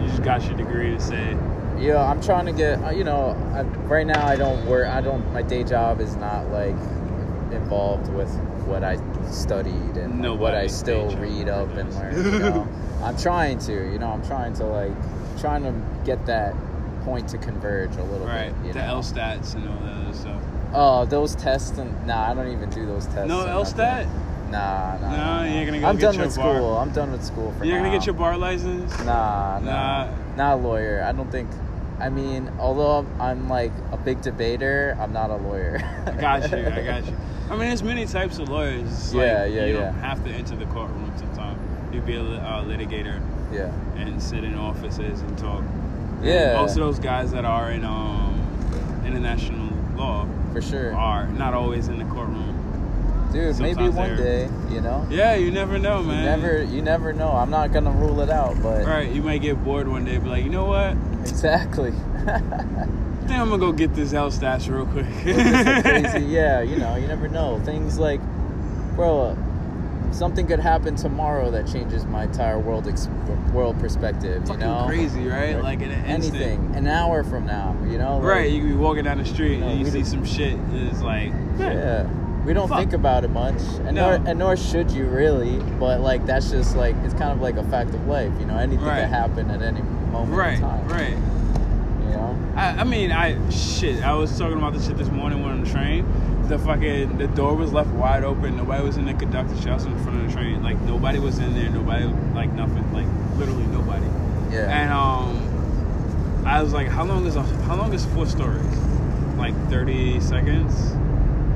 you 0.00 0.06
just 0.08 0.22
got 0.22 0.44
your 0.44 0.54
degree 0.56 0.90
to 0.90 1.00
say? 1.00 1.36
Yeah, 1.78 1.98
I'm 2.04 2.20
trying 2.20 2.46
to 2.46 2.52
get. 2.52 2.96
You 2.96 3.02
know, 3.04 3.30
I, 3.54 3.62
right 3.88 4.06
now 4.06 4.24
I 4.26 4.36
don't 4.36 4.64
work. 4.66 4.86
I 4.86 5.00
don't. 5.00 5.32
My 5.32 5.42
day 5.42 5.64
job 5.64 6.00
is 6.00 6.14
not 6.16 6.48
like 6.50 6.76
involved 7.50 8.12
with 8.12 8.30
what 8.66 8.84
I 8.84 8.96
studied 9.30 9.96
and 9.96 10.22
like, 10.22 10.38
what 10.38 10.54
I 10.54 10.66
still 10.68 11.10
read 11.16 11.48
up 11.48 11.68
and 11.76 11.92
learn. 11.96 12.14
You 12.34 12.38
know, 12.38 12.68
I'm 13.02 13.16
trying 13.16 13.58
to. 13.60 13.72
You 13.72 13.98
know, 13.98 14.10
I'm 14.12 14.24
trying 14.24 14.52
to 14.54 14.64
like 14.64 14.92
trying 15.40 15.64
to 15.64 15.72
get 16.04 16.24
that 16.26 16.54
point 17.04 17.28
to 17.30 17.38
converge 17.38 17.96
a 17.96 18.02
little 18.04 18.28
Right, 18.28 18.54
bit. 18.62 18.66
You 18.68 18.72
the 18.74 18.86
know? 18.86 19.00
LSATs 19.00 19.56
and 19.56 19.68
all 19.68 19.76
that 19.80 20.06
other 20.06 20.14
stuff. 20.16 20.40
Oh, 20.74 21.04
those 21.04 21.34
tests 21.34 21.76
and 21.78 22.06
nah, 22.06 22.30
I 22.30 22.34
don't 22.34 22.50
even 22.50 22.70
do 22.70 22.86
those 22.86 23.06
tests. 23.06 23.28
No 23.28 23.42
or 23.44 23.48
L 23.48 23.64
Nah, 23.64 24.98
nah. 24.98 25.10
No, 25.10 25.16
nah, 25.16 25.42
you 25.44 25.48
ain't 25.50 25.66
gonna 25.66 25.80
go 25.80 25.86
I'm 25.86 25.96
get 25.96 26.02
done 26.02 26.14
your 26.16 26.26
with 26.26 26.36
bar? 26.36 26.56
school. 26.56 26.76
I'm 26.76 26.90
done 26.92 27.12
with 27.12 27.24
school 27.24 27.52
for 27.52 27.64
You're 27.64 27.78
now. 27.78 27.84
gonna 27.84 27.96
get 27.96 28.06
your 28.06 28.14
bar 28.14 28.36
license? 28.36 28.90
Nah, 29.00 29.58
nah, 29.60 30.04
Nah. 30.06 30.08
not 30.36 30.54
a 30.54 30.56
lawyer. 30.56 31.02
I 31.02 31.12
don't 31.12 31.30
think. 31.30 31.48
I 31.98 32.08
mean, 32.08 32.50
although 32.58 32.98
I'm, 32.98 33.20
I'm 33.20 33.48
like 33.48 33.72
a 33.92 33.96
big 33.96 34.20
debater, 34.22 34.96
I'm 35.00 35.12
not 35.12 35.30
a 35.30 35.36
lawyer. 35.36 35.80
I 36.06 36.10
got 36.12 36.50
you. 36.50 36.66
I 36.66 36.82
got 36.84 37.06
you. 37.06 37.16
I 37.48 37.50
mean, 37.52 37.60
there's 37.68 37.82
many 37.82 38.06
types 38.06 38.38
of 38.38 38.48
lawyers. 38.48 38.82
It's 38.90 39.14
like, 39.14 39.24
Yeah, 39.26 39.44
yeah, 39.44 39.66
You 39.66 39.74
yeah. 39.74 39.80
don't 39.84 39.94
have 39.94 40.24
to 40.24 40.30
enter 40.30 40.56
the 40.56 40.66
courtroom 40.66 41.12
sometimes. 41.16 41.60
You'd 41.94 42.04
be 42.06 42.16
a 42.16 42.22
uh, 42.22 42.64
litigator 42.64 43.20
Yeah, 43.52 43.70
and 43.96 44.20
sit 44.22 44.42
in 44.44 44.54
offices 44.54 45.20
and 45.20 45.38
talk. 45.38 45.62
yeah, 46.22 46.54
Most 46.54 46.72
of 46.72 46.78
those 46.78 46.98
guys 46.98 47.30
that 47.32 47.44
are 47.44 47.70
in 47.70 47.84
um, 47.84 48.40
international 49.06 49.68
law 49.96 50.26
for 50.52 50.60
sure, 50.62 50.94
are 50.94 51.26
not 51.28 51.54
always 51.54 51.88
in 51.88 51.98
the 51.98 52.04
courtroom. 52.04 52.58
dude. 53.32 53.58
Maybe 53.58 53.88
one 53.88 54.16
day, 54.16 54.48
you 54.70 54.80
know. 54.80 55.06
Yeah, 55.10 55.34
you 55.36 55.50
never 55.50 55.78
know, 55.78 56.00
You 56.00 56.06
man. 56.08 56.24
never, 56.40 56.62
you 56.62 56.82
never 56.82 57.12
know. 57.12 57.30
I'm 57.32 57.50
not 57.50 57.72
gonna 57.72 57.90
rule 57.92 58.20
it 58.20 58.28
out, 58.30 58.60
but 58.62 58.84
Right, 58.86 59.10
you 59.10 59.22
might 59.22 59.40
get 59.42 59.62
bored 59.64 59.88
one 59.88 60.04
day, 60.04 60.18
be 60.18 60.28
like, 60.28 60.44
you 60.44 60.50
know 60.50 60.66
what? 60.66 60.96
exactly. 61.28 61.92
I 62.26 63.24
think 63.26 63.40
I'm 63.40 63.48
gonna 63.48 63.58
go 63.58 63.72
get 63.72 63.94
this 63.94 64.12
LSAT 64.12 64.68
real 64.68 64.84
quick. 64.86 65.06
Crazy. 65.22 66.26
Yeah, 66.32 66.60
you 66.62 66.76
know, 66.76 66.96
you 66.96 67.06
never 67.06 67.28
know. 67.28 67.60
Things 67.64 67.98
like, 67.98 68.20
bro, 68.96 69.36
something 70.12 70.46
could 70.46 70.60
happen 70.60 70.94
tomorrow 70.94 71.50
that 71.50 71.66
changes 71.66 72.04
my 72.06 72.24
entire 72.24 72.58
world 72.58 72.86
ex- 72.86 73.08
world 73.52 73.78
perspective. 73.80 74.46
You 74.48 74.56
know, 74.58 74.84
crazy, 74.86 75.26
right? 75.26 75.60
Like 75.62 75.80
in 75.80 75.90
an 75.90 76.04
instant. 76.04 76.36
anything, 76.36 76.76
an 76.76 76.86
hour 76.86 77.24
from 77.24 77.46
now. 77.46 77.76
You 77.86 77.98
know, 77.98 78.18
like, 78.18 78.26
Right, 78.26 78.50
you 78.50 78.60
could 78.60 78.68
be 78.70 78.74
walking 78.76 79.04
down 79.04 79.18
the 79.18 79.24
street 79.24 79.58
No, 79.60 79.68
and 79.68 79.80
you 79.80 79.86
see 79.86 80.04
some 80.04 80.24
shit. 80.24 80.58
It's 80.74 81.02
like, 81.02 81.32
Yeah. 81.58 82.06
We 82.44 82.52
don't 82.54 82.68
Fuck. 82.68 82.78
think 82.80 82.92
about 82.92 83.22
it 83.24 83.30
much, 83.30 83.54
and 83.86 83.94
No. 83.94 84.16
nor 84.16 84.28
and 84.28 84.38
nor 84.38 84.56
should 84.56 84.90
you 84.90 85.04
really. 85.04 85.58
But 85.78 86.00
like 86.00 86.26
that's 86.26 86.50
just 86.50 86.74
like 86.76 86.96
it's 87.04 87.14
kind 87.14 87.30
of 87.30 87.40
like 87.40 87.56
a 87.56 87.62
fact 87.64 87.94
of 87.94 88.04
life. 88.08 88.32
You 88.40 88.46
know, 88.46 88.56
anything 88.58 88.84
Right. 88.84 89.02
can 89.02 89.10
happen 89.10 89.48
at 89.50 89.62
any 89.62 89.80
moment 90.10 90.36
right, 90.36 90.54
in 90.54 90.60
time. 90.60 90.88
right. 90.88 91.16
You 92.04 92.10
know. 92.16 92.36
I, 92.56 92.80
I 92.80 92.84
mean, 92.84 93.12
I 93.12 93.36
shit. 93.50 94.02
I 94.02 94.12
was 94.14 94.36
talking 94.36 94.58
about 94.58 94.72
this 94.72 94.86
shit 94.88 94.96
this 94.98 95.08
morning 95.10 95.40
when 95.44 95.52
on 95.52 95.62
the 95.62 95.70
train. 95.70 96.04
The 96.48 96.58
fucking 96.58 97.18
the 97.18 97.28
door 97.28 97.54
was 97.54 97.72
left 97.72 97.90
wide 97.90 98.24
open. 98.24 98.56
Nobody 98.56 98.84
was 98.84 98.96
in 98.96 99.06
the 99.06 99.14
conductor. 99.14 99.56
She 99.60 99.70
was 99.70 99.84
in 99.84 99.96
front 100.02 100.20
of 100.20 100.26
the 100.26 100.32
train. 100.32 100.62
Like 100.62 100.78
nobody 100.82 101.18
was 101.18 101.38
in 101.38 101.54
there. 101.54 101.70
Nobody 101.70 102.04
like 102.34 102.52
nothing. 102.52 102.92
Like 102.92 103.06
literally 103.38 103.66
nobody. 103.66 104.06
Yeah. 104.54 104.68
And 104.68 104.92
um, 104.92 106.44
I 106.46 106.62
was 106.62 106.72
like, 106.72 106.88
how 106.88 107.04
long 107.04 107.24
is 107.26 107.36
a, 107.36 107.42
how 107.42 107.76
long 107.76 107.92
is 107.94 108.04
four 108.06 108.26
stories? 108.26 108.64
Like 109.36 109.54
thirty 109.70 110.20
seconds. 110.20 110.74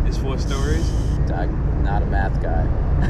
Is 0.09 0.17
four 0.17 0.39
stories. 0.39 0.89
I'm 1.31 1.83
not 1.83 2.03
a 2.03 2.07
math 2.07 2.41
guy. 2.41 2.63
I 3.03 3.07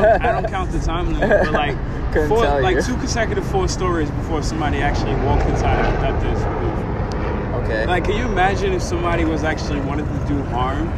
don't, 0.00 0.22
I 0.22 0.40
don't 0.40 0.50
count 0.50 0.70
the 0.70 0.78
time 0.78 1.12
limit, 1.12 1.28
but 1.28 1.52
like 1.52 1.76
Couldn't 2.12 2.28
four, 2.28 2.60
like 2.60 2.76
you. 2.76 2.82
two 2.82 2.96
consecutive 2.96 3.46
four 3.50 3.68
stories 3.68 4.10
before 4.12 4.42
somebody 4.42 4.78
actually 4.78 5.14
walked 5.26 5.44
inside 5.46 5.84
the 5.84 5.90
conductor's 5.98 6.42
booth. 6.44 7.64
Okay. 7.64 7.86
Like, 7.86 8.04
can 8.04 8.16
you 8.16 8.26
imagine 8.26 8.72
if 8.72 8.82
somebody 8.82 9.24
was 9.24 9.42
actually 9.42 9.80
wanted 9.80 10.04
to 10.04 10.26
do 10.28 10.40
harm? 10.44 10.88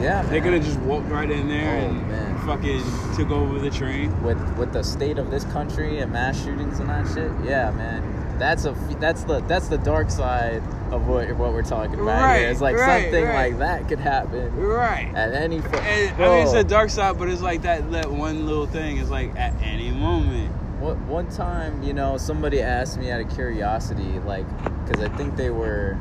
Yeah. 0.00 0.22
They 0.22 0.40
could 0.40 0.52
have 0.54 0.64
just 0.64 0.78
walked 0.80 1.08
right 1.08 1.30
in 1.30 1.48
there 1.48 1.80
Oh, 1.82 1.88
and 1.88 2.08
man. 2.08 2.38
fucking 2.46 2.82
took 3.16 3.30
over 3.30 3.58
the 3.58 3.70
train. 3.70 4.22
with 4.22 4.38
with 4.56 4.72
the 4.72 4.82
state 4.82 5.18
of 5.18 5.30
this 5.30 5.44
country 5.44 6.00
and 6.00 6.12
mass 6.12 6.42
shootings 6.42 6.78
and 6.80 6.88
that 6.88 7.06
shit. 7.14 7.30
Yeah, 7.44 7.70
man. 7.72 8.14
That's 8.38 8.64
a 8.66 8.72
that's 9.00 9.24
the 9.24 9.40
that's 9.40 9.66
the 9.68 9.78
dark 9.78 10.10
side 10.10 10.62
of 10.92 11.08
what 11.08 11.28
what 11.36 11.52
we're 11.52 11.62
talking 11.62 11.94
about 11.94 12.22
Right, 12.22 12.38
here. 12.40 12.50
It's 12.50 12.60
like 12.60 12.76
right, 12.76 13.02
something 13.04 13.24
right. 13.24 13.50
like 13.50 13.58
that 13.58 13.88
could 13.88 13.98
happen 13.98 14.54
Right. 14.56 15.10
at 15.14 15.34
any. 15.34 15.60
fu- 15.60 15.76
And, 15.76 16.22
I 16.22 16.28
mean, 16.28 16.42
it's 16.46 16.52
a 16.52 16.62
dark 16.64 16.90
side, 16.90 17.18
but 17.18 17.28
it's 17.28 17.42
like 17.42 17.62
that, 17.62 17.90
that 17.90 18.08
one 18.10 18.46
little 18.46 18.66
thing 18.66 18.98
is 18.98 19.10
like 19.10 19.34
at 19.36 19.52
any 19.62 19.90
moment. 19.90 20.52
What 20.78 20.96
one 20.98 21.28
time, 21.28 21.82
you 21.82 21.92
know, 21.92 22.16
somebody 22.18 22.62
asked 22.62 22.96
me 22.98 23.10
out 23.10 23.20
of 23.20 23.28
curiosity, 23.34 24.20
like, 24.24 24.46
because 24.86 25.02
I 25.02 25.08
think 25.16 25.34
they 25.36 25.50
were 25.50 25.98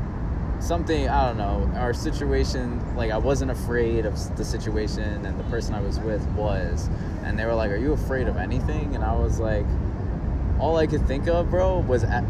something 0.59 1.07
I 1.09 1.27
don't 1.27 1.37
know. 1.37 1.71
Our 1.75 1.93
situation, 1.93 2.95
like, 2.95 3.11
I 3.11 3.17
wasn't 3.17 3.51
afraid 3.51 4.05
of 4.05 4.15
the 4.37 4.43
situation, 4.45 5.25
and 5.25 5.39
the 5.39 5.43
person 5.45 5.75
I 5.75 5.81
was 5.81 5.99
with 5.99 6.25
was, 6.29 6.89
and 7.23 7.37
they 7.37 7.45
were 7.45 7.55
like, 7.55 7.71
"Are 7.71 7.77
you 7.77 7.93
afraid 7.93 8.27
of 8.27 8.37
anything?" 8.37 8.95
And 8.95 9.03
I 9.03 9.15
was 9.15 9.39
like. 9.39 9.65
All 10.59 10.77
I 10.77 10.87
could 10.87 11.05
think 11.07 11.27
of, 11.27 11.51
bro, 11.51 11.79
was 11.79 12.03
on, 12.03 12.25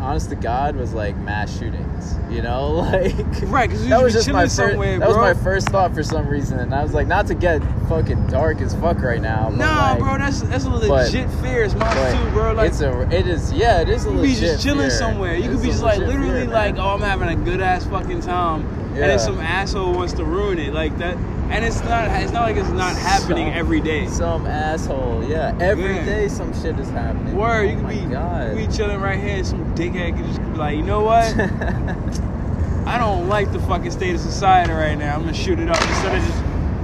honest 0.00 0.30
to 0.30 0.36
God, 0.36 0.74
was 0.76 0.94
like 0.94 1.16
mass 1.18 1.56
shootings. 1.58 2.14
You 2.30 2.40
know, 2.42 2.70
like 2.92 3.14
Right, 3.42 3.68
'cause 3.70 3.82
you 3.82 3.90
that 3.90 4.02
was 4.02 4.12
just 4.14 4.26
my 4.28 4.32
chilling 4.32 4.48
first. 4.48 4.56
somewhere, 4.56 4.98
That 4.98 5.08
was 5.08 5.16
my 5.18 5.34
first 5.34 5.68
thought 5.68 5.92
for 5.94 6.02
some 6.02 6.26
reason, 6.28 6.58
and 6.60 6.74
I 6.74 6.82
was 6.82 6.94
like, 6.94 7.06
not 7.06 7.26
to 7.28 7.34
get 7.34 7.60
fucking 7.88 8.28
dark 8.28 8.60
as 8.62 8.74
fuck 8.76 9.00
right 9.02 9.20
now. 9.20 9.48
But 9.50 9.56
Nah, 9.58 9.90
like, 9.92 9.98
bro, 9.98 10.18
that's 10.18 10.40
that's 10.42 10.64
a 10.64 10.70
legit 10.70 11.28
fear. 11.42 11.62
It's 11.64 11.74
mine 11.74 11.94
but 11.94 12.12
too, 12.24 12.30
bro. 12.30 12.52
Like, 12.52 12.68
it's 12.70 12.80
a, 12.80 13.00
it 13.14 13.26
is, 13.26 13.52
yeah, 13.52 13.80
it 13.82 13.88
is 13.90 14.06
a 14.06 14.10
you 14.10 14.14
could 14.16 14.22
be 14.22 14.34
just 14.34 14.62
chilling 14.62 14.80
fear. 14.88 14.90
somewhere. 14.90 15.34
You 15.36 15.44
It's 15.44 15.54
could 15.54 15.62
be 15.62 15.68
just 15.68 15.82
like 15.82 15.98
literally 15.98 16.44
fear, 16.46 16.54
like, 16.54 16.76
oh, 16.78 16.88
I'm 16.90 17.00
having 17.02 17.28
a 17.28 17.36
good 17.36 17.60
ass 17.60 17.84
fucking 17.86 18.20
time, 18.22 18.66
and 19.02 19.10
then 19.10 19.18
some 19.18 19.38
asshole 19.40 19.92
wants 19.92 20.12
to 20.14 20.24
ruin 20.24 20.58
it 20.58 20.72
like 20.72 20.96
that. 20.98 21.16
And 21.50 21.64
it's 21.64 21.82
not. 21.84 22.08
It's 22.22 22.32
not 22.32 22.42
like 22.42 22.56
it's 22.56 22.68
not 22.70 22.94
happening 22.96 23.46
Some- 23.46 23.56
every 23.58 23.80
day. 23.80 24.06
Some 24.08 24.46
asshole, 24.46 25.24
yeah, 25.24 25.56
every 25.60 25.94
Yeah. 25.96 26.04
day 26.04 26.28
some 26.28 26.52
shit 26.60 26.78
is 26.78 26.90
happening. 26.90 27.34
Word, 27.36 27.60
oh 27.60 27.70
you 27.70 27.76
could 27.76 27.88
be, 27.88 28.12
God. 28.12 28.50
you 28.58 28.66
be 28.66 28.72
chilling 28.72 29.00
right 29.00 29.18
here, 29.18 29.36
and 29.36 29.46
some 29.46 29.64
dickhead 29.74 30.16
could 30.16 30.26
just 30.26 30.40
be 30.42 30.58
like, 30.58 30.76
you 30.76 30.82
know 30.82 31.02
what? 31.02 31.24
I 32.86 32.96
don't 32.98 33.28
like 33.28 33.52
the 33.52 33.60
fucking 33.60 33.90
state 33.90 34.14
of 34.14 34.20
society 34.20 34.72
right 34.72 34.96
now. 34.98 35.14
I'm 35.14 35.20
gonna 35.22 35.34
shoot 35.34 35.58
it 35.58 35.68
up 35.68 35.80
instead 35.80 36.14
of 36.18 36.24
just 36.24 36.42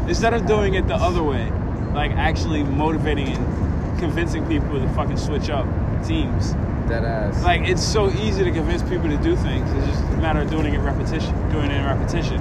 instead 0.08 0.34
of 0.34 0.46
doing 0.46 0.74
it 0.74 0.86
the 0.86 0.94
other 0.96 1.22
way, 1.22 1.50
like 1.94 2.10
actually 2.12 2.62
motivating 2.62 3.28
and 3.28 3.98
convincing 3.98 4.46
people 4.46 4.78
to 4.80 4.88
fucking 4.90 5.16
switch 5.16 5.48
up 5.50 5.66
teams. 6.06 6.54
Dead 6.88 7.04
ass. 7.04 7.42
Like 7.42 7.62
it's 7.62 7.82
so 7.82 8.10
easy 8.10 8.44
to 8.44 8.50
convince 8.50 8.82
people 8.82 9.08
to 9.08 9.16
do 9.18 9.36
things. 9.36 9.70
It's 9.72 9.86
just 9.86 10.02
a 10.12 10.16
matter 10.18 10.40
of 10.40 10.50
doing 10.50 10.66
it 10.66 10.74
in 10.74 10.82
repetition, 10.82 11.34
doing 11.50 11.70
it 11.70 11.76
in 11.78 11.84
repetition. 11.84 12.40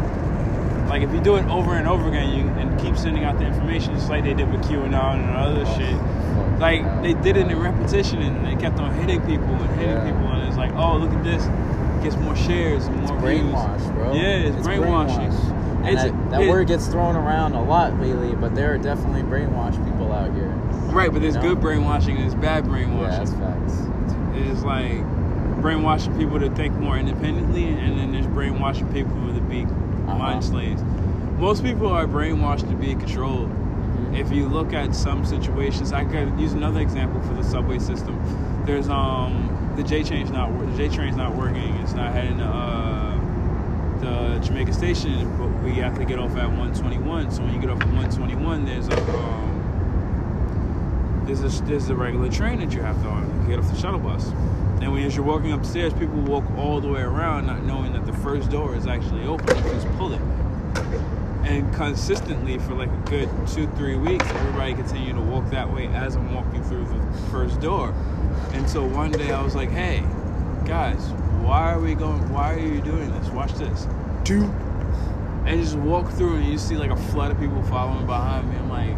Like 0.90 1.02
if 1.02 1.12
you 1.14 1.22
do 1.22 1.36
it 1.38 1.46
over 1.46 1.76
and 1.76 1.88
over 1.88 2.08
again, 2.10 2.30
you 2.38 2.48
and 2.60 2.80
keep 2.80 2.98
sending 2.98 3.24
out 3.24 3.40
the 3.40 3.46
information, 3.46 3.94
just 3.96 4.10
like 4.10 4.24
they 4.24 4.34
did 4.34 4.52
with 4.52 4.62
QAnon 4.64 5.16
and 5.28 5.30
other 5.36 5.64
Oh, 5.66 5.78
shit. 5.78 6.60
Like 6.60 7.02
they 7.02 7.14
did 7.14 7.38
it 7.38 7.50
in 7.50 7.60
repetition, 7.60 8.22
and 8.22 8.46
they 8.46 8.56
kept 8.62 8.80
on 8.80 8.94
hitting 8.96 9.22
people 9.22 9.46
and 9.46 9.70
hitting 9.80 9.96
Yeah. 9.96 10.06
people, 10.06 10.28
and 10.28 10.48
it's 10.48 10.58
like, 10.58 10.74
oh, 10.74 10.98
look 10.98 11.12
at 11.12 11.24
this, 11.24 11.44
gets 12.04 12.16
more 12.18 12.36
shares 12.36 12.86
and 12.88 13.00
It's 13.02 13.12
more 13.12 13.20
views. 13.22 13.42
brainwash, 13.42 13.94
bro. 13.96 14.14
Yeah, 14.14 14.22
it's 14.22 14.66
brainwashing. 14.66 15.30
brainwash. 15.32 15.60
And 15.84 15.88
It's- 15.88 16.04
that, 16.12 16.30
that 16.32 16.42
it- 16.44 16.50
word 16.50 16.68
gets 16.68 16.88
thrown 16.88 17.16
around 17.16 17.54
a 17.54 17.62
lot 17.62 18.00
lately, 18.00 18.36
but 18.40 18.54
there 18.56 18.74
are 18.74 18.78
definitely 18.78 19.24
brainwashed 19.24 19.84
people 19.86 20.12
out 20.14 20.32
here. 20.34 20.52
Right, 20.92 21.12
but 21.12 21.22
there's 21.22 21.36
No. 21.36 21.42
good 21.42 21.60
brainwashing 21.60 22.16
and 22.16 22.24
there's 22.24 22.36
bad 22.36 22.66
Yeah, 22.66 22.72
brainwashing. 22.72 23.10
that's 23.18 23.34
facts. 23.34 23.83
It's 24.36 24.64
like 24.64 25.04
brainwashing 25.62 26.18
people 26.18 26.40
to 26.40 26.50
think 26.52 26.74
more 26.76 26.98
independently, 26.98 27.66
and 27.68 27.98
then 27.98 28.12
there's 28.12 28.28
brainwashing 28.28 28.92
people 28.94 29.16
to 29.34 29.42
be 29.42 29.64
Uh-huh. 29.64 30.18
mind 30.18 30.44
slaves. 30.44 30.82
Most 31.40 31.64
people 31.64 31.88
are 31.88 32.06
brainwashed 32.08 32.68
to 32.70 32.76
be 32.76 32.94
controlled. 32.96 33.50
If 34.14 34.32
you 34.32 34.48
look 34.48 34.74
at 34.74 34.94
some 34.94 35.26
situations, 35.26 35.92
I 35.94 36.04
could 36.06 36.38
use 36.40 36.54
another 36.54 36.80
example 36.82 37.22
for 37.22 37.34
the 37.34 37.44
subway 37.44 37.80
system. 37.80 38.20
There's 38.66 38.90
um 38.90 39.50
the 39.76 39.84
J 39.84 40.04
train's 40.04 40.30
not 40.30 40.52
the 40.60 40.78
J 40.78 40.90
train's 40.94 41.16
not 41.18 41.36
working. 41.36 41.74
It's 41.78 41.94
not 41.94 42.12
heading 42.14 42.38
to 42.38 42.46
uh, 42.46 43.20
the 44.00 44.40
Jamaica 44.46 44.74
Station, 44.74 45.36
but 45.38 45.48
we 45.64 45.72
have 45.76 45.98
to 45.98 46.06
get 46.06 46.20
off 46.20 46.36
at 46.38 46.48
121. 46.48 47.32
So 47.32 47.42
when 47.44 47.54
you 47.56 47.60
get 47.62 47.70
off 47.72 47.82
at 47.82 47.88
121, 47.88 48.66
there's 48.66 48.88
a 48.90 48.98
um, 49.18 49.50
there's 51.26 51.42
a 51.44 51.50
there's 51.64 51.90
a 51.90 51.96
regular 51.96 52.30
train 52.30 52.60
that 52.60 52.74
you 52.74 52.82
have 52.82 53.02
to 53.02 53.08
on. 53.10 53.23
Get 53.48 53.60
off 53.60 53.70
the 53.70 53.78
shuttle 53.78 54.00
bus, 54.00 54.28
and 54.82 54.92
when 54.92 55.04
as 55.04 55.16
you're 55.16 55.26
walking 55.26 55.52
upstairs, 55.52 55.94
people 55.94 56.16
walk 56.22 56.44
all 56.58 56.80
the 56.80 56.88
way 56.88 57.02
around, 57.02 57.46
not 57.46 57.64
knowing 57.64 57.94
that 57.94 58.06
the 58.06 58.14
first 58.14 58.50
door 58.50 58.76
is 58.76 58.88
actually 58.88 59.26
open. 59.26 59.56
You 59.58 59.64
just 59.74 59.88
pull 59.98 60.14
it, 60.14 60.22
and 61.44 61.72
consistently 61.74 62.58
for 62.60 62.74
like 62.74 62.90
a 62.90 63.10
good 63.10 63.30
two 63.48 63.68
three 63.76 63.96
weeks, 63.98 64.26
everybody 64.26 64.74
continued 64.74 65.16
to 65.16 65.22
walk 65.22 65.50
that 65.52 65.72
way 65.72 65.88
as 65.88 66.16
I'm 66.16 66.34
walking 66.34 66.64
through 66.64 66.86
the 66.86 67.18
first 67.30 67.60
door. 67.60 67.94
And 68.54 68.68
so 68.70 68.86
one 68.86 69.12
day 69.12 69.32
I 69.32 69.42
was 69.42 69.56
like, 69.56 69.70
hey, 69.70 70.04
guys, 70.66 71.02
why 71.42 71.74
are 71.74 71.80
we 71.80 71.96
going? 71.96 72.32
Why 72.32 72.54
are 72.54 72.60
you 72.60 72.82
doing 72.82 73.12
this? 73.12 73.30
Watch 73.30 73.54
this. 73.56 73.88
Two. 74.24 74.44
And 75.46 75.62
just 75.62 75.76
walk 75.76 76.10
through 76.12 76.38
and 76.38 76.46
you 76.48 76.58
see 76.58 76.78
like 76.78 76.92
a 76.92 76.96
flood 76.96 77.32
of 77.32 77.40
people 77.40 77.62
following 77.64 78.06
behind 78.06 78.50
me. 78.50 78.56
I'm 78.56 78.70
like, 78.70 78.96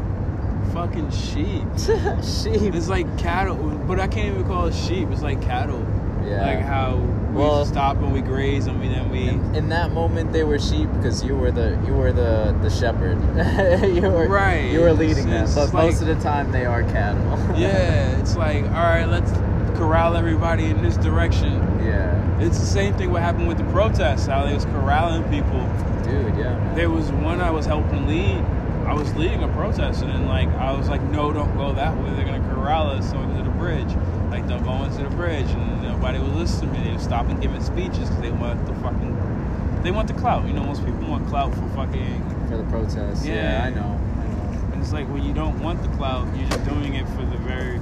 fucking 0.76 1.09
sheep. 1.09 1.63
Sheep. 2.23 2.76
It's 2.76 2.89
like 2.89 3.07
cattle, 3.17 3.55
but 3.88 3.97
I 3.99 4.07
can't 4.07 4.34
even 4.36 4.45
call 4.45 4.67
it 4.67 4.76
sheep. 4.76 5.07
It's 5.09 5.21
like 5.21 5.41
cattle. 5.41 5.80
Yeah. 6.26 6.45
Like 6.45 6.59
how 6.65 6.95
we 6.97 7.36
Well- 7.38 7.65
stop 7.65 7.97
and 7.97 8.11
we 8.11 8.21
graze 8.21 8.67
and 8.67 8.80
we 8.82 8.89
then 8.89 9.09
we. 9.09 9.30
In, 9.30 9.55
in 9.55 9.69
that 9.69 9.91
moment, 9.93 10.34
they 10.34 10.43
were 10.43 10.59
sheep 10.59 10.89
because 10.93 11.23
you 11.23 11.36
were 11.36 11.51
the 11.51 11.80
you 11.88 11.93
were 11.93 12.11
the 12.11 12.57
the 12.61 12.69
shepherd. 12.69 13.17
you 13.95 14.01
were 14.01 14.28
Right. 14.28 14.69
You 14.71 14.82
were 14.82 14.91
leading 14.93 15.30
them, 15.30 15.45
It's 15.45 15.55
but 15.55 15.73
like- 15.73 15.86
most 15.91 16.01
of 16.01 16.07
the 16.07 16.15
time 16.15 16.51
they 16.51 16.65
are 16.65 16.84
cattle. 16.84 17.23
yeah, 17.57 18.19
it's 18.19 18.36
like 18.36 18.63
all 18.65 18.71
right, 18.93 19.05
let's 19.05 19.32
corral 19.78 20.15
everybody 20.17 20.65
in 20.65 20.82
this 20.84 20.97
direction. 20.97 21.53
yeah. 21.84 22.11
It's 22.41 22.59
the 22.59 22.65
same 22.65 22.93
thing 22.95 23.11
what 23.11 23.21
happened 23.21 23.47
with 23.47 23.57
the 23.57 23.63
protests. 23.71 24.26
How 24.26 24.45
they 24.45 24.53
was 24.53 24.65
corralling 24.65 25.23
people. 25.30 25.61
Dude, 26.03 26.36
yeah. 26.38 26.57
Man. 26.57 26.76
There 26.76 26.89
was 26.89 27.09
one 27.11 27.39
I 27.39 27.49
was 27.49 27.65
helping 27.65 28.07
lead. 28.07 28.43
I 28.86 28.93
was 28.93 29.13
leading 29.15 29.43
a 29.43 29.47
protest, 29.49 30.01
and 30.03 30.11
then 30.11 30.27
like 30.27 30.47
I 30.49 30.71
was 30.77 30.89
like, 30.89 31.01
no, 31.01 31.31
don't 31.33 31.55
go 31.57 31.73
that 31.73 31.95
way. 31.97 32.09
They're 32.15 32.25
gonna 32.25 32.53
corral 32.53 32.88
us 32.88 33.11
onto 33.13 33.43
the 33.43 33.49
bridge. 33.57 33.93
Like 34.29 34.47
don't 34.47 34.63
go 34.63 34.83
into 34.83 35.03
the 35.03 35.09
bridge, 35.15 35.49
and 35.49 35.81
nobody 35.83 36.19
would 36.19 36.36
listen 36.36 36.67
to 36.67 36.73
me. 36.73 36.83
They 36.86 36.91
would 36.91 37.01
stop 37.01 37.27
and 37.27 37.41
giving 37.41 37.61
speeches 37.63 38.09
because 38.09 38.21
they 38.21 38.31
want 38.31 38.65
the 38.65 38.73
fucking, 38.75 39.81
they 39.83 39.91
want 39.91 40.07
the 40.07 40.13
clout. 40.13 40.45
You 40.47 40.53
know, 40.53 40.63
most 40.63 40.86
people 40.86 41.01
want 41.09 41.27
clout 41.27 41.53
for 41.55 41.67
fucking. 41.69 42.23
for 42.47 42.57
the 42.57 42.63
protests. 42.65 43.25
Yeah, 43.25 43.33
Yeah. 43.36 43.65
I 43.65 43.69
know. 43.71 43.81
I 43.81 44.27
know. 44.27 44.73
And 44.73 44.81
it's 44.83 44.93
like 44.93 45.07
when 45.09 45.23
you 45.23 45.33
don't 45.33 45.59
want 45.63 45.81
the 45.81 45.89
clout, 45.97 46.27
you're 46.38 46.47
just 46.47 46.63
doing 46.65 46.93
it 46.93 47.07
for 47.09 47.23
the 47.25 47.38
very. 47.39 47.79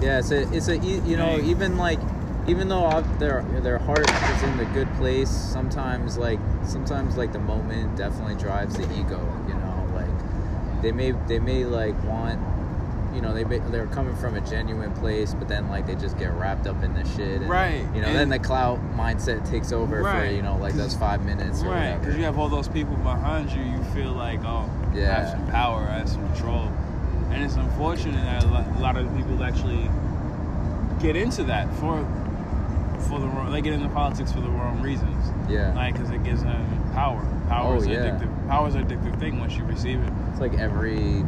Yeah, 0.00 0.18
it's 0.18 0.30
a, 0.32 0.50
it's 0.52 0.68
a, 0.68 0.78
you 0.78 1.16
know, 1.16 1.34
Right. 1.34 1.44
even 1.44 1.76
like, 1.76 2.00
even 2.48 2.68
though 2.68 2.86
I've- 2.86 3.08
their 3.18 3.42
their 3.62 3.78
heart 3.78 4.10
is 4.10 4.42
in 4.42 4.56
the 4.56 4.64
good 4.72 4.92
place, 4.94 5.28
sometimes 5.30 6.16
like, 6.18 6.40
sometimes 6.64 7.16
like 7.16 7.32
the 7.32 7.38
moment 7.38 7.94
definitely 7.96 8.34
drives 8.34 8.74
the 8.76 8.84
ego. 8.98 9.20
You 10.82 10.90
know, 10.90 10.94
like 10.94 11.06
they 11.06 11.12
may 11.12 11.26
they 11.28 11.38
may 11.38 11.64
like 11.64 12.04
want, 12.04 12.40
you 13.14 13.20
know, 13.20 13.32
they 13.34 13.44
they're 13.70 13.86
coming 13.88 14.14
from 14.16 14.34
a 14.34 14.40
genuine 14.40 14.92
place, 14.92 15.34
but 15.34 15.48
then 15.48 15.68
like 15.68 15.86
they 15.86 15.94
just 15.94 16.18
get 16.18 16.32
wrapped 16.32 16.66
up 16.66 16.82
in 16.82 16.94
this 16.94 17.08
shit. 17.16 17.40
And, 17.42 17.48
Right, 17.48 17.84
You 17.94 18.00
know, 18.02 18.08
and- 18.08 18.16
then 18.16 18.28
the 18.28 18.38
clout 18.38 18.80
mindset 18.96 19.48
takes 19.48 19.72
over 19.72 20.02
for 20.02 20.26
you 20.26 20.42
know 20.42 20.56
like 20.56 20.74
those 20.74 20.94
five 20.94 21.24
minutes 21.24 21.62
or 21.62 21.70
Right, 21.70 21.98
because 21.98 22.16
you 22.16 22.24
have 22.24 22.38
all 22.38 22.48
those 22.48 22.68
people 22.68 22.96
behind 22.96 23.50
you, 23.52 23.62
you 23.62 23.82
feel 23.94 24.12
like, 24.12 24.40
oh, 24.44 24.68
I 24.94 24.98
have 24.98 25.30
some 25.30 25.46
power, 25.48 25.80
I 25.90 25.98
have 25.98 26.08
some 26.08 26.26
control. 26.32 26.70
And 27.30 27.42
it's 27.42 27.56
unfortunate 27.56 28.22
that 28.24 28.44
a 28.44 28.78
lot, 28.80 28.96
of 28.96 29.16
people 29.16 29.42
actually 29.42 29.88
get 31.00 31.16
into 31.16 31.44
that 31.44 31.72
for 31.76 32.04
for 33.08 33.18
the 33.18 33.26
wrong, 33.26 33.50
they 33.50 33.60
get 33.60 33.72
into 33.72 33.88
politics 33.88 34.30
for 34.32 34.40
the 34.40 34.48
wrong 34.50 34.80
reasons. 34.80 35.32
Yeah. 35.50 35.74
Like, 35.74 35.94
because 35.94 36.10
it 36.10 36.22
gives 36.22 36.42
them 36.44 36.90
power. 36.92 37.20
Power 37.48 37.74
Oh, 37.74 37.78
is 37.78 37.86
yeah. 37.86 37.96
addictive. 37.96 38.48
Power 38.48 38.68
is 38.68 38.74
an 38.76 38.86
addictive 38.86 39.18
thing 39.18 39.40
once 39.40 39.56
you 39.56 39.64
receive 39.64 40.00
it. 40.00 40.12
Like 40.42 40.58
every 40.58 41.24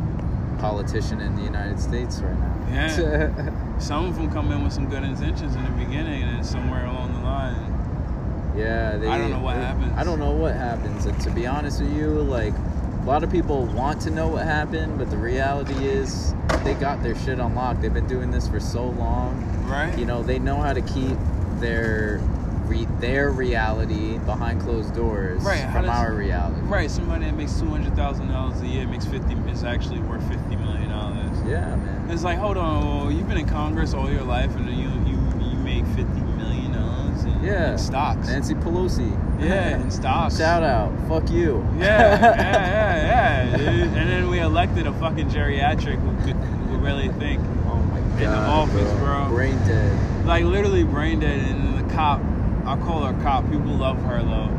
politician 0.58 1.20
in 1.20 1.36
the 1.36 1.42
United 1.42 1.78
States 1.78 2.18
right 2.18 2.36
now. 2.36 2.66
Yeah. 2.68 3.78
Some 3.78 4.06
of 4.06 4.16
them 4.16 4.28
come 4.32 4.50
in 4.50 4.64
with 4.64 4.72
some 4.72 4.88
good 4.90 5.04
intentions 5.04 5.54
in 5.54 5.62
the 5.64 5.70
beginning, 5.70 6.22
and 6.24 6.36
then 6.36 6.44
somewhere 6.44 6.84
along 6.86 7.12
the 7.12 7.20
line, 7.20 8.54
Yeah, 8.56 8.96
they, 8.96 9.06
I 9.08 9.18
don't 9.18 9.30
know 9.30 9.38
what 9.40 9.54
they- 9.54 9.62
happens. 9.62 9.92
I 9.96 10.02
don't 10.04 10.18
know 10.18 10.32
what 10.32 10.54
happens. 10.54 11.06
And 11.06 11.20
to 11.20 11.30
be 11.30 11.46
honest 11.46 11.80
with 11.80 11.92
you, 11.96 12.06
like 12.08 12.54
a 12.54 13.04
lot 13.06 13.22
of 13.22 13.30
people 13.30 13.66
want 13.66 14.00
to 14.02 14.10
know 14.10 14.26
what 14.28 14.44
happened, 14.44 14.98
but 14.98 15.10
the 15.10 15.16
reality 15.16 15.74
is 15.86 16.34
they 16.64 16.74
got 16.74 17.02
their 17.04 17.14
shit 17.16 17.38
unlocked. 17.38 17.82
They've 17.82 17.92
been 17.94 18.06
doing 18.08 18.30
this 18.32 18.48
for 18.48 18.58
so 18.58 18.86
long. 18.90 19.44
right? 19.68 19.96
You 19.96 20.06
know, 20.06 20.22
they 20.24 20.38
know 20.40 20.56
how 20.56 20.72
to 20.72 20.82
keep 20.82 21.16
their 21.60 22.18
re- 22.66 22.86
their 23.00 23.30
reality 23.30 24.18
behind 24.18 24.60
closed 24.60 24.94
doors 24.94 25.42
Right, 25.42 25.62
from 25.72 25.82
does- 25.84 25.90
our 25.98 26.12
reality. 26.14 26.60
Right, 26.62 26.90
somebody 26.90 27.24
that 27.26 27.36
makes 27.36 27.58
two 27.58 27.66
hundred 27.66 27.94
thousand 27.96 28.28
dollars 28.28 28.60
a 28.60 28.66
year 28.66 28.86
makes 28.86 29.06
fifty 29.06 29.34
is 29.50 29.64
actually 29.64 30.00
worth 30.00 30.26
fifty 30.28 30.56
million 30.56 30.88
dollars. 30.90 31.30
Yeah, 31.46 31.76
man. 31.76 32.06
It's 32.10 32.22
like, 32.24 32.38
hold 32.38 32.56
on, 32.56 32.84
well, 32.86 33.10
you've 33.12 33.28
been 33.28 33.36
in 33.38 33.46
Congress 33.48 33.92
all 33.94 34.10
your 34.10 34.22
life, 34.22 34.54
and 34.56 34.68
you 34.70 34.88
you 35.10 35.18
you 35.50 35.56
make 35.58 35.84
fifty 35.88 36.20
million 36.36 36.72
dollars 36.72 37.24
in, 37.24 37.42
Yeah. 37.44 37.72
in 37.72 37.78
stocks. 37.78 38.28
Nancy 38.28 38.54
Pelosi. 38.54 39.10
yeah, 39.40 39.76
in 39.80 39.90
stocks. 39.90 40.38
Shout 40.38 40.62
out. 40.62 40.90
Fuck 41.08 41.30
you. 41.30 41.66
Yeah, 41.78 42.18
yeah, 42.20 42.36
yeah, 42.36 43.56
yeah. 43.58 43.84
And 43.84 44.08
then 44.10 44.28
we 44.30 44.38
elected 44.40 44.86
a 44.86 44.92
fucking 44.94 45.28
geriatric 45.28 45.98
who 46.00 46.24
could 46.26 46.36
who 46.36 46.76
really 46.78 47.08
think, 47.20 47.40
Oh 47.66 47.76
my 47.76 48.00
god. 48.00 48.18
the 48.20 48.26
office, 48.36 48.92
bro. 49.00 49.28
Brain 49.28 49.56
dead. 49.66 50.26
like 50.26 50.44
literally 50.44 50.84
brain 50.84 51.20
dead. 51.20 51.38
And 51.40 51.78
the 51.88 51.94
cop, 51.94 52.20
I 52.66 52.76
call 52.78 53.04
her 53.04 53.22
cop. 53.22 53.44
People 53.50 53.72
love 53.72 53.98
her 54.04 54.22
though. 54.22 54.50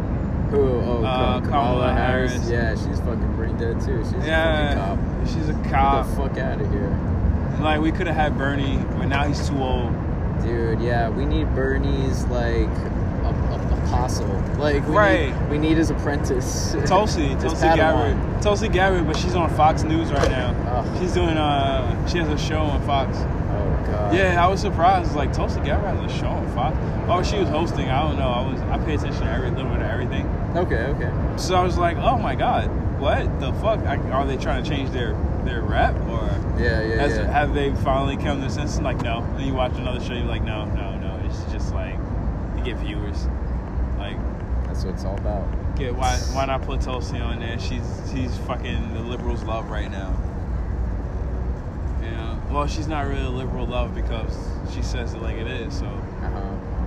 Who? 0.52 0.62
Oh, 0.82 1.04
Uh, 1.04 1.40
Kamala, 1.42 1.42
Kamala 1.42 1.94
Harris. 1.94 2.32
Harris. 2.34 2.50
Yeah, 2.50 2.72
she's 2.90 3.00
fucking 3.00 3.36
brain 3.36 3.58
dead 3.58 3.82
too. 3.82 4.04
She's 4.04 4.14
a 4.14 4.22
fucking 4.22 4.78
cop. 4.78 5.00
she's 5.28 5.50
a 5.50 5.54
Get 5.54 5.64
the 5.64 6.16
fuck 6.16 6.38
out 6.38 6.62
of 6.62 6.72
here. 6.72 6.98
Like 7.62 7.82
we 7.82 7.92
could 7.92 8.08
have 8.08 8.16
had 8.16 8.38
Bernie, 8.38 8.78
but 8.98 9.06
now 9.08 9.24
he's 9.28 9.48
too 9.50 9.58
old. 9.58 9.92
Dude, 10.44 10.80
yeah, 10.82 11.10
we 11.10 11.26
need 11.26 11.54
Bernie's 11.56 12.26
like 12.26 12.68
a, 13.24 13.34
a, 13.52 13.84
apostle. 13.86 14.28
Like 14.60 14.86
we 14.88 14.96
Right. 14.96 15.42
need, 15.42 15.50
we 15.50 15.58
need 15.58 15.78
his 15.78 15.90
apprentice. 15.90 16.76
Tulsi, 16.86 17.30
Tulsi. 17.36 17.62
Gabbard, 17.66 18.42
Tulsi 18.44 18.68
Gabbard, 18.68 19.08
but 19.08 19.16
she's 19.16 19.34
on 19.36 19.50
Fox 19.56 19.84
News 19.84 20.12
right 20.12 20.30
now. 20.30 20.54
Oh. 20.68 21.00
She's 21.00 21.14
doing 21.14 21.38
uh, 21.38 22.06
she 22.08 22.18
has 22.20 22.28
a 22.30 22.38
show 22.38 22.60
on 22.60 22.82
Fox. 22.86 23.18
God. 23.86 24.14
Uh, 24.14 24.18
yeah, 24.18 24.44
I 24.44 24.48
was 24.48 24.62
surprised. 24.62 25.16
Like 25.16 25.32
Tulsi 25.34 25.60
Gabbard 25.62 25.98
has 25.98 26.12
a 26.12 26.18
show 26.20 26.28
on 26.28 26.48
Fox. 26.54 26.76
Oh, 27.08 27.22
she 27.24 27.38
was 27.40 27.50
hosting. 27.50 27.90
I 27.90 28.02
don't 28.08 28.18
know. 28.18 28.30
I 28.30 28.52
was 28.52 28.62
I 28.62 28.78
pay 28.86 28.96
attention 28.96 29.22
to 29.22 29.32
every 29.32 29.50
little 29.52 29.72
bit 29.72 29.82
of 29.82 29.88
everything. 29.90 30.28
Okay, 30.56 30.84
okay. 30.96 31.12
So 31.38 31.56
I 31.56 31.64
was 31.64 31.78
like, 31.78 31.98
oh 31.98 32.18
my 32.18 32.36
god, 32.36 32.68
what 33.00 33.40
the 33.40 33.52
fuck? 33.54 33.80
I, 33.82 33.98
are 34.12 34.26
they 34.26 34.38
trying 34.38 34.64
to 34.64 34.70
change 34.70 34.90
their 34.92 35.14
their 35.44 35.62
rep 35.62 35.96
or 36.08 36.24
Yeah, 36.58 36.82
yeah, 36.82 36.96
has, 37.02 37.18
yeah. 37.18 37.30
have 37.32 37.54
they 37.54 37.74
finally 37.76 38.18
come 38.18 38.42
to 38.42 38.50
sense? 38.50 38.80
Like 38.80 39.02
no. 39.02 39.22
Then 39.38 39.48
you 39.48 39.54
watch 39.54 39.74
another 39.78 40.00
show, 40.04 40.14
you're 40.14 40.26
like, 40.26 40.44
no, 40.44 40.66
no, 40.66 40.98
no. 40.98 41.22
It's 41.26 41.44
just 41.52 41.74
like 41.74 41.96
you 42.58 42.64
get 42.64 42.78
viewers. 42.78 43.28
Like 43.98 44.18
That's 44.66 44.84
what 44.84 44.94
it's 44.96 45.06
all 45.06 45.18
about. 45.18 45.76
Get 45.76 45.94
why 45.96 46.16
why 46.34 46.46
not 46.46 46.62
put 46.64 46.82
Tulsi 46.82 47.18
on 47.20 47.40
there? 47.40 47.60
She's 47.60 47.84
she's 48.12 48.36
fucking 48.40 48.94
the 48.94 49.02
liberals 49.02 49.44
love 49.44 49.70
right 49.70 49.92
now. 49.92 50.14
Well, 52.56 52.68
she's 52.68 52.88
not 52.88 53.06
really 53.08 53.26
a 53.26 53.30
liberal 53.30 53.66
love 53.68 53.94
because 53.94 54.34
she 54.74 54.82
says 54.82 55.14
it 55.14 55.22
like 55.22 55.36
it 55.36 55.46
is. 55.48 55.78
So 55.78 55.88
Uh-huh. 55.88 56.40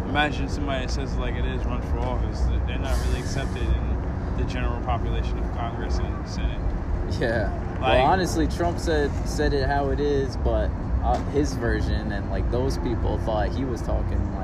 imagine 0.08 0.48
somebody 0.48 0.86
that 0.86 0.90
says 0.90 1.12
it 1.12 1.20
like 1.20 1.34
it 1.34 1.44
is 1.44 1.62
runs 1.66 1.84
for 1.90 1.98
office. 1.98 2.40
They're 2.66 2.78
not 2.78 2.96
really 3.06 3.20
accepted 3.20 3.60
in 3.62 4.36
the 4.38 4.44
general 4.44 4.80
population 4.86 5.38
of 5.38 5.54
Congress 5.58 5.98
and 5.98 6.26
Senate. 6.26 6.58
Yeah. 7.20 7.50
Like- 7.72 7.80
well, 7.82 8.06
honestly, 8.06 8.46
Trump 8.46 8.78
said 8.78 9.10
said 9.26 9.52
it 9.52 9.68
how 9.68 9.90
it 9.90 10.00
is, 10.00 10.38
but 10.38 10.70
uh, 11.04 11.18
his 11.32 11.52
version, 11.52 12.12
and 12.12 12.30
like 12.30 12.50
those 12.50 12.78
people 12.78 13.18
thought 13.26 13.50
he 13.50 13.66
was 13.66 13.82
talking 13.82 14.18
like 14.36 14.37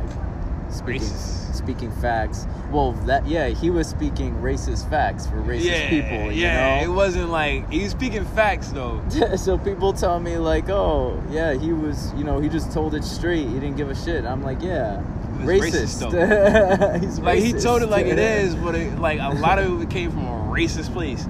speaking 0.71 1.03
Racist. 1.03 1.55
speaking 1.55 1.93
facts. 1.93 2.47
Well, 2.71 2.93
that 3.07 3.27
yeah, 3.27 3.49
he 3.49 3.71
was 3.71 3.89
speaking 3.89 4.35
racist 4.37 4.89
facts 4.91 5.27
for 5.27 5.37
racist 5.37 5.65
yeah, 5.65 5.91
people. 5.91 6.33
You 6.33 6.43
yeah. 6.43 6.81
know? 6.81 6.85
It 6.85 6.95
wasn't 6.95 7.31
like 7.31 7.71
he 7.71 7.83
was 7.83 7.93
speaking 7.93 8.25
facts 8.25 8.69
though. 8.69 9.03
so 9.37 9.59
people 9.59 9.93
tell 9.93 10.21
me 10.21 10.39
like, 10.39 10.69
oh 10.69 11.23
yeah, 11.31 11.55
he 11.55 11.73
was, 11.73 12.12
you 12.15 12.25
know, 12.25 12.41
he 12.41 12.49
just 12.49 12.73
told 12.73 12.95
it 12.95 13.05
straight. 13.05 13.47
He 13.47 13.55
didn't 13.55 13.77
give 13.77 13.91
a 13.91 13.95
shit. 13.95 14.25
I'm 14.25 14.43
like, 14.43 14.62
yeah, 14.62 15.03
was 15.39 15.61
racist. 15.61 17.01
He's 17.01 17.19
Like 17.19 17.39
he 17.43 17.53
told 17.53 17.83
it 17.83 17.89
like 17.89 18.07
it 18.07 18.19
is, 18.19 18.55
but 18.55 18.75
it, 18.75 18.99
like 18.99 19.21
a 19.21 19.31
lot 19.31 19.59
of 19.59 19.83
it 19.83 19.91
came 19.91 20.11
from 20.11 20.27
a 20.27 20.53
racist 20.53 20.93
place. 20.93 21.27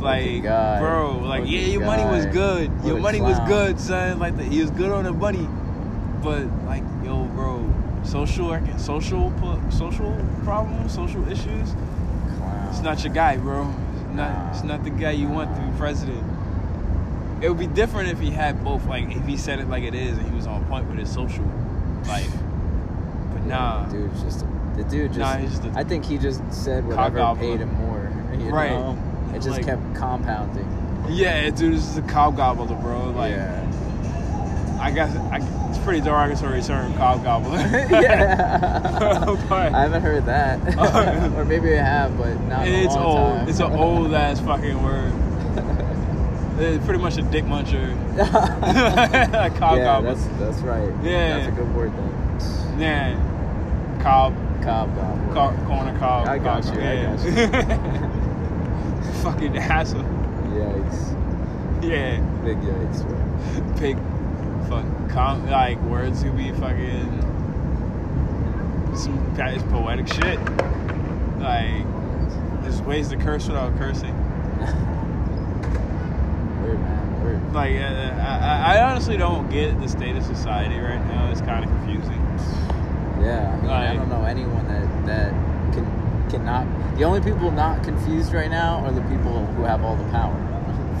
Like, 0.00 0.42
bro, 0.42 1.18
like 1.22 1.44
yeah, 1.48 1.60
your 1.60 1.84
money 1.84 2.04
was 2.04 2.26
good. 2.26 2.76
What 2.78 2.86
Your 2.86 2.98
money 2.98 3.20
was 3.20 3.38
good, 3.46 3.78
son. 3.78 4.18
Like 4.18 4.36
the, 4.36 4.42
he 4.42 4.60
was 4.60 4.70
good 4.72 4.90
on 4.90 5.04
the 5.04 5.12
money, 5.12 5.48
but 6.22 6.44
like 6.64 6.82
social, 8.04 8.58
social, 8.78 9.32
social 9.70 10.26
problems, 10.44 10.94
social 10.94 11.26
issues. 11.30 11.72
Clown. 12.36 12.68
It's 12.70 12.80
not 12.80 13.02
your 13.04 13.12
guy, 13.12 13.36
bro. 13.36 13.72
It's 13.94 14.14
not, 14.14 14.54
it's 14.54 14.64
not 14.64 14.84
the 14.84 14.90
guy 14.90 15.12
you 15.12 15.28
want 15.28 15.54
to 15.54 15.62
be 15.62 15.76
president. 15.78 16.22
It 17.42 17.48
would 17.48 17.58
be 17.58 17.66
different 17.66 18.08
if 18.10 18.20
he 18.20 18.30
had 18.30 18.62
both. 18.62 18.86
Like 18.86 19.10
if 19.14 19.24
he 19.26 19.36
said 19.36 19.58
it 19.58 19.68
like 19.68 19.82
it 19.82 19.94
is 19.94 20.16
and 20.18 20.28
he 20.28 20.34
was 20.34 20.46
on 20.46 20.64
point 20.66 20.86
with 20.88 20.98
his 20.98 21.12
social 21.12 21.44
life. 22.06 22.32
But 23.32 23.46
nah, 23.46 23.86
dude, 23.88 24.12
just 24.20 24.44
the 24.76 24.84
dude 24.84 25.12
just. 25.12 25.18
Nah, 25.18 25.40
just 25.40 25.64
a 25.64 25.72
I 25.74 25.82
think 25.84 26.04
he 26.04 26.18
just 26.18 26.40
said 26.52 26.86
whatever 26.86 27.34
paid 27.38 27.60
him 27.60 27.72
more. 27.74 28.10
You 28.32 28.48
Right. 28.50 28.70
Know? 28.70 28.98
It 29.34 29.42
just 29.42 29.48
Like- 29.50 29.66
kept 29.66 29.94
compounding. 29.94 30.66
yeah, 31.10 31.50
dude, 31.50 31.74
this 31.74 31.86
is 31.90 31.98
a 31.98 32.02
cow 32.02 32.30
gobbler, 32.30 32.74
bro. 32.76 33.10
Like 33.10 33.32
yeah. 33.32 33.60
I 34.82 34.90
guess 34.90 35.14
I, 35.16 35.38
it's 35.70 35.78
pretty 35.78 36.00
derogatory 36.00 36.60
term, 36.62 36.92
cow 36.94 37.16
gobbler. 37.18 37.58
yeah. 37.58 39.24
But- 39.48 39.72
I 39.74 39.82
haven't 39.82 40.02
heard 40.02 40.26
that, 40.26 40.58
or 41.36 41.44
maybe 41.44 41.72
I 41.78 41.82
have, 41.82 42.18
but 42.18 42.34
not. 42.42 42.66
in 42.66 42.74
a 42.74 42.78
it's 42.84 42.94
long 42.94 43.04
old. 43.04 43.36
Time. 43.38 43.48
It's 43.48 43.60
an 43.60 43.72
old 43.72 44.12
ass 44.24 44.40
fucking 44.40 44.82
word. 44.82 45.12
It's 46.58 46.84
pretty 46.84 47.00
much 47.02 47.16
a 47.16 47.22
dick 47.22 47.44
muncher. 47.44 47.90
a 48.18 49.50
cow 49.58 49.74
yeah, 49.74 49.84
gobbler. 49.84 50.14
that's 50.14 50.26
that's 50.38 50.58
right. 50.58 50.92
Yeah. 51.02 51.38
that's 51.38 51.48
a 51.48 51.50
good 51.52 51.74
word 51.74 51.90
then. 51.96 52.78
Yeah, 52.78 53.14
cob, 54.02 54.34
Cob 54.62 54.94
gobbler. 54.94 55.34
co- 55.34 55.66
corner 55.66 55.98
cob. 55.98 56.28
I 56.28 56.38
got 56.38 56.62
cob, 56.62 56.74
you, 56.74 56.80
I 56.82 56.92
Yeah. 56.92 57.16
fucking 59.22 59.54
hassle. 59.54 60.02
Yikes! 60.52 61.82
Yeah, 61.82 62.20
Big 62.44 62.58
yikes. 62.58 63.02
Bro. 63.08 63.18
big, 63.80 63.96
fuck, 64.80 65.10
com- 65.10 65.48
like 65.48 65.80
words 65.82 66.22
could 66.22 66.36
be 66.36 66.52
fucking 66.52 67.22
some 68.96 69.18
is 69.40 69.62
poetic 69.64 70.06
shit. 70.06 70.38
Like, 71.38 71.84
there's 72.62 72.80
ways 72.82 73.08
to 73.08 73.16
curse 73.16 73.48
without 73.48 73.76
cursing. 73.78 74.14
Word, 76.62 76.80
man. 76.80 77.24
Word. 77.24 77.52
Like, 77.54 77.72
uh, 77.76 78.20
I, 78.20 78.76
I 78.76 78.82
honestly 78.82 79.16
don't 79.16 79.48
get 79.50 79.80
the 79.80 79.88
state 79.88 80.14
of 80.16 80.24
society 80.24 80.78
right 80.78 81.04
now. 81.06 81.30
It's 81.30 81.40
kind 81.40 81.64
of 81.64 81.70
confusing. 81.70 82.20
Yeah, 83.20 83.56
I 83.56 83.62
mean, 83.62 83.70
I 83.70 83.94
don't 83.94 84.08
know 84.08 84.24
anyone 84.24 84.66
that 84.68 85.06
that 85.06 85.30
can 85.72 86.28
cannot. 86.30 86.66
The 86.98 87.04
only 87.04 87.20
people 87.20 87.50
not 87.50 87.82
confused 87.84 88.32
right 88.34 88.50
now 88.50 88.84
are 88.84 88.92
the 88.92 89.02
people 89.02 89.46
who 89.46 89.62
have 89.62 89.82
all 89.84 89.96
the 89.96 90.08
power. 90.10 90.34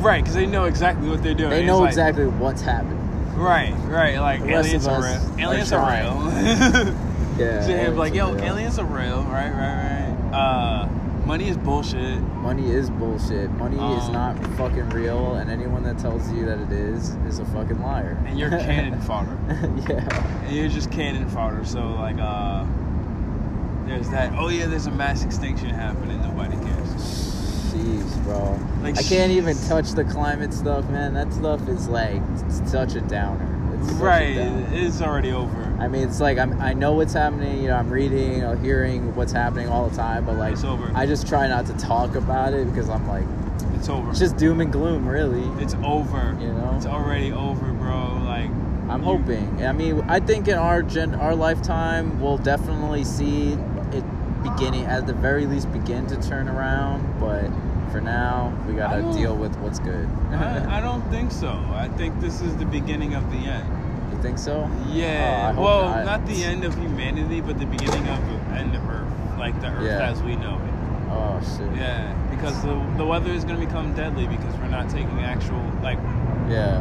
Right, 0.00 0.22
because 0.22 0.34
they 0.34 0.46
know 0.46 0.64
exactly 0.64 1.08
what 1.08 1.22
they're 1.22 1.34
doing. 1.34 1.50
They 1.50 1.66
know 1.66 1.80
like- 1.80 1.90
exactly 1.90 2.26
what's 2.26 2.62
happening. 2.62 3.01
Right, 3.34 3.72
right. 3.86 4.18
Like 4.18 4.40
The 4.42 4.50
aliens 4.50 4.86
are 4.86 5.00
real. 5.02 5.40
Aliens 5.40 5.72
are 5.72 5.80
trying. 5.80 6.84
real. 6.84 6.94
Yeah. 7.38 7.62
so 7.62 7.70
aliens 7.70 7.96
like 7.96 8.12
are 8.12 8.16
yo, 8.16 8.32
real. 8.34 8.44
aliens 8.44 8.78
are 8.78 8.84
real. 8.84 9.22
Right, 9.24 9.50
right, 9.50 10.12
right. 10.30 10.34
Uh, 10.34 10.86
money 11.24 11.48
is 11.48 11.56
bullshit. 11.56 12.20
Money 12.20 12.70
is 12.70 12.90
bullshit. 12.90 13.50
Money 13.52 13.76
is 13.76 14.04
Um, 14.04 14.12
not 14.12 14.46
fucking 14.58 14.90
real, 14.90 15.36
and 15.36 15.50
anyone 15.50 15.82
that 15.84 15.98
tells 15.98 16.30
you 16.30 16.44
that 16.44 16.58
it 16.60 16.70
is 16.72 17.14
is 17.26 17.38
a 17.38 17.44
fucking 17.46 17.80
liar. 17.80 18.22
And 18.26 18.38
you're 18.38 18.50
cannon 18.50 19.00
fodder. 19.00 19.36
yeah. 19.88 20.44
And 20.44 20.54
you're 20.54 20.68
just 20.68 20.90
cannon 20.92 21.26
fodder. 21.30 21.64
So 21.64 21.80
like, 21.94 22.18
uh, 22.18 22.66
there's 23.86 24.10
that. 24.10 24.34
Oh 24.36 24.48
yeah, 24.48 24.66
there's 24.66 24.86
a 24.86 24.90
mass 24.90 25.24
extinction 25.24 25.70
happening. 25.70 26.20
Nobody 26.20 26.56
cares. 26.64 27.31
Jeez, 27.72 28.24
bro. 28.24 28.58
Like, 28.82 28.98
I 28.98 29.02
can't 29.02 29.32
even 29.32 29.56
touch 29.68 29.92
the 29.92 30.04
climate 30.04 30.52
stuff, 30.52 30.88
man. 30.90 31.14
That 31.14 31.32
stuff 31.32 31.66
is 31.68 31.88
like 31.88 32.20
such 32.66 32.94
a 32.94 33.00
downer. 33.02 33.48
It's 33.80 33.92
Right, 33.94 34.34
downer. 34.36 34.66
it's 34.72 35.00
already 35.00 35.32
over. 35.32 35.74
I 35.80 35.88
mean, 35.88 36.06
it's 36.06 36.20
like 36.20 36.38
I'm, 36.38 36.60
I 36.60 36.74
know 36.74 36.92
what's 36.92 37.14
happening. 37.14 37.62
You 37.62 37.68
know, 37.68 37.76
I'm 37.76 37.88
reading, 37.90 38.42
or 38.44 38.56
hearing 38.56 39.14
what's 39.16 39.32
happening 39.32 39.68
all 39.68 39.88
the 39.88 39.96
time. 39.96 40.24
But 40.26 40.36
like, 40.36 40.52
It's 40.52 40.64
over. 40.64 40.90
I 40.94 41.06
just 41.06 41.26
try 41.26 41.48
not 41.48 41.66
to 41.66 41.72
talk 41.78 42.14
about 42.14 42.52
it 42.52 42.68
because 42.68 42.88
I'm 42.90 43.08
like, 43.08 43.24
It's 43.74 43.88
over. 43.88 44.10
it's 44.10 44.18
just 44.18 44.36
doom 44.36 44.60
and 44.60 44.70
gloom, 44.70 45.08
really. 45.08 45.42
it's 45.62 45.74
over. 45.82 46.36
You 46.40 46.52
know? 46.52 46.74
It's 46.76 46.86
already 46.86 47.32
over, 47.32 47.72
bro. 47.72 48.20
Like, 48.24 48.50
I'm 48.90 48.98
you- 49.00 49.04
hoping. 49.06 49.64
I 49.64 49.72
mean, 49.72 50.02
I 50.08 50.20
think 50.20 50.46
in 50.46 50.58
our 50.58 50.82
gen, 50.82 51.14
our 51.14 51.34
lifetime, 51.34 52.20
we'll 52.20 52.38
definitely 52.38 53.04
see 53.04 53.52
it 53.54 53.58
beginning, 54.42 54.84
at 54.86 55.06
the 55.06 55.12
very 55.14 55.46
least, 55.46 55.72
begin 55.72 56.06
to 56.08 56.16
turn 56.20 56.48
around. 56.48 57.18
But 57.20 57.50
for 57.92 58.00
now, 58.00 58.52
we 58.66 58.74
gotta 58.74 59.02
deal 59.12 59.36
with 59.36 59.56
what's 59.58 59.78
good. 59.78 60.08
I, 60.30 60.76
I 60.78 60.80
don't 60.80 61.02
think 61.10 61.30
so. 61.32 61.50
I 61.72 61.88
think 61.96 62.20
this 62.20 62.40
is 62.40 62.56
the 62.56 62.64
beginning 62.66 63.14
of 63.14 63.30
the 63.30 63.38
end. 63.38 64.12
you 64.12 64.22
think 64.22 64.38
so? 64.38 64.70
Yeah. 64.90 65.54
Oh, 65.56 65.62
well, 65.62 65.82
not. 65.90 66.04
not. 66.04 66.26
the 66.26 66.44
end 66.44 66.64
of 66.64 66.74
humanity, 66.78 67.40
but 67.40 67.58
the 67.58 67.66
beginning 67.66 68.08
of 68.08 68.20
the 68.26 68.56
end 68.56 68.74
of 68.74 68.88
Earth, 68.88 69.38
like 69.38 69.58
the 69.60 69.68
Earth 69.68 69.84
Yeah. 69.84 70.10
as 70.10 70.22
we 70.22 70.36
know 70.36 70.56
it. 70.56 70.68
Oh 71.14 71.40
shit. 71.56 71.76
Yeah, 71.76 72.14
because 72.30 72.60
the 72.62 72.74
the 72.96 73.04
weather 73.04 73.30
is 73.30 73.44
to 73.44 73.54
become 73.56 73.94
deadly 73.94 74.26
because 74.26 74.54
we're 74.56 74.68
not 74.68 74.88
taking 74.88 75.20
actual 75.20 75.60
like 75.82 75.98
Yeah. 76.48 76.80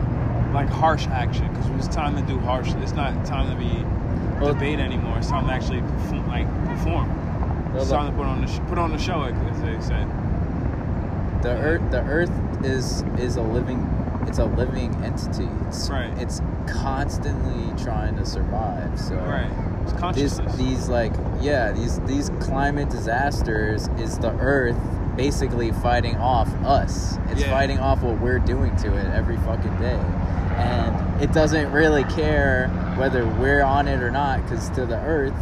like 0.54 0.70
harsh 0.70 1.06
action. 1.08 1.48
Because 1.54 1.70
it's 1.86 1.94
time 1.94 2.16
to 2.16 2.22
do 2.22 2.40
harsh. 2.40 2.72
It's 2.76 2.94
not 2.94 3.26
time 3.26 3.50
to 3.52 3.58
be 3.58 3.84
Well- 4.40 4.54
debate 4.54 4.80
anymore. 4.80 5.18
It's 5.18 5.28
time 5.30 5.48
to 5.48 5.54
actually 5.54 5.82
perform, 5.82 6.28
like 6.30 6.48
perform. 6.66 7.10
It's 7.76 7.90
the- 7.90 7.96
time 7.96 8.12
to 8.12 8.18
put 8.18 8.26
on 8.26 8.42
the 8.42 8.48
sh- 8.48 8.60
put 8.68 8.78
on 8.78 8.92
the 8.92 8.98
show, 8.98 9.20
like, 9.20 9.36
as 9.52 9.62
they 9.62 9.80
said. 9.82 10.08
the 11.42 11.50
earth 11.58 11.82
the 11.90 12.02
earth 12.04 12.32
is 12.64 13.04
is 13.18 13.36
a 13.36 13.42
living 13.42 13.80
it's 14.28 14.38
a 14.38 14.46
living 14.46 14.94
entity 15.04 15.50
it's 15.68 15.90
Right. 15.90 16.12
it's 16.20 16.40
constantly 16.68 17.74
trying 17.84 18.16
to 18.18 18.26
survive 18.26 19.00
so 19.00 19.16
Right. 19.16 19.50
It's 20.16 20.38
these 20.38 20.56
these 20.58 20.88
like 20.90 21.14
yeah 21.42 21.72
these 21.72 22.00
these 22.02 22.30
climate 22.40 22.90
disasters 22.92 23.90
is 23.98 24.20
the 24.20 24.30
earth 24.40 24.76
basically 25.18 25.72
fighting 25.72 26.16
off 26.18 26.48
us 26.64 27.18
it's 27.32 27.42
Yeah. 27.42 27.50
fighting 27.50 27.80
off 27.80 28.04
what 28.04 28.22
we're 28.22 28.38
doing 28.40 28.76
to 28.78 28.96
it 28.96 29.08
every 29.16 29.38
fucking 29.38 29.76
day 29.80 30.00
and 30.58 31.22
it 31.24 31.32
doesn't 31.34 31.72
really 31.72 32.04
care 32.04 32.68
whether 32.98 33.26
we're 33.26 33.64
on 33.64 33.88
it 33.88 34.04
or 34.04 34.12
not 34.12 34.44
because 34.44 34.70
to 34.70 34.86
the 34.86 35.00
earth 35.00 35.34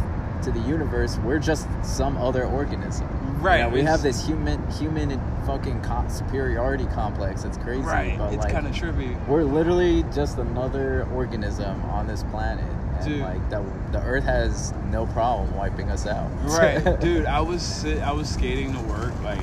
to 0.42 0.50
the 0.50 0.60
universe 0.60 1.18
we're 1.18 1.38
just 1.38 1.66
some 1.82 2.16
other 2.16 2.44
organism 2.44 3.08
Right, 3.40 3.60
yeah, 3.60 3.68
we 3.68 3.80
have 3.82 4.02
this 4.02 4.26
human 4.26 4.68
human 4.72 5.18
fucking 5.46 5.80
co- 5.82 6.06
superiority 6.08 6.84
complex 6.86 7.42
that's 7.42 7.56
crazy 7.58 7.80
right. 7.82 8.18
but 8.18 8.34
It's 8.34 8.44
like 8.44 8.52
kind 8.52 8.66
of 8.66 8.72
trippy. 8.74 9.16
we're 9.26 9.44
literally 9.44 10.02
just 10.14 10.36
another 10.38 11.06
organism 11.14 11.80
on 11.86 12.06
this 12.06 12.22
planet 12.24 12.64
and 12.98 13.04
Dude. 13.08 13.20
like 13.22 13.48
the, 13.48 13.64
the 13.92 14.02
earth 14.02 14.24
has 14.24 14.72
no 14.90 15.06
problem 15.06 15.54
wiping 15.56 15.90
us 15.90 16.06
out 16.06 16.30
Right, 16.42 17.00
dude. 17.00 17.24
I 17.26 17.40
was 17.40 17.62
sit, 17.62 18.02
I 18.02 18.12
was 18.12 18.28
skating 18.28 18.72
to 18.74 18.80
work, 18.80 19.18
like 19.22 19.38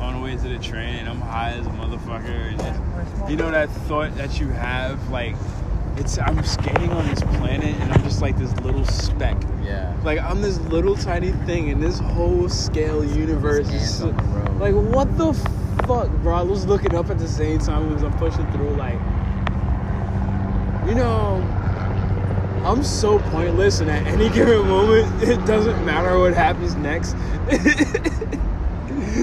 on 0.00 0.14
the 0.14 0.20
way 0.20 0.36
to 0.36 0.48
the 0.48 0.58
train, 0.58 0.96
and 0.96 1.08
I'm 1.08 1.20
high 1.20 1.50
as 1.52 1.66
a 1.66 1.70
motherfucker. 1.70 2.50
And 2.52 2.60
it's- 2.60 3.30
you 3.30 3.36
know 3.36 3.50
that 3.50 3.68
thought 3.70 4.14
that 4.16 4.40
you 4.40 4.48
have, 4.48 5.10
like 5.10 5.34
it's 6.00 6.18
I'm 6.18 6.42
skating 6.44 6.90
on 6.90 7.06
this 7.08 7.20
planet, 7.20 7.76
and 7.76 7.92
I'm 7.92 8.02
just 8.02 8.22
like 8.22 8.36
this 8.38 8.52
little 8.60 8.84
speck. 8.86 9.36
yeah 9.62 9.94
Like 10.02 10.18
I'm 10.20 10.40
this 10.40 10.58
little 10.58 10.96
tiny 10.96 11.32
thing 11.46 11.68
in 11.68 11.78
this 11.78 11.98
whole 11.98 12.48
scale 12.48 13.04
universe. 13.04 13.68
Ants 13.68 14.00
on 14.00 14.16
the 14.16 14.22
road. 14.22 14.58
Like 14.58 14.74
what 14.74 15.16
the 15.18 15.34
fuck, 15.86 16.10
bro? 16.22 16.34
I 16.34 16.42
was 16.42 16.66
looking 16.66 16.94
up 16.94 17.10
at 17.10 17.18
the 17.18 17.28
same 17.28 17.58
time 17.58 17.94
as 17.94 18.02
I'm 18.02 18.16
pushing 18.18 18.50
through. 18.52 18.70
Like, 18.70 18.98
you 20.88 20.94
know, 20.94 21.42
I'm 22.64 22.82
so 22.82 23.18
pointless, 23.18 23.80
and 23.80 23.90
at 23.90 24.06
any 24.06 24.28
given 24.34 24.66
moment, 24.66 25.22
it 25.22 25.44
doesn't 25.46 25.84
matter 25.84 26.18
what 26.18 26.34
happens 26.34 26.74
next. 26.76 27.14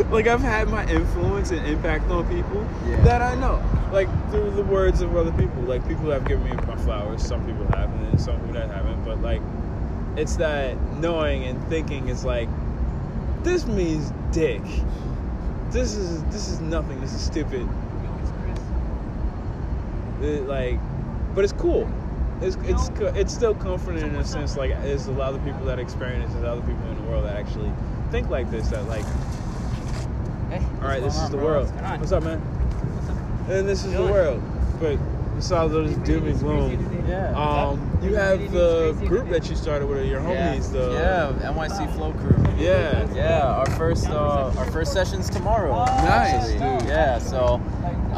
like 0.12 0.28
I've 0.28 0.42
had 0.42 0.68
my 0.70 0.86
influence 0.88 1.52
and 1.52 1.66
impact 1.68 2.10
on 2.10 2.28
people 2.30 2.64
Yeah. 2.88 3.02
that 3.04 3.22
I 3.22 3.36
know, 3.36 3.62
like 3.92 4.10
through 4.32 4.52
the 4.52 4.64
words 4.64 5.02
of 5.02 5.16
other 5.16 5.32
people. 5.34 5.64
Like 5.64 5.88
people 5.88 6.10
have 6.12 6.28
given 6.28 6.44
me 6.46 6.54
my 6.66 6.76
flowers. 6.78 7.24
Some 7.24 7.46
people 7.46 7.66
haven't, 7.68 8.06
and 8.06 8.20
some 8.22 8.38
people 8.40 8.54
that 8.54 8.70
haven't. 8.70 9.04
But 9.04 9.22
like, 9.22 9.42
it's 10.16 10.38
that 10.38 10.78
knowing 11.00 11.44
and 11.46 11.64
thinking 11.70 12.10
is 12.10 12.26
like, 12.26 12.50
this 13.44 13.66
means 13.66 14.12
dick. 14.32 14.64
This 15.70 15.96
is 15.96 16.24
this 16.26 16.48
is 16.50 16.60
nothing. 16.62 17.00
This 17.02 17.14
is 17.14 17.22
stupid. 17.22 17.68
It, 20.22 20.48
like, 20.48 20.80
but 21.36 21.44
it's 21.44 21.54
cool. 21.54 21.90
it's 22.42 22.58
it's 22.64 22.90
it's 23.16 23.34
still 23.34 23.54
comforting 23.56 24.04
in 24.04 24.16
a 24.16 24.26
sense. 24.26 24.58
Like 24.58 24.72
there's 24.82 25.08
a 25.08 25.12
lot 25.12 25.34
of 25.36 25.44
people 25.44 25.66
that 25.66 25.80
experience, 25.80 26.34
there's 26.34 26.46
other 26.46 26.62
people 26.62 26.88
in 26.90 26.96
the 26.98 27.10
world 27.10 27.26
that 27.26 27.36
actually 27.36 27.72
think 28.12 28.30
like 28.30 28.50
this. 28.50 28.70
That 28.70 28.88
like, 28.88 29.06
Hey, 30.50 30.64
all 30.82 30.88
right, 30.88 31.02
what's 31.02 31.16
this 31.16 31.24
is 31.26 31.30
the 31.30 31.38
bro? 31.38 31.46
world. 31.46 31.72
What's? 31.76 32.00
What's 32.00 32.12
up, 32.12 32.24
man? 32.24 32.40
What's 32.40 33.10
up? 33.10 33.50
And 33.50 33.68
this 33.68 33.84
is 33.86 33.94
the 33.94 34.04
world. 34.04 34.42
But 34.80 34.98
besides 35.36 35.74
all 35.74 35.84
this 35.84 35.96
doom 35.98 36.28
and 36.28 36.40
gloom, 36.40 37.04
Yeah. 37.08 37.34
um, 37.36 38.00
you 38.02 38.14
have 38.16 38.52
the 38.52 38.94
group 39.08 39.30
that 39.30 39.50
you 39.50 39.56
started 39.56 39.88
with 39.88 40.06
your 40.08 40.22
homies. 40.22 40.72
The 40.72 40.92
yeah, 40.94 41.50
NYC 41.52 41.94
Flow 41.96 42.14
Crew. 42.14 42.38
yeah. 42.58 43.08
Yeah, 43.14 43.46
our 43.46 43.70
first 43.72 44.08
uh, 44.10 44.54
our 44.58 44.72
first 44.72 44.94
session's 44.94 45.30
tomorrow. 45.30 45.84
Nice, 45.86 46.34
actually. 46.34 46.54
dude. 46.54 46.88
Yeah, 46.90 47.18
so 47.20 47.58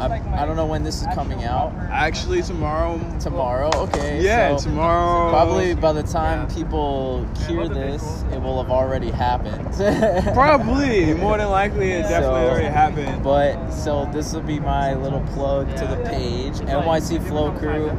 I, 0.00 0.42
I 0.42 0.46
don't 0.46 0.56
know 0.56 0.66
when 0.66 0.82
this 0.82 1.02
is 1.02 1.06
coming 1.14 1.44
out. 1.44 1.72
Actually, 1.90 2.42
tomorrow. 2.42 2.98
Tomorrow, 3.20 3.70
okay. 3.74 4.22
Yeah, 4.22 4.56
so 4.56 4.64
tomorrow. 4.70 5.30
Probably 5.30 5.74
by 5.74 5.92
the 5.92 6.02
time 6.02 6.48
people 6.48 7.26
hear 7.46 7.68
this, 7.68 8.02
it 8.32 8.40
will 8.40 8.62
have 8.62 8.70
already 8.72 9.10
happened. 9.10 9.68
Probably. 10.34 11.12
More 11.14 11.36
than 11.38 11.50
likely, 11.50 11.90
it 11.92 12.02
definitely 12.02 12.40
So- 12.40 12.48
already 12.50 12.66
happened. 12.68 13.22
But 13.22 13.70
so 13.70 14.08
this 14.12 14.32
will 14.32 14.40
be 14.42 14.58
my 14.60 14.94
little 14.94 15.20
plug 15.34 15.68
to 15.76 15.86
the 15.86 15.96
page, 16.08 16.54
NYC 16.54 17.26
Flow 17.28 17.52
Crew. 17.52 17.90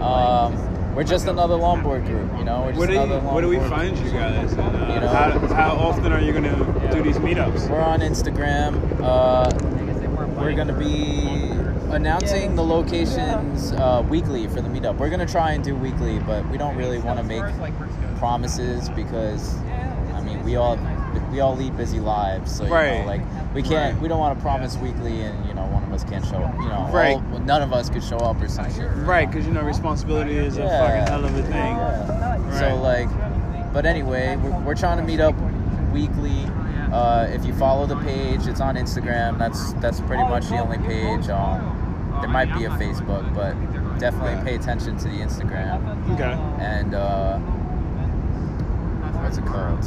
Um, 0.00 0.94
we're 0.94 1.04
just 1.04 1.26
another 1.28 1.54
longboard 1.54 2.04
group, 2.06 2.36
you 2.38 2.44
know. 2.44 2.62
We're 2.62 2.68
just 2.72 2.78
Where 2.78 2.86
do, 2.88 2.94
you, 2.94 3.00
another 3.00 3.20
where 3.28 3.42
do 3.42 3.48
we 3.48 3.58
find 3.68 3.94
group. 3.94 4.06
you 4.06 4.12
guys? 4.12 4.52
And, 4.52 4.60
uh, 4.60 4.92
You 4.94 5.00
know? 5.00 5.08
how, 5.08 5.38
how 5.54 5.70
often 5.76 6.12
are 6.12 6.20
you 6.20 6.32
going 6.32 6.44
to 6.44 6.90
do 6.92 7.02
these 7.02 7.16
meetups? 7.18 7.68
We're 7.70 7.80
on 7.80 8.00
Instagram. 8.00 9.00
Uh, 9.00 9.48
we're 10.40 10.54
gonna 10.54 10.72
be 10.72 11.28
announcing 11.94 12.54
the 12.56 12.62
locations 12.64 13.72
uh, 13.72 14.04
weekly 14.08 14.46
for 14.48 14.60
the 14.60 14.68
meetup. 14.68 14.96
We're 14.96 15.10
gonna 15.10 15.26
try 15.26 15.52
and 15.52 15.62
do 15.62 15.74
weekly, 15.76 16.18
but 16.20 16.48
we 16.50 16.56
don't 16.58 16.76
really 16.76 16.98
want 16.98 17.18
to 17.18 17.24
make 17.24 17.44
promises 18.18 18.88
because 18.90 19.56
I 20.14 20.22
mean 20.22 20.42
we 20.44 20.56
all 20.56 20.78
we 21.32 21.40
all 21.40 21.56
lead 21.56 21.76
busy 21.76 22.00
lives, 22.00 22.54
so 22.56 22.64
you 22.64 22.72
Right. 22.72 23.00
know, 23.00 23.06
like 23.06 23.20
we 23.54 23.62
can't 23.62 24.00
we 24.00 24.08
don't 24.08 24.18
want 24.20 24.36
to 24.38 24.42
promise 24.42 24.76
weekly 24.78 25.20
and 25.22 25.46
you 25.46 25.54
know 25.54 25.66
one 25.66 25.82
of 25.84 25.92
us 25.92 26.04
can't 26.04 26.24
show 26.24 26.36
up. 26.38 26.54
You 26.58 26.68
know, 26.68 26.88
Right. 26.92 27.16
all- 27.16 27.40
none 27.40 27.62
of 27.62 27.72
us 27.72 27.90
could 27.90 28.02
show 28.02 28.18
up 28.18 28.40
or 28.40 28.48
some 28.48 28.72
shit. 28.72 28.88
Right, 28.96 29.30
because 29.30 29.46
you 29.46 29.52
know 29.52 29.62
responsibility 29.62 30.36
is 30.38 30.56
a 30.56 30.62
fucking 30.68 31.06
hell 31.06 31.24
of 31.24 31.36
a 31.36 31.42
thing. 31.42 31.52
Yeah. 31.76 32.38
Right. 32.48 32.54
So 32.58 32.76
like, 32.80 33.08
but 33.72 33.84
anyway, 33.86 34.36
we're, 34.36 34.58
we're 34.60 34.74
trying 34.74 34.96
to 34.98 35.04
meet 35.04 35.20
up 35.20 35.34
weekly. 35.92 36.46
Uh, 36.92 37.28
if 37.30 37.44
you 37.44 37.52
follow 37.54 37.86
the 37.86 37.96
page, 37.96 38.46
it's 38.46 38.60
on 38.60 38.76
Instagram. 38.76 39.38
That's 39.38 39.72
that's 39.74 40.00
pretty 40.00 40.24
much 40.24 40.48
the 40.48 40.58
only 40.58 40.78
page. 40.78 41.28
Um, 41.28 42.18
there 42.20 42.28
might 42.28 42.52
be 42.56 42.64
a 42.64 42.70
Facebook, 42.70 43.32
but 43.34 43.54
definitely 43.98 44.42
pay 44.44 44.56
attention 44.56 44.96
to 44.98 45.04
the 45.04 45.18
Instagram. 45.18 46.12
Okay. 46.14 46.32
And 46.62 46.94
uh, 46.94 47.38
what's 49.20 49.38
it 49.38 49.46
called? 49.46 49.82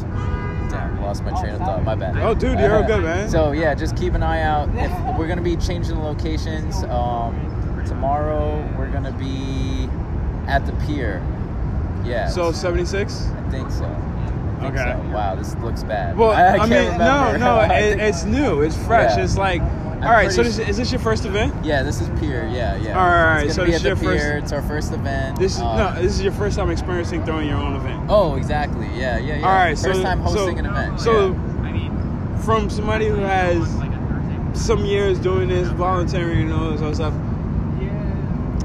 Damn, 0.69 1.01
lost 1.01 1.23
my 1.23 1.39
train 1.39 1.53
of 1.53 1.59
thought. 1.59 1.83
My 1.83 1.95
bad. 1.95 2.17
Oh, 2.17 2.33
dude, 2.33 2.57
you're 2.59 2.75
all 2.75 2.83
good, 2.83 3.03
man. 3.03 3.29
So 3.29 3.51
yeah, 3.51 3.75
just 3.75 3.97
keep 3.97 4.13
an 4.13 4.23
eye 4.23 4.41
out. 4.41 4.69
If 4.73 5.17
we're 5.17 5.27
gonna 5.27 5.41
be 5.41 5.57
changing 5.57 5.95
the 5.95 6.01
locations. 6.01 6.83
Um, 6.83 7.83
tomorrow 7.85 8.65
we're 8.77 8.91
gonna 8.91 9.11
be 9.11 9.89
at 10.47 10.65
the 10.65 10.73
pier. 10.85 11.21
Yeah. 12.05 12.27
So 12.27 12.51
76? 12.51 13.27
I 13.27 13.49
think 13.49 13.71
so. 13.71 13.85
I 14.65 14.71
think 14.71 14.79
Okay. 14.79 15.07
so. 15.09 15.13
Wow, 15.13 15.35
this 15.35 15.55
looks 15.57 15.83
bad. 15.83 16.17
Well, 16.17 16.31
I, 16.33 16.53
I, 16.53 16.57
can't 16.67 16.89
mean, 16.91 16.97
no, 16.99 17.37
no, 17.37 17.59
it, 17.73 17.99
it's 17.99 18.23
new, 18.23 18.61
it's 18.61 18.77
fresh. 18.85 19.17
Yeah. 19.17 19.23
It's 19.23 19.37
like, 19.37 19.61
all 19.61 20.09
right. 20.11 20.31
So 20.31 20.43
this, 20.43 20.59
is 20.59 20.75
this 20.77 20.91
your 20.91 20.99
first 20.99 21.25
event? 21.25 21.53
yeah, 21.63 21.81
this 21.83 22.01
is 22.01 22.09
pier. 22.19 22.49
Yeah, 22.51 22.75
yeah. 22.77 22.89
All 22.99 23.05
right, 23.07 23.19
all 23.29 23.35
right, 23.35 23.45
It's 23.45 23.55
so 23.55 23.61
gonna 23.61 23.67
be 23.67 23.71
this 23.71 23.77
is 23.77 23.83
the 23.83 23.87
your 23.89 23.95
pier. 23.97 24.31
first- 24.33 24.43
It's 24.43 24.51
our 24.51 24.61
first 24.61 24.91
event. 24.93 25.39
This 25.39 25.55
is 25.55 25.61
Um, 25.61 25.77
no, 25.77 25.93
this 26.01 26.13
is 26.13 26.21
your 26.23 26.33
first 26.33 26.57
time 26.57 26.69
experiencing 26.69 27.23
throwing 27.25 27.47
your 27.47 27.57
own 27.57 27.75
event. 27.75 28.03
Oh, 28.09 28.35
exactly. 28.35 28.87
Yeah, 28.95 29.17
yeah, 29.19 29.37
yeah. 29.37 29.47
All 29.47 29.53
right, 29.53 29.77
First 29.77 29.99
so 29.99 30.03
time 30.03 30.19
hosting 30.19 30.57
so, 30.57 30.59
an 30.59 30.65
event. 30.65 30.99
So, 30.99 31.31
yeah. 31.31 32.37
from 32.41 32.69
somebody 32.69 33.07
who 33.07 33.15
has 33.15 33.65
some 34.53 34.85
years 34.85 35.17
doing 35.19 35.47
this, 35.47 35.69
volunteering 35.69 36.41
and 36.41 36.53
all 36.53 36.69
this 36.71 36.81
other 36.81 36.93
stuff, 36.95 37.13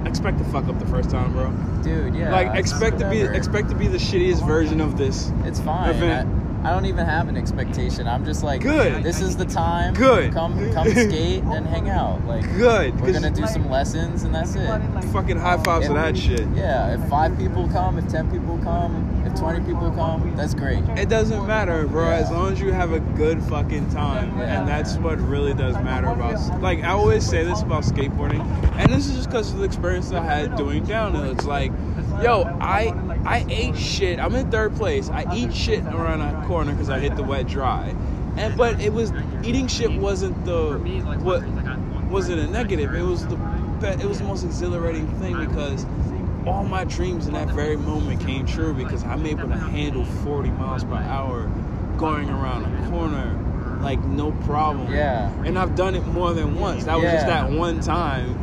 expect 0.09 0.39
to 0.39 0.45
fuck 0.45 0.67
up 0.67 0.79
the 0.79 0.87
first 0.87 1.11
time, 1.11 1.33
bro. 1.33 1.51
dude, 1.83 2.15
yeah. 2.15 2.33
like 2.33 2.59
expect 2.59 2.99
to 2.99 3.09
be 3.11 3.19
whatever. 3.19 3.35
expect 3.35 3.69
to 3.69 3.75
be 3.75 3.87
the 3.87 3.99
shittiest 3.99 4.47
version 4.47 4.81
of 4.81 4.97
this. 4.99 5.31
It's 5.45 5.61
fine. 5.61 5.91
event. 5.91 6.38
I, 6.65 6.71
don't 6.71 6.87
even 6.87 7.05
have 7.07 7.29
an 7.29 7.37
expectation. 7.37 8.07
I'm 8.07 8.25
just 8.25 8.43
like, 8.43 8.61
Good. 8.63 9.03
This 9.03 9.21
is 9.21 9.37
the 9.37 9.45
time. 9.45 9.95
Good. 9.95 10.33
Come, 10.33 10.73
come 10.73 10.89
skate 10.91 11.43
and 11.45 11.67
hang 11.67 11.89
out. 11.89 12.25
Like, 12.27 12.45
Good, 12.57 13.01
We're 13.01 13.13
gonna 13.13 13.31
do 13.31 13.47
some 13.47 13.71
lessons 13.71 14.23
and 14.25 14.35
that's 14.35 14.55
it. 14.55 14.69
Fucking 15.13 15.39
high 15.39 15.63
fives 15.63 15.87
If- 15.87 15.95
that 15.95 16.17
shit. 16.17 16.47
Yeah. 16.55 16.95
If 16.95 17.09
five 17.09 17.37
people 17.39 17.69
come, 17.69 17.99
if 17.99 18.09
ten 18.09 18.31
people 18.31 18.59
come, 18.63 19.23
if 19.27 19.39
twenty 19.39 19.61
people 19.65 19.91
come, 19.93 20.35
that's 20.37 20.55
great. 20.55 20.83
It 20.97 21.09
doesn't 21.09 21.47
matter, 21.47 21.87
bro. 21.87 22.09
Yeah. 22.09 22.17
As 22.17 22.31
long 22.31 22.53
as 22.53 22.61
you 22.61 22.73
have 22.73 22.93
a 22.93 23.01
good 23.01 23.43
fucking 23.45 23.91
time, 23.91 24.37
Yeah. 24.39 24.59
and 24.61 24.69
that's 24.69 24.97
what 24.97 25.19
really 25.21 25.55
does 25.55 25.75
matter 25.77 26.09
about. 26.09 26.61
Like 26.61 26.83
I 26.83 26.91
always 26.91 27.27
say 27.29 27.45
this 27.45 27.63
about 27.63 27.85
skateboarding, 27.85 28.41
and 28.77 28.93
this 28.93 29.07
is 29.09 29.17
just 29.17 29.29
because 29.31 29.53
of 29.53 29.59
the 29.59 29.65
experience 29.65 30.13
I 30.13 30.23
had 30.25 30.57
doing 30.57 30.85
downhill. 30.85 31.31
It's 31.31 31.45
like, 31.45 31.73
yo, 32.23 32.45
I 32.61 32.87
I 33.25 33.45
ate 33.49 33.77
shit. 33.77 34.19
I'm 34.19 34.35
in 34.35 34.51
third 34.51 34.75
place. 34.77 35.11
I 35.11 35.27
eat 35.35 35.53
shit 35.55 35.85
around 35.85 36.21
a 36.21 36.47
corner 36.47 36.73
because 36.73 36.91
I 36.91 36.99
hit 36.99 37.17
the 37.17 37.23
wet 37.23 37.47
dry, 37.47 37.95
and 38.37 38.57
but 38.57 38.81
it 38.81 38.93
was 38.93 39.13
eating 39.43 39.67
shit 39.67 39.93
wasn't 40.01 40.45
the 40.45 40.79
what 41.23 41.43
wasn't 42.11 42.41
a 42.41 42.47
negative. 42.47 42.95
It 42.95 43.03
was 43.03 43.27
the 43.27 43.37
be- 43.37 43.87
it 43.87 44.05
was 44.07 44.19
the 44.19 44.25
most 44.25 44.45
exhilarating 44.45 45.07
thing 45.19 45.39
because 45.47 45.85
all 46.47 46.65
my 46.65 46.85
dreams 46.85 47.27
in 47.27 47.35
that 47.35 47.49
very 47.51 47.77
moment 47.77 48.21
came 48.25 48.47
true 48.47 48.73
because 48.73 49.05
I'm 49.05 49.27
able 49.27 49.49
to 49.49 49.57
handle 49.57 50.05
40 50.05 50.51
miles 50.51 50.85
per 50.85 50.95
hour 50.95 51.51
going 51.99 52.31
around 52.31 52.65
a 52.65 52.89
corner 52.89 53.35
like 53.83 54.03
no 54.05 54.33
problem. 54.33 54.91
Yeah. 54.93 55.31
And 55.45 55.59
I've 55.59 55.75
done 55.75 55.95
it 55.95 56.05
more 56.07 56.33
than 56.33 56.59
once. 56.59 56.85
That 56.85 56.95
was 56.97 57.05
just 57.13 57.27
that 57.27 57.51
one 57.51 57.81
time. 57.81 58.37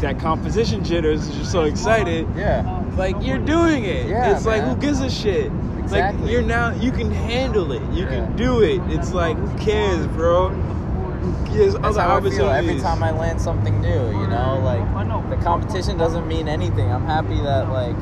That 0.00 0.18
composition 0.20 0.84
jitters. 0.84 1.34
You're 1.34 1.44
so 1.44 1.62
excited. 1.64 2.28
Yeah. 2.36 2.77
Like 2.98 3.16
you're 3.22 3.38
doing 3.38 3.84
it. 3.84 4.06
Yeah, 4.08 4.34
it's 4.34 4.44
like 4.44 4.62
who 4.62 4.74
gives 4.76 5.00
a 5.00 5.08
shit? 5.10 5.52
Exactly. 5.78 6.22
Like 6.22 6.30
you're 6.32 6.42
now 6.42 6.72
you 6.74 6.90
can 6.90 7.10
handle 7.10 7.72
it. 7.72 7.82
You 7.92 8.04
Yeah. 8.04 8.10
can 8.26 8.36
do 8.36 8.60
it. 8.62 8.80
It's 8.88 9.12
like 9.14 9.36
who 9.36 9.56
cares, 9.58 10.06
bro? 10.08 10.48
Who 10.50 11.46
cares? 11.46 11.74
That's 11.74 11.96
Other 11.96 12.00
how 12.02 12.16
I 12.16 12.20
feel 12.30 12.50
every 12.50 12.80
time 12.80 13.02
I 13.02 13.12
land 13.12 13.40
something 13.40 13.80
new. 13.80 14.10
You 14.20 14.26
know, 14.26 14.60
like 14.64 14.82
the 15.30 15.36
competition 15.44 15.96
doesn't 15.96 16.26
mean 16.26 16.48
anything. 16.48 16.90
I'm 16.92 17.04
happy 17.06 17.40
that 17.42 17.68
like 17.70 17.96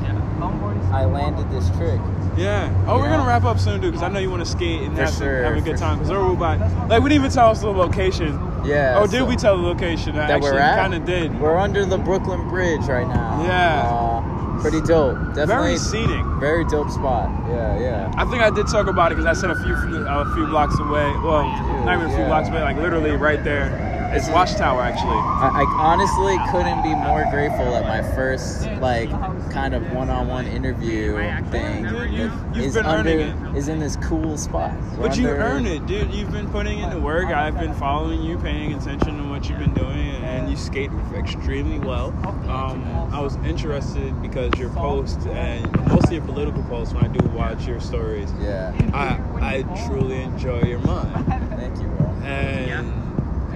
I 0.93 1.05
landed 1.05 1.51
this 1.51 1.69
trick. 1.77 2.01
Yeah. 2.37 2.71
Oh, 2.87 2.97
You 2.97 3.03
we're 3.03 3.09
know? 3.11 3.17
gonna 3.19 3.29
wrap 3.29 3.45
up 3.45 3.59
soon, 3.59 3.81
dude, 3.81 3.93
because 3.93 4.03
I 4.03 4.09
know 4.09 4.19
you 4.19 4.31
want 4.31 4.45
to 4.45 4.51
skate 4.51 4.83
and 4.83 4.97
have, 4.99 5.13
sure, 5.15 5.43
have 5.45 5.57
a 5.57 5.61
good 5.61 5.77
time. 5.79 5.99
Because 5.99 6.11
we're 6.11 6.35
by, 6.35 6.57
like, 6.87 7.03
we 7.03 7.09
didn't 7.09 7.23
even 7.25 7.31
tell 7.31 7.49
us 7.51 7.61
the 7.61 7.69
location. 7.71 8.39
Yeah. 8.65 8.95
oh, 8.99 9.07
did 9.07 9.21
so- 9.21 9.25
we 9.25 9.37
tell 9.37 9.57
the 9.57 9.63
location? 9.63 10.15
that 10.17 10.31
Actually, 10.31 10.53
we're 10.53 10.59
at? 10.59 10.77
kind 10.79 10.95
of 10.95 11.05
did. 11.07 11.39
We're 11.41 11.57
under 11.57 11.85
the 11.87 11.97
Brooklyn 11.99 12.47
Bridge 12.49 12.83
right 12.83 13.09
now. 13.09 13.43
Yeah. 13.43 13.83
Uh, 13.91 14.16
pretty 14.61 14.81
dope. 14.81 15.17
Definitely. 15.35 15.47
Very 15.47 15.79
scenic. 15.79 16.25
Very 16.41 16.65
dope 16.65 16.91
spot. 16.91 17.31
Yeah, 17.49 17.79
yeah. 17.79 18.15
I 18.17 18.25
think 18.25 18.43
I 18.43 18.51
did 18.51 18.67
talk 18.67 18.87
about 18.87 19.13
it 19.13 19.17
because 19.17 19.27
I 19.27 19.39
said 19.39 19.51
a 19.51 19.57
few 19.63 19.75
a 19.75 20.35
few 20.35 20.47
blocks 20.47 20.79
away. 20.79 21.11
Well, 21.23 21.45
not 21.85 21.97
even 21.97 22.07
a 22.07 22.11
few 22.11 22.19
yeah. 22.21 22.29
blocks 22.29 22.49
away, 22.49 22.63
like 22.63 22.77
literally 22.77 23.13
right 23.13 23.43
there. 23.43 23.86
It's 24.13 24.29
Watchtower, 24.29 24.81
actually. 24.83 25.11
I, 25.19 25.63
I 25.63 25.65
honestly 25.79 26.37
couldn't 26.51 26.83
be 26.83 26.95
more 26.95 27.25
grateful 27.31 27.75
at 27.75 27.85
my 27.85 28.03
first 28.15 28.67
like 28.81 29.11
kind 29.51 29.75
of 29.75 29.91
one-on-one 29.93 30.47
interview 30.47 31.17
thing. 31.51 31.85
Dude, 31.85 32.11
you- 32.13 32.29
that 32.29 32.57
you've 32.57 32.65
is 32.65 32.77
under 32.77 33.11
is 33.57 33.69
in 33.69 33.79
this 33.79 33.97
cool 33.97 34.37
spot. 34.39 34.73
We're 34.97 35.09
But 35.09 35.17
you 35.19 35.29
under- 35.29 35.43
earn 35.43 35.67
it, 35.67 35.87
dude. 35.87 36.13
You've 36.15 36.31
been 36.33 36.49
putting 36.51 36.79
in 36.79 36.91
the 36.91 37.01
work. 37.01 37.27
I've 37.27 37.59
been 37.59 37.75
following 37.75 38.23
you, 38.23 38.39
paying 38.39 38.73
attention 38.75 39.19
to 39.19 39.29
what 39.29 39.49
you've 39.49 39.59
been 39.59 39.75
doing, 39.75 40.11
and 40.25 40.49
you 40.49 40.57
skate 40.57 40.91
extremely 41.15 41.79
well. 41.79 42.09
Um, 42.49 42.85
I 43.13 43.21
was 43.21 43.37
interested 43.45 44.21
because 44.23 44.51
your 44.59 44.71
posts 44.71 45.27
and 45.27 45.71
mostly 45.89 46.17
your 46.17 46.25
political 46.25 46.63
posts 46.65 46.95
when 46.95 47.05
I 47.05 47.09
do 47.09 47.27
watch 47.31 47.67
your 47.67 47.81
stories. 47.81 48.33
Yeah. 48.41 48.73
I 48.95 49.19
I 49.59 49.63
truly 49.87 50.23
enjoy 50.23 50.63
your 50.63 50.79
mind, 50.81 51.27
Thank 51.27 51.77
you, 51.79 51.89
bro. 51.89 52.07
and 52.25 52.93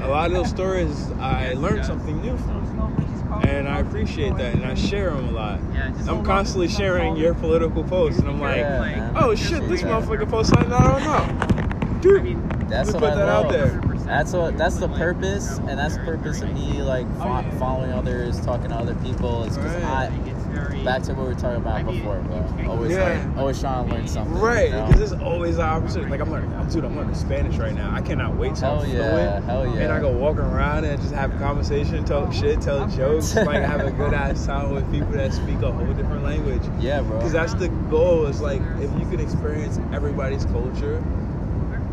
a 0.03 0.09
lot 0.09 0.27
of 0.27 0.33
those 0.33 0.49
stories 0.49 1.11
I 1.19 1.53
learned 1.55 1.85
something 1.85 2.21
new 2.21 2.37
from, 2.39 3.43
and 3.47 3.69
I 3.69 3.81
appreciate 3.81 4.37
that, 4.37 4.55
and 4.55 4.65
I 4.65 4.75
share 4.75 5.11
them 5.11 5.29
a 5.29 5.33
lot. 5.33 5.61
I'm 6.09 6.25
constantly 6.25 6.69
sharing 6.69 7.17
your 7.17 7.35
political 7.35 7.85
posts, 7.85 8.21
and 8.21 8.29
I'm 8.29 8.41
like, 8.41 8.65
oh 9.17 9.35
shit, 9.35 9.69
this 9.69 9.83
motherfucker 9.83 10.29
posted 10.29 10.57
something 10.59 10.73
I 10.73 10.99
don't 10.99 11.05
know, 11.95 12.01
dude. 12.01 12.69
That's 12.69 12.93
Let 12.93 13.03
what 13.03 13.13
put 13.13 13.19
I 13.19 13.25
that 13.25 13.29
out 13.29 13.51
there. 13.51 13.81
That's 14.07 14.33
what. 14.33 14.57
That's 14.57 14.77
the 14.79 14.89
purpose, 14.89 15.59
and 15.59 15.79
that's 15.79 15.97
the 15.97 16.05
purpose 16.05 16.41
of 16.41 16.53
me 16.53 16.83
like 16.83 17.07
following 17.19 17.93
others, 17.93 18.41
talking 18.41 18.69
to 18.71 18.75
other 18.77 18.95
people. 18.97 19.45
Is 19.45 19.57
because 19.57 19.75
Right. 19.75 19.85
I, 19.85 20.40
back 20.85 21.03
to 21.05 21.13
what 21.15 21.27
we 21.29 21.35
were 21.35 21.41
talking 21.41 21.57
about 21.57 21.87
before, 21.87 22.19
bro. 22.21 22.71
Always 22.71 22.93
Yeah. 22.93 23.25
like, 23.29 23.39
always 23.39 23.61
trying 23.61 23.89
to 23.89 23.95
learn 23.95 24.09
something. 24.09 24.35
Right, 24.39 24.69
you 24.71 24.75
know? 24.77 24.87
because 24.87 25.11
there's 25.11 25.23
always 25.23 25.57
an 25.57 25.63
opportunity. 25.63 26.11
Like 26.11 26.21
I'm 26.21 26.31
learning, 26.31 26.53
I'm, 26.55 26.69
dude, 26.69 26.85
I'm 26.85 26.97
learning 26.97 27.15
Spanish 27.15 27.57
right 27.57 27.75
now. 27.75 27.93
I 27.95 28.01
cannot 28.01 28.37
wait 28.37 28.55
till 28.57 28.69
Hell 28.69 28.81
I'm 28.83 28.91
yeah, 28.91 29.11
fluent. 29.41 29.45
hell 29.45 29.67
yeah. 29.77 29.83
And 29.83 29.93
I 29.93 30.01
go 30.01 30.13
walk 30.13 30.37
around 30.39 30.85
and 30.85 31.01
just 31.01 31.15
have 31.15 31.35
a 31.35 31.39
conversation, 31.39 32.05
talk 32.05 32.33
shit, 32.33 32.61
tell 32.61 32.87
jokes, 32.89 33.35
like 33.37 33.63
have 33.63 33.81
a 33.87 33.91
good 33.91 34.15
ass 34.15 34.47
time 34.47 34.73
with 34.75 34.91
people 34.93 35.13
that 35.13 35.33
speak 35.33 35.61
a 35.63 35.71
whole 35.73 35.87
different 35.95 36.23
language. 36.25 36.63
yeah, 36.81 37.01
bro. 37.03 37.17
Because 37.19 37.33
that's 37.33 37.55
the 37.55 37.69
goal. 37.91 38.27
Is 38.27 38.41
like 38.41 38.61
if 38.81 38.91
you 38.99 39.07
can 39.11 39.21
experience 39.21 39.79
everybody's 39.93 40.45
culture, 40.47 41.03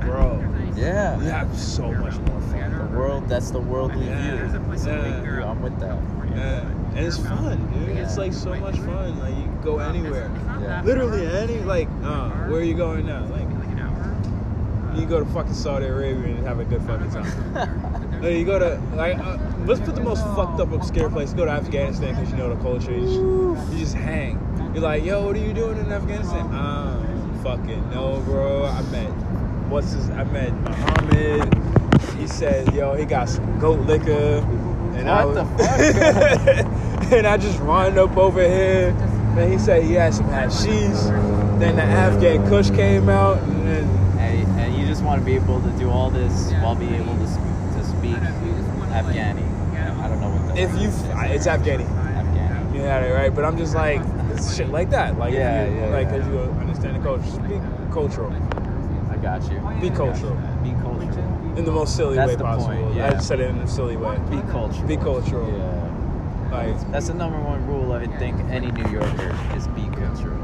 bro, 0.01 0.43
yeah. 0.75 1.17
you 1.19 1.25
have 1.29 1.57
so 1.57 1.91
much 1.91 2.17
more 2.19 2.41
fun. 2.41 2.91
The 2.91 2.97
world, 2.97 3.27
that's 3.27 3.51
the 3.51 3.59
worldly 3.59 4.05
Yeah. 4.05 4.38
view. 4.38 4.59
That's 4.69 4.85
Yeah. 4.85 5.49
I'm 5.49 5.61
with 5.61 5.79
that. 5.79 5.97
Yeah, 6.35 6.63
and 6.95 7.05
it's 7.05 7.17
fun, 7.17 7.57
dude. 7.73 7.97
It's 7.97 8.17
like 8.17 8.33
so 8.33 8.55
much 8.55 8.75
fun. 8.77 9.19
Like 9.19 9.35
you 9.35 9.43
can 9.43 9.61
go 9.61 9.79
anywhere. 9.79 10.31
Yeah. 10.61 10.81
Literally 10.83 11.25
any 11.27 11.59
like, 11.59 11.88
uh, 12.03 12.29
where 12.47 12.59
are 12.59 12.63
you 12.63 12.73
going 12.73 13.05
now? 13.05 13.25
Like, 13.25 13.41
an 13.41 13.79
hour. 13.79 14.99
you 14.99 15.05
go 15.05 15.19
to 15.19 15.25
fucking 15.31 15.53
Saudi 15.53 15.85
Arabia 15.85 16.35
and 16.35 16.47
have 16.47 16.59
a 16.59 16.65
good 16.65 16.81
fucking 16.83 17.11
time. 17.11 17.93
Like, 18.17 18.33
you 18.33 18.45
go 18.45 18.57
to 18.57 18.81
like, 18.95 19.19
uh, 19.19 19.38
let's 19.67 19.79
put 19.79 19.93
the 19.93 20.01
most 20.01 20.23
fucked 20.35 20.59
up, 20.59 20.71
obscure 20.71 21.07
place. 21.07 21.33
Go 21.33 21.45
to 21.45 21.51
Afghanistan 21.51 22.15
because 22.15 22.31
you 22.31 22.38
know 22.38 22.49
the 22.49 22.59
culture. 22.63 22.91
You 22.91 23.01
just, 23.55 23.73
you 23.73 23.77
just 23.77 23.93
hang. 23.93 24.39
You're 24.73 24.81
like, 24.81 25.05
yo, 25.05 25.23
what 25.23 25.35
are 25.35 25.39
you 25.39 25.53
doing 25.53 25.77
in 25.77 25.91
Afghanistan? 25.91 26.51
Um, 26.51 27.39
fucking 27.43 27.91
no, 27.91 28.19
bro. 28.21 28.65
I 28.65 28.81
met 28.89 29.11
what's 29.69 29.91
his? 29.91 30.09
I 30.09 30.23
met 30.25 30.53
Muhammad. 30.53 31.53
He 32.17 32.27
said, 32.27 32.73
yo, 32.73 32.95
he 32.95 33.05
got 33.05 33.29
some 33.29 33.59
goat 33.59 33.79
liquor. 33.85 34.41
And 34.97 35.09
I 35.09 35.25
What 35.25 35.35
the 35.35 35.45
fuck? 35.45 37.11
and 37.13 37.27
I 37.27 37.37
just 37.37 37.59
run 37.59 37.97
up 37.97 38.17
over 38.17 38.41
here. 38.41 38.91
Then 39.35 39.51
he 39.51 39.57
said 39.59 39.83
he 39.83 39.93
had 39.93 40.13
some 40.13 40.27
hashish. 40.29 41.03
Then 41.59 41.75
the 41.75 41.83
Afghan 41.83 42.47
Kush 42.49 42.69
came 42.71 43.07
out, 43.09 43.37
and 43.43 43.67
then 43.67 43.83
and, 44.19 44.59
and 44.59 44.75
you 44.75 44.85
just 44.87 45.03
want 45.03 45.19
to 45.21 45.25
be 45.25 45.35
able 45.35 45.61
to 45.61 45.69
do 45.77 45.89
all 45.89 46.09
this 46.09 46.51
while 46.53 46.75
being 46.75 46.95
able 46.95 47.15
to, 47.15 47.27
sp- 47.29 47.45
to 47.77 47.83
speak 47.85 48.17
Afghani. 48.17 49.43
I 49.99 50.07
don't 50.07 50.19
know 50.21 50.29
what 50.29 50.55
the 50.55 50.61
if 50.61 50.71
you, 50.81 50.87
it's 51.33 51.47
Afghani. 51.47 51.85
Afghani. 51.85 52.75
You 52.75 52.81
had 52.81 53.03
it 53.03 53.13
right, 53.13 53.33
but 53.33 53.45
I'm 53.45 53.57
just 53.57 53.75
like 53.75 54.01
it's 54.31 54.55
shit 54.55 54.69
like 54.69 54.89
that. 54.91 55.17
Like 55.17 55.33
Yeah, 55.33 55.63
if 55.63 55.73
you, 55.73 55.79
yeah, 55.79 55.87
like 55.87 56.07
yeah. 56.07 56.17
because 56.17 56.27
you 56.27 56.39
understand 56.61 56.95
the 56.95 56.99
culture. 57.01 57.23
speak 57.29 57.91
cultural. 57.91 58.31
I 59.28 59.39
got 59.39 59.51
you. 59.51 59.89
Be 59.89 59.95
cultural 59.95 60.36
Be 60.63 60.71
cultural. 60.82 61.57
in 61.57 61.65
the 61.65 61.71
most 61.71 61.95
silly 61.95 62.15
That's 62.15 62.32
way 62.32 62.38
possible. 62.38 62.73
point, 62.75 62.93
I 62.93 62.97
yeah. 62.97 63.11
just 63.13 63.28
said 63.28 63.39
it 63.39 63.49
in 63.49 63.57
a 63.57 63.67
silly 63.67 63.97
way. 63.97 64.17
Be 64.30 64.41
cultural. 64.51 64.88
Be 64.88 64.97
cultural. 64.97 65.47
Yeah. 65.57 66.49
Like, 66.51 66.91
That's 66.91 67.07
the 67.07 67.13
number 67.13 67.39
one 67.41 67.65
rule 67.67 67.91
I 67.91 68.05
think 68.17 68.39
any 68.49 68.71
New 68.71 68.89
Yorker 68.89 69.38
is 69.55 69.67
be 69.69 69.84
cultural. 69.95 70.38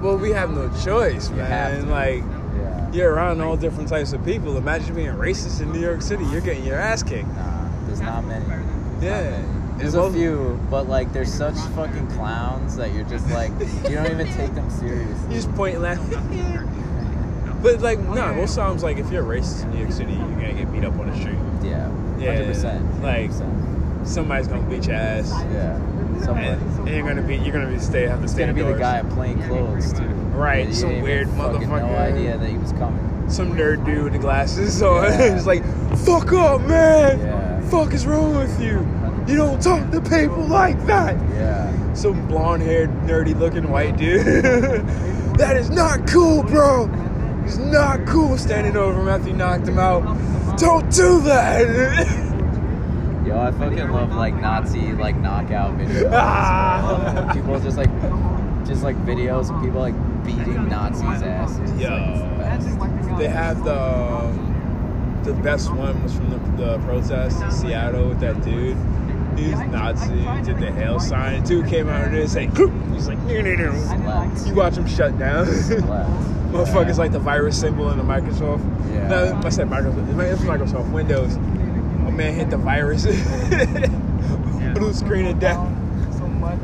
well, 0.00 0.16
we 0.16 0.30
have 0.30 0.50
no 0.50 0.68
choice, 0.84 1.30
You 1.30 1.36
man. 1.36 1.84
to. 1.84 1.90
Like. 1.90 2.22
Yeah. 2.56 2.92
You're 2.92 3.12
around 3.12 3.40
all 3.42 3.56
different 3.56 3.88
types 3.88 4.12
of 4.14 4.24
people. 4.24 4.56
Imagine 4.56 4.94
being 4.94 5.10
racist 5.12 5.60
in 5.60 5.70
New 5.72 5.80
York 5.80 6.00
City. 6.00 6.24
You're 6.26 6.40
getting 6.40 6.64
your 6.64 6.78
ass 6.78 7.02
kicked. 7.02 7.28
Nah, 7.28 7.68
there's 7.86 8.00
not 8.00 8.24
many. 8.24 8.46
Yeah. 9.04 9.42
There's 9.76 9.94
a 9.94 10.10
few, 10.10 10.58
but 10.70 10.88
like 10.88 11.12
they're 11.12 11.24
such 11.24 11.54
fucking 11.76 12.08
clowns 12.08 12.74
that 12.76 12.92
you're 12.92 13.04
just 13.04 13.28
like 13.30 13.50
you 13.88 13.94
don't 13.94 14.10
even 14.10 14.26
take 14.32 14.52
them 14.54 14.68
seriously. 14.70 15.14
You 15.28 15.34
just 15.34 15.52
point 15.54 15.74
and 15.74 15.82
laugh. 15.84 15.98
But 17.62 17.80
like, 17.80 17.98
no, 18.00 18.34
most 18.34 18.54
times, 18.56 18.82
like, 18.82 18.98
if 18.98 19.10
you're 19.10 19.22
racist 19.24 19.64
in 19.64 19.70
New 19.72 19.78
York 19.80 19.92
City, 19.92 20.12
you're 20.12 20.40
gonna 20.40 20.52
get 20.54 20.70
beat 20.72 20.84
up 20.84 20.98
on 20.98 21.10
the 21.10 21.16
street. 21.16 21.38
Yeah. 21.62 21.90
Yeah, 22.18 22.32
Hundred 22.34 22.46
percent. 22.46 23.02
like- 23.02 23.30
Somebody's 24.04 24.48
gonna 24.48 24.62
beat 24.70 24.86
your 24.86 24.96
ass, 24.96 25.30
Yeah. 25.52 25.76
Somebody. 26.24 26.46
and, 26.48 26.78
and 26.80 26.88
you're 26.88 27.06
gonna 27.06 27.22
be, 27.22 27.36
you're 27.36 27.52
gonna 27.52 27.70
be 27.70 27.78
stay, 27.78 28.06
have 28.06 28.18
to 28.18 28.24
It's 28.24 28.32
stay 28.32 28.42
gonna 28.42 28.54
be 28.54 28.62
the 28.62 28.72
guy 28.78 29.00
in 29.00 29.08
plain 29.10 29.42
clothes 29.42 29.92
too. 29.92 30.04
Right, 30.34 30.68
Yeah, 30.68 30.74
some 30.74 30.90
ain't 30.92 31.02
weird 31.02 31.28
even 31.28 31.38
motherfucker. 31.38 31.80
No 31.80 31.96
idea 31.96 32.38
that 32.38 32.48
he 32.48 32.56
was 32.56 32.72
coming. 32.72 33.28
Some 33.28 33.54
nerd 33.54 33.84
dude 33.84 34.04
with 34.04 34.12
the 34.14 34.18
glasses 34.18 34.80
on. 34.82 35.04
Yeah. 35.04 35.18
it's 35.36 35.46
like, 35.46 35.62
fuck 35.98 36.32
up, 36.32 36.62
man. 36.62 37.18
Yeah. 37.18 37.60
Fuck 37.68 37.92
is 37.92 38.06
wrong 38.06 38.36
with 38.36 38.58
you? 38.60 38.86
You 39.26 39.36
don't 39.36 39.60
talk 39.60 39.90
to 39.90 40.00
people 40.00 40.46
like 40.46 40.82
that. 40.86 41.14
Yeah. 41.34 41.92
some 41.92 42.26
blonde 42.28 42.62
haired, 42.62 42.88
nerdy 43.02 43.38
looking 43.38 43.68
white 43.70 43.96
dude. 43.98 44.24
that 45.36 45.56
is 45.56 45.68
not 45.68 46.06
cool, 46.08 46.42
bro. 46.44 46.86
It's 47.48 47.56
not 47.56 48.06
cool 48.06 48.36
standing 48.36 48.76
over 48.76 49.00
him 49.00 49.08
after 49.08 49.30
you 49.30 49.34
knocked 49.34 49.66
him 49.66 49.78
out. 49.78 50.02
Don't 50.58 50.92
do 50.92 51.22
that. 51.22 51.66
Yo, 53.26 53.40
I 53.40 53.50
fucking 53.52 53.90
love 53.90 54.14
like 54.14 54.34
Nazi 54.34 54.92
like 54.92 55.16
knockout 55.16 55.78
videos. 55.78 56.12
Ah. 56.12 57.30
people 57.32 57.58
just 57.58 57.78
like 57.78 57.88
just 58.66 58.82
like 58.82 58.96
videos 59.06 59.48
of 59.48 59.62
people 59.64 59.80
like 59.80 59.94
beating 60.26 60.68
Nazis' 60.68 61.22
asses. 61.22 61.80
Yo. 61.80 61.88
like, 62.78 63.02
the 63.02 63.16
they 63.16 63.28
have 63.28 63.64
the 63.64 63.80
um, 63.80 65.22
the 65.24 65.32
best 65.32 65.72
one 65.72 66.02
was 66.02 66.14
from 66.14 66.28
the, 66.28 66.62
the 66.62 66.78
protest 66.80 67.40
in 67.40 67.50
Seattle 67.50 68.10
with 68.10 68.20
that 68.20 68.42
dude. 68.42 68.76
He's 69.38 69.58
Nazi. 69.70 70.44
Did 70.44 70.58
the 70.58 70.70
hail 70.70 71.00
sign. 71.00 71.44
Dude 71.44 71.66
came 71.66 71.88
out 71.88 72.08
and 72.08 72.14
just 72.14 72.36
like, 72.36 72.54
he's 72.92 73.08
like, 73.08 73.18
you 74.46 74.54
watch 74.54 74.76
him 74.76 74.86
shut 74.86 75.18
down. 75.18 75.46
Motherfuckers 76.50 76.96
like 76.96 77.12
the 77.12 77.18
virus 77.18 77.60
symbol 77.60 77.90
in 77.90 77.98
the 77.98 78.04
Microsoft. 78.04 78.64
Yeah. 78.90 79.08
No, 79.08 79.40
I 79.44 79.48
said 79.50 79.68
Microsoft. 79.68 80.08
It's 80.20 80.42
Microsoft 80.42 80.90
Windows. 80.92 81.34
A 81.36 82.10
man 82.10 82.34
hit 82.34 82.48
the 82.50 82.56
virus. 82.56 83.04
Blue 84.74 84.92
screen 84.92 85.26
of 85.26 85.38
death. 85.38 85.58
So. 86.18 86.26
Much. 86.26 86.58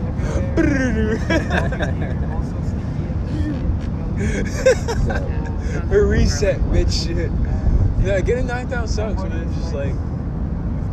Reset, 5.91 6.61
bitch. 6.71 7.07
Yeah, 8.05 8.21
getting 8.21 8.47
knocked 8.47 8.73
out 8.73 8.89
sucks, 8.89 9.23
man. 9.23 9.49
It's 9.49 9.57
just 9.57 9.75
like 9.75 9.95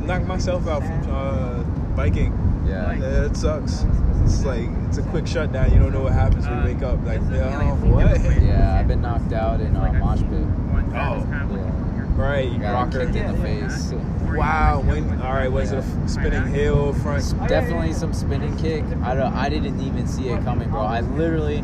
knock 0.01 0.23
myself 0.23 0.67
out 0.67 0.81
from 0.83 1.11
uh, 1.11 1.63
biking. 1.95 2.33
Yeah. 2.67 2.93
Yeah, 2.93 3.25
it 3.25 3.37
sucks. 3.37 3.83
It's 4.23 4.45
like 4.45 4.67
it's 4.87 4.97
a 4.97 5.03
quick 5.03 5.27
shutdown. 5.27 5.71
You 5.73 5.79
don't 5.79 5.91
know 5.91 6.01
what 6.01 6.13
happens 6.13 6.47
when 6.47 6.57
you 6.67 6.73
wake 6.73 6.83
up. 6.83 7.03
Like, 7.05 7.21
oh, 7.21 7.75
what? 7.87 8.21
Yeah, 8.41 8.77
I've 8.79 8.87
been 8.87 9.01
knocked 9.01 9.33
out 9.33 9.61
in 9.61 9.75
uh, 9.75 9.91
mosh 9.93 10.19
pit. 10.19 10.45
Oh, 10.93 11.25
Yeah. 11.29 12.07
right, 12.15 12.49
you 12.51 12.59
Got 12.59 12.73
rocker. 12.73 13.05
kicked 13.05 13.15
in 13.15 13.35
the 13.35 13.41
face. 13.41 13.91
Wow. 14.35 14.81
When? 14.85 15.21
All 15.21 15.33
right. 15.33 15.51
Was 15.51 15.71
it 15.71 15.75
a 15.75 15.79
f- 15.79 16.09
spinning 16.09 16.47
heel 16.53 16.93
front? 16.93 17.23
Definitely 17.47 17.93
some 17.93 18.13
spinning 18.13 18.55
kick. 18.57 18.83
I 19.03 19.13
don't. 19.15 19.33
I 19.33 19.49
didn't 19.49 19.79
even 19.81 20.07
see 20.07 20.29
it 20.29 20.41
coming, 20.43 20.69
bro. 20.69 20.81
I 20.81 21.01
literally. 21.01 21.63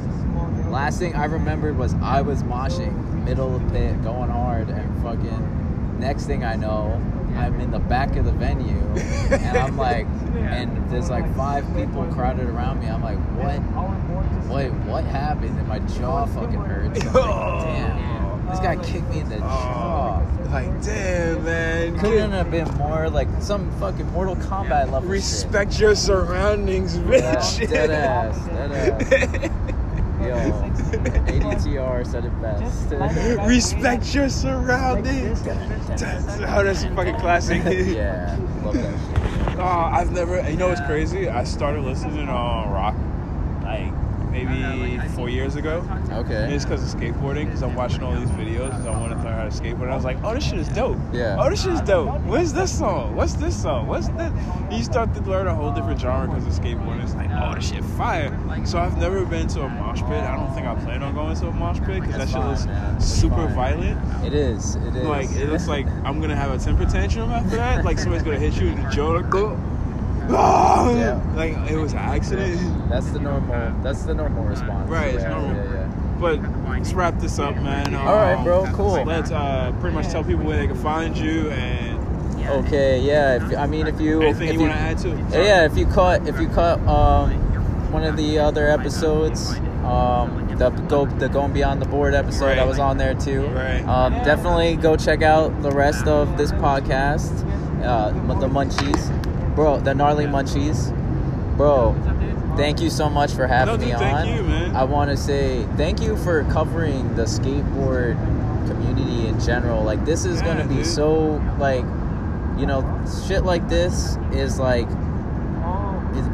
Last 0.70 0.99
thing 0.99 1.16
I 1.16 1.26
remembered 1.26 1.78
was 1.78 1.93
I 1.95 2.22
was 2.22 2.43
moshing, 2.43 3.24
middle 3.24 3.55
of 3.55 3.64
the 3.66 3.72
pit, 3.72 4.03
going 4.03 4.30
hard, 4.30 4.70
and 4.70 5.01
fucking. 5.03 5.99
Next 5.99 6.26
thing 6.26 6.43
I 6.43 6.55
know, 6.55 7.01
I'm 7.38 7.59
in 7.59 7.71
the 7.71 7.79
back 7.79 8.15
of 8.15 8.25
the 8.25 8.31
venue, 8.31 8.75
and 9.31 9.57
I'm 9.57 9.77
like, 9.77 10.05
and 10.35 10.89
there's 10.91 11.09
like 11.09 11.33
five 11.35 11.65
people 11.75 12.05
crowded 12.07 12.47
around 12.49 12.79
me. 12.79 12.88
I'm 12.88 13.03
like, 13.03 13.17
what? 13.38 13.59
Wait, 14.53 14.69
what 14.85 15.03
happened? 15.03 15.57
And 15.57 15.67
my 15.67 15.79
jaw 15.79 16.25
fucking 16.25 16.59
hurts. 16.59 17.01
I'm 17.05 17.13
like, 17.13 17.63
damn, 17.65 18.47
this 18.47 18.59
guy 18.59 18.75
kicked 18.83 19.09
me 19.09 19.19
in 19.19 19.29
the 19.29 19.38
jaw. 19.38 20.21
Oh, 20.25 20.49
like, 20.51 20.81
damn, 20.81 21.43
man. 21.43 21.99
Couldn't 21.99 22.31
have 22.31 22.49
been 22.49 22.67
more 22.75 23.09
like 23.09 23.27
some 23.39 23.69
fucking 23.79 24.09
Mortal 24.13 24.35
Kombat 24.38 24.85
level 24.91 25.01
shit. 25.01 25.09
respect 25.09 25.79
your 25.79 25.95
surroundings, 25.95 26.97
Yeah, 26.97 27.03
bitch. 27.35 27.69
dead 27.69 27.91
ass, 27.91 28.45
dead 28.47 28.71
ass. 28.71 29.73
Yo, 30.28 30.36
ADTR 31.28 32.05
said 32.05 32.25
it 32.25 32.41
best. 32.41 32.91
respect 33.47 34.13
your 34.13 34.30
surroundings. 34.30 35.41
That's, 35.43 36.01
oh, 36.03 36.63
that's 36.63 36.84
fucking 36.86 37.15
classic. 37.15 37.63
yeah, 37.65 38.38
love 38.63 38.73
that 38.75 39.47
shit. 39.49 39.59
Uh, 39.59 39.89
I've 39.91 40.11
never. 40.11 40.47
You 40.49 40.57
know 40.57 40.67
what's 40.69 40.82
crazy? 40.82 41.30
I 41.30 41.43
started 41.43 41.84
listening 41.84 42.30
on 42.30 42.69
rock 42.71 42.95
like 43.63 43.91
maybe 44.32 44.99
four 45.15 45.30
years 45.30 45.55
ago. 45.55 45.84
And 45.89 46.11
Okay. 46.13 46.53
it's 46.53 46.63
because 46.65 46.93
of 46.93 46.99
skateboarding, 46.99 47.45
because 47.45 47.63
I'm 47.63 47.75
watching 47.75 48.03
all 48.03 48.13
these 48.15 48.30
videos, 48.32 48.69
because 48.69 48.86
I 48.86 48.91
want 48.91 49.13
to 49.13 49.17
learn 49.23 49.26
how 49.47 49.57
to 49.57 49.63
skateboard. 49.63 49.83
And 49.83 49.91
I 49.91 49.95
was 49.95 50.05
like, 50.05 50.17
oh, 50.23 50.33
this 50.33 50.45
shit 50.45 50.59
is 50.59 50.67
dope. 50.69 50.97
Yeah. 51.13 51.37
Oh, 51.39 51.49
this 51.49 51.63
shit 51.63 51.73
is 51.73 51.81
dope. 51.81 52.19
What's 52.21 52.51
this 52.51 52.77
song? 52.77 53.15
What's 53.15 53.33
this 53.33 53.59
song? 53.61 53.87
What's 53.87 54.07
this? 54.09 54.31
You 54.71 54.83
start 54.83 55.13
to 55.15 55.21
learn 55.21 55.47
a 55.47 55.55
whole 55.55 55.71
different 55.71 55.99
genre 55.99 56.27
because 56.27 56.57
of 56.57 56.63
skateboarding. 56.63 57.03
It's 57.03 57.15
like, 57.15 57.29
oh, 57.31 57.55
this 57.55 57.69
shit 57.69 57.83
fire. 57.83 58.37
So 58.65 58.79
I've 58.79 58.97
never 58.97 59.25
been 59.25 59.47
to 59.49 59.61
a 59.61 59.69
mosh 59.69 60.01
pit. 60.01 60.11
I 60.11 60.35
don't 60.35 60.53
think 60.53 60.67
I 60.67 60.75
plan 60.75 61.03
on 61.03 61.13
going 61.13 61.35
to 61.35 61.47
a 61.47 61.51
mosh 61.51 61.79
pit 61.79 62.01
because 62.01 62.17
that 62.17 62.29
shit 62.29 62.43
looks 62.43 62.65
man. 62.65 62.99
Super 62.99 63.47
violent. 63.47 64.25
It 64.25 64.33
is. 64.33 64.75
It 64.75 64.95
is. 64.95 65.03
Like 65.03 65.29
it 65.31 65.49
looks 65.49 65.67
like 65.67 65.87
I'm 66.03 66.19
gonna 66.19 66.35
have 66.35 66.51
a 66.51 66.63
temper 66.63 66.85
tantrum 66.85 67.31
after 67.31 67.55
that. 67.57 67.85
Like 67.85 67.99
somebody's 67.99 68.23
gonna 68.23 68.39
hit 68.39 68.59
you 68.59 68.69
with 68.73 68.85
a 68.85 68.89
jaw. 68.89 69.07
Like. 69.09 69.57
Ah! 70.29 70.91
Yeah. 70.91 71.21
like 71.35 71.55
it 71.71 71.77
was 71.77 71.93
an 71.93 71.99
accident. 71.99 72.89
That's 72.89 73.09
the 73.11 73.19
normal. 73.19 73.73
That's 73.81 74.03
the 74.03 74.13
normal 74.13 74.43
response. 74.43 74.89
Right, 74.89 75.13
it's 75.13 75.23
Yeah, 75.23 75.29
normal. 75.29 75.55
Yeah, 75.55 75.63
yeah. 75.63 75.66
But 76.20 76.39
let's 76.68 76.93
wrap 76.93 77.20
this 77.20 77.39
up, 77.39 77.55
man. 77.55 77.93
Um, 77.93 78.07
All 78.07 78.15
right, 78.15 78.43
bro. 78.43 78.65
Cool. 78.74 79.03
Let's 79.03 79.32
uh, 79.32 79.74
pretty 79.80 79.95
much 79.95 80.07
tell 80.07 80.24
people 80.24 80.45
where 80.45 80.57
they 80.57 80.68
can 80.68 80.78
find 80.78 81.18
you 81.18 81.49
and 81.51 81.97
Okay. 82.47 83.01
Yeah. 83.01 83.45
If, 83.45 83.57
I 83.57 83.68
mean, 83.68 83.88
if 83.88 83.99
you 83.99 84.22
anything 84.22 84.47
if 84.47 84.53
you 84.53 84.61
want 84.61 84.74
to 84.74 84.78
add 84.78 84.97
to. 84.99 85.11
it. 85.11 85.45
Yeah, 85.45 85.65
if 85.65 85.78
you 85.78 85.86
caught 85.86 86.28
if 86.28 86.39
you 86.39 86.47
caught 86.47 86.80
um, 86.88 87.91
one 87.91 88.03
of 88.03 88.18
the 88.18 88.39
other 88.39 88.70
episodes. 88.70 89.59
Um, 89.84 90.47
the 90.57 90.70
go 90.70 91.05
the 91.05 91.30
going 91.30 91.53
beyond 91.53 91.82
the 91.82 91.86
board 91.86 92.13
episode. 92.13 92.57
I 92.57 92.65
was 92.65 92.80
on 92.80 92.97
there 92.97 93.13
too. 93.13 93.45
Right. 93.47 93.82
Um, 93.82 94.13
definitely 94.24 94.76
go 94.76 94.97
check 94.97 95.22
out 95.22 95.61
the 95.61 95.72
rest 95.72 96.07
of 96.07 96.38
this 96.38 96.51
podcast. 96.51 97.45
Uh, 97.84 98.09
the 98.39 98.47
Munchies, 98.47 99.55
bro. 99.55 99.80
The 99.80 99.93
gnarly 99.93 100.26
Munchies, 100.26 100.91
bro. 101.55 101.91
Thank 102.58 102.82
you 102.82 102.89
so 102.89 103.10
much 103.10 103.32
for 103.34 103.47
having 103.47 103.74
No, 103.76 103.78
dude, 103.78 103.88
me 103.88 103.93
on. 103.93 104.28
you. 104.28 104.76
I 104.76 104.84
want 104.84 105.10
to 105.12 105.18
say 105.18 105.66
thank 105.78 106.01
you 106.01 106.18
for 106.18 106.43
covering 106.45 107.16
the 107.16 107.24
skateboard 107.24 108.16
community 108.68 109.28
in 109.28 109.39
general. 109.39 109.84
Like 109.84 110.03
this 110.05 110.26
is 110.26 110.41
Yeah, 110.41 110.47
gonna 110.47 110.68
be 110.68 110.76
dude. 110.78 110.86
so 110.88 111.41
like, 111.60 111.86
you 112.60 112.66
know, 112.66 112.84
shit 113.28 113.43
like 113.45 113.68
this 113.70 114.18
is 114.34 114.60
like 114.60 114.88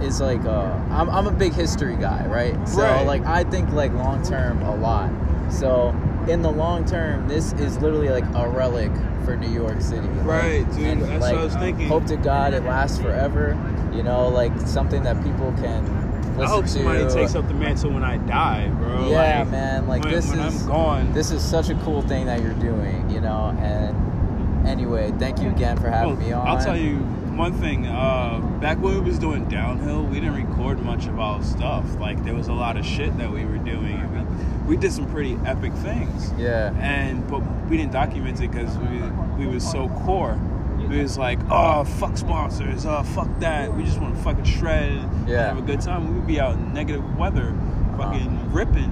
is, 0.01 0.21
like 0.21 0.43
uh, 0.45 0.71
I'm 0.91 1.09
I'm 1.09 1.27
a 1.27 1.31
big 1.31 1.53
history 1.53 1.97
guy, 1.97 2.25
right? 2.27 2.55
So 2.67 2.81
Right. 2.83 3.05
like 3.05 3.25
I 3.25 3.43
think 3.43 3.71
like 3.73 3.91
long 3.93 4.23
term 4.23 4.61
a 4.61 4.75
lot. 4.75 5.09
So 5.51 5.89
in 6.29 6.41
the 6.41 6.51
long 6.51 6.85
term, 6.85 7.27
this 7.27 7.51
is 7.53 7.77
literally 7.79 8.09
like 8.09 8.23
a 8.33 8.47
relic 8.47 8.91
for 9.25 9.35
New 9.35 9.49
York 9.49 9.81
City. 9.81 10.07
Like, 10.07 10.25
Right, 10.25 10.71
dude. 10.73 10.85
and, 10.87 11.01
That's 11.01 11.21
like, 11.21 11.33
what 11.33 11.41
I 11.41 11.43
was 11.45 11.55
thinking. 11.55 11.87
Hope 11.89 12.05
to 12.05 12.15
God 12.17 12.53
it 12.53 12.63
lasts 12.63 12.97
forever. 12.99 13.57
You 13.93 14.03
know, 14.03 14.29
like 14.29 14.57
something 14.61 15.03
that 15.03 15.21
people 15.23 15.53
can 15.61 15.83
I 16.39 16.45
hope 16.47 16.67
somebody 16.67 17.07
takes 17.13 17.35
up 17.35 17.47
the 17.47 17.53
mantle 17.53 17.91
when 17.91 18.03
I 18.03 18.17
die, 18.17 18.67
bro. 18.69 19.09
Yeah, 19.09 19.39
Like, 19.39 19.51
man. 19.51 19.87
Like 19.87 20.03
when, 20.03 20.13
this 20.13 20.29
when 20.29 20.39
is 20.39 20.61
I'm 20.63 20.67
gone. 20.67 21.13
this 21.13 21.31
is 21.31 21.43
such 21.43 21.69
a 21.69 21.75
cool 21.83 22.01
thing 22.01 22.25
that 22.25 22.41
you're 22.41 22.53
doing. 22.55 23.09
You 23.09 23.21
know, 23.21 23.55
and 23.59 24.67
anyway, 24.67 25.11
thank 25.19 25.39
you 25.39 25.49
again 25.49 25.77
for 25.77 25.89
having 25.89 26.17
Well, 26.17 26.25
me 26.27 26.31
on. 26.33 26.47
I'll 26.47 26.63
tell 26.63 26.77
you 26.77 26.97
one 27.35 27.53
thing. 27.53 27.85
Uh, 27.87 28.39
back 28.61 28.79
when 28.79 28.93
we 28.95 28.99
was 29.01 29.17
doing 29.19 29.47
downhill, 29.49 30.03
we 30.03 30.19
didn't 30.19 30.35
record 30.35 30.79
much 30.83 31.05
about 31.07 31.43
stuff. 31.43 31.85
Like 31.99 32.23
there 32.23 32.35
was 32.35 32.47
a 32.47 32.53
lot 32.53 32.77
of 32.77 32.85
shit 32.85 33.15
that 33.17 33.31
we 33.31 33.45
were 33.45 33.57
doing. 33.57 33.99
We 34.67 34.75
we 34.75 34.77
did 34.77 34.93
some 34.93 35.05
pretty 35.11 35.37
epic 35.45 35.73
things. 35.75 36.31
Yeah. 36.37 36.73
And 36.79 37.27
but 37.29 37.39
we 37.69 37.77
didn't 37.77 37.91
document 37.91 38.39
it 38.41 38.49
because 38.51 38.75
we 38.77 39.45
we 39.45 39.51
was 39.51 39.69
so 39.69 39.89
core. 39.89 40.39
We 40.93 41.01
was 41.01 41.17
like, 41.17 41.39
oh 41.49 41.83
fuck 41.85 42.17
sponsors, 42.17 42.85
oh 42.85 43.01
fuck 43.01 43.27
that. 43.39 43.75
We 43.75 43.83
just 43.83 43.99
want 43.99 44.15
to 44.15 44.21
fucking 44.21 44.43
shred 44.43 44.91
and 44.91 45.27
Yeah. 45.27 45.47
have 45.47 45.57
a 45.57 45.61
good 45.63 45.81
time. 45.81 46.07
We 46.07 46.13
would 46.19 46.27
be 46.27 46.39
out 46.39 46.53
in 46.53 46.71
negative 46.71 47.17
weather, 47.17 47.51
fucking 47.97 48.51
ripping, 48.53 48.91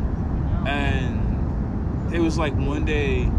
and 0.67 2.11
it 2.11 2.19
was 2.19 2.39
like 2.39 2.55
one 2.55 2.85
day 2.85 3.29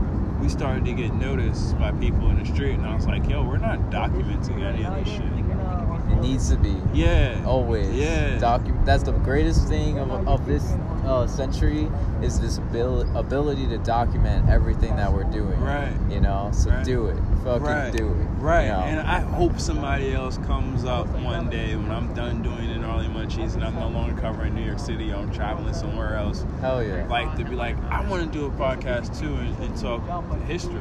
we 0.40 0.48
started 0.48 0.84
to 0.84 0.92
get 0.92 1.12
noticed 1.12 1.76
by 1.80 1.90
people 1.90 2.30
in 2.30 2.38
the 2.38 2.44
street, 2.46 2.74
and 2.74 2.86
I 2.86 2.94
was 2.94 3.04
like, 3.04 3.28
yo, 3.28 3.42
we're 3.42 3.56
not 3.56 3.80
documenting 3.90 4.62
any 4.62 4.84
of 4.84 4.94
this 4.94 5.12
shit. 5.12 5.22
It 6.22 6.28
needs 6.28 6.50
to 6.50 6.56
be. 6.56 6.76
Yeah. 6.94 7.42
Always. 7.44 7.90
Yeah. 7.92 8.38
Docu- 8.38 8.84
that's 8.84 9.02
the 9.02 9.10
greatest 9.12 9.66
thing 9.66 9.98
of, 9.98 10.28
of 10.28 10.46
this 10.46 10.62
uh, 11.04 11.26
century 11.26 11.90
is 12.22 12.38
this 12.38 12.58
abil- 12.58 13.16
ability 13.18 13.66
to 13.68 13.78
document 13.78 14.48
everything 14.48 14.94
that 14.96 15.12
we're 15.12 15.24
doing. 15.24 15.58
Right. 15.60 15.92
You 16.08 16.20
know, 16.20 16.50
so 16.52 16.70
Right. 16.70 16.84
do 16.84 17.06
it. 17.06 17.16
Fucking 17.42 17.62
Right. 17.62 17.92
do 17.92 18.06
it. 18.08 18.26
Right. 18.38 18.66
You 18.66 18.68
know? 18.72 18.78
And 18.80 19.00
I 19.00 19.18
hope 19.20 19.58
somebody 19.58 20.14
else 20.14 20.38
comes 20.38 20.84
up 20.84 21.08
one 21.08 21.50
day 21.50 21.74
when 21.74 21.90
I'm 21.90 22.14
done 22.14 22.40
doing 22.40 22.68
the 22.68 22.76
gnarly 22.76 23.06
munchies 23.08 23.54
and 23.54 23.64
I'm 23.64 23.74
no 23.74 23.88
longer 23.88 24.20
covering 24.20 24.54
New 24.54 24.64
York 24.64 24.78
City, 24.78 25.12
I'm 25.12 25.32
traveling 25.32 25.74
somewhere 25.74 26.14
else. 26.14 26.46
Hell 26.60 26.84
yeah. 26.84 27.04
Like 27.08 27.36
to 27.36 27.44
be 27.44 27.56
like, 27.56 27.76
I 27.90 28.08
want 28.08 28.32
to 28.32 28.38
do 28.38 28.46
a 28.46 28.50
podcast 28.50 29.18
too 29.18 29.34
and, 29.34 29.58
and 29.58 29.76
talk 29.76 30.02
history. 30.46 30.78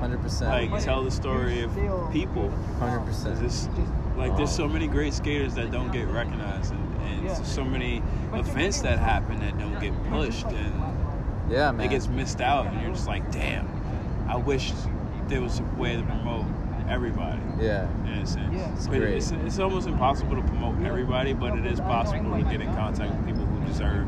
100%. 0.00 0.70
Like 0.72 0.82
tell 0.82 1.04
the 1.04 1.12
story 1.12 1.62
of 1.62 1.72
people. 2.12 2.52
100%. 2.80 3.40
This, 3.40 3.68
like 4.16 4.36
there's 4.36 4.54
so 4.54 4.68
many 4.68 4.86
great 4.86 5.12
skaters 5.12 5.54
that 5.54 5.70
don't 5.70 5.90
get 5.92 6.06
recognized 6.08 6.72
and, 6.72 7.02
and 7.02 7.46
so 7.46 7.64
many 7.64 8.02
events 8.32 8.80
that 8.82 8.98
happen 8.98 9.40
that 9.40 9.58
don't 9.58 9.80
get 9.80 9.92
pushed 10.10 10.46
and 10.46 10.94
yeah, 11.50 11.70
man. 11.72 11.86
it 11.86 11.90
gets 11.90 12.08
missed 12.08 12.40
out 12.40 12.66
and 12.66 12.80
you're 12.80 12.92
just 12.92 13.06
like, 13.06 13.30
damn, 13.30 13.68
I 14.28 14.36
wish 14.36 14.72
there 15.28 15.42
was 15.42 15.58
a 15.60 15.62
way 15.78 15.96
to 15.96 16.02
promote 16.02 16.46
everybody 16.88 17.40
yeah. 17.58 17.88
in 18.06 18.12
a 18.18 18.26
sense. 18.26 18.54
It's 18.76 18.86
but 18.86 18.98
great. 18.98 19.14
it's, 19.14 19.30
it's 19.30 19.58
almost 19.58 19.88
impossible 19.88 20.36
to 20.36 20.42
promote 20.42 20.82
everybody, 20.84 21.32
but 21.32 21.58
it 21.58 21.66
is 21.66 21.80
possible 21.80 22.36
to 22.36 22.42
get 22.44 22.60
in 22.60 22.72
contact 22.74 23.14
with 23.14 23.26
people 23.26 23.44
who 23.46 23.66
deserve 23.66 24.06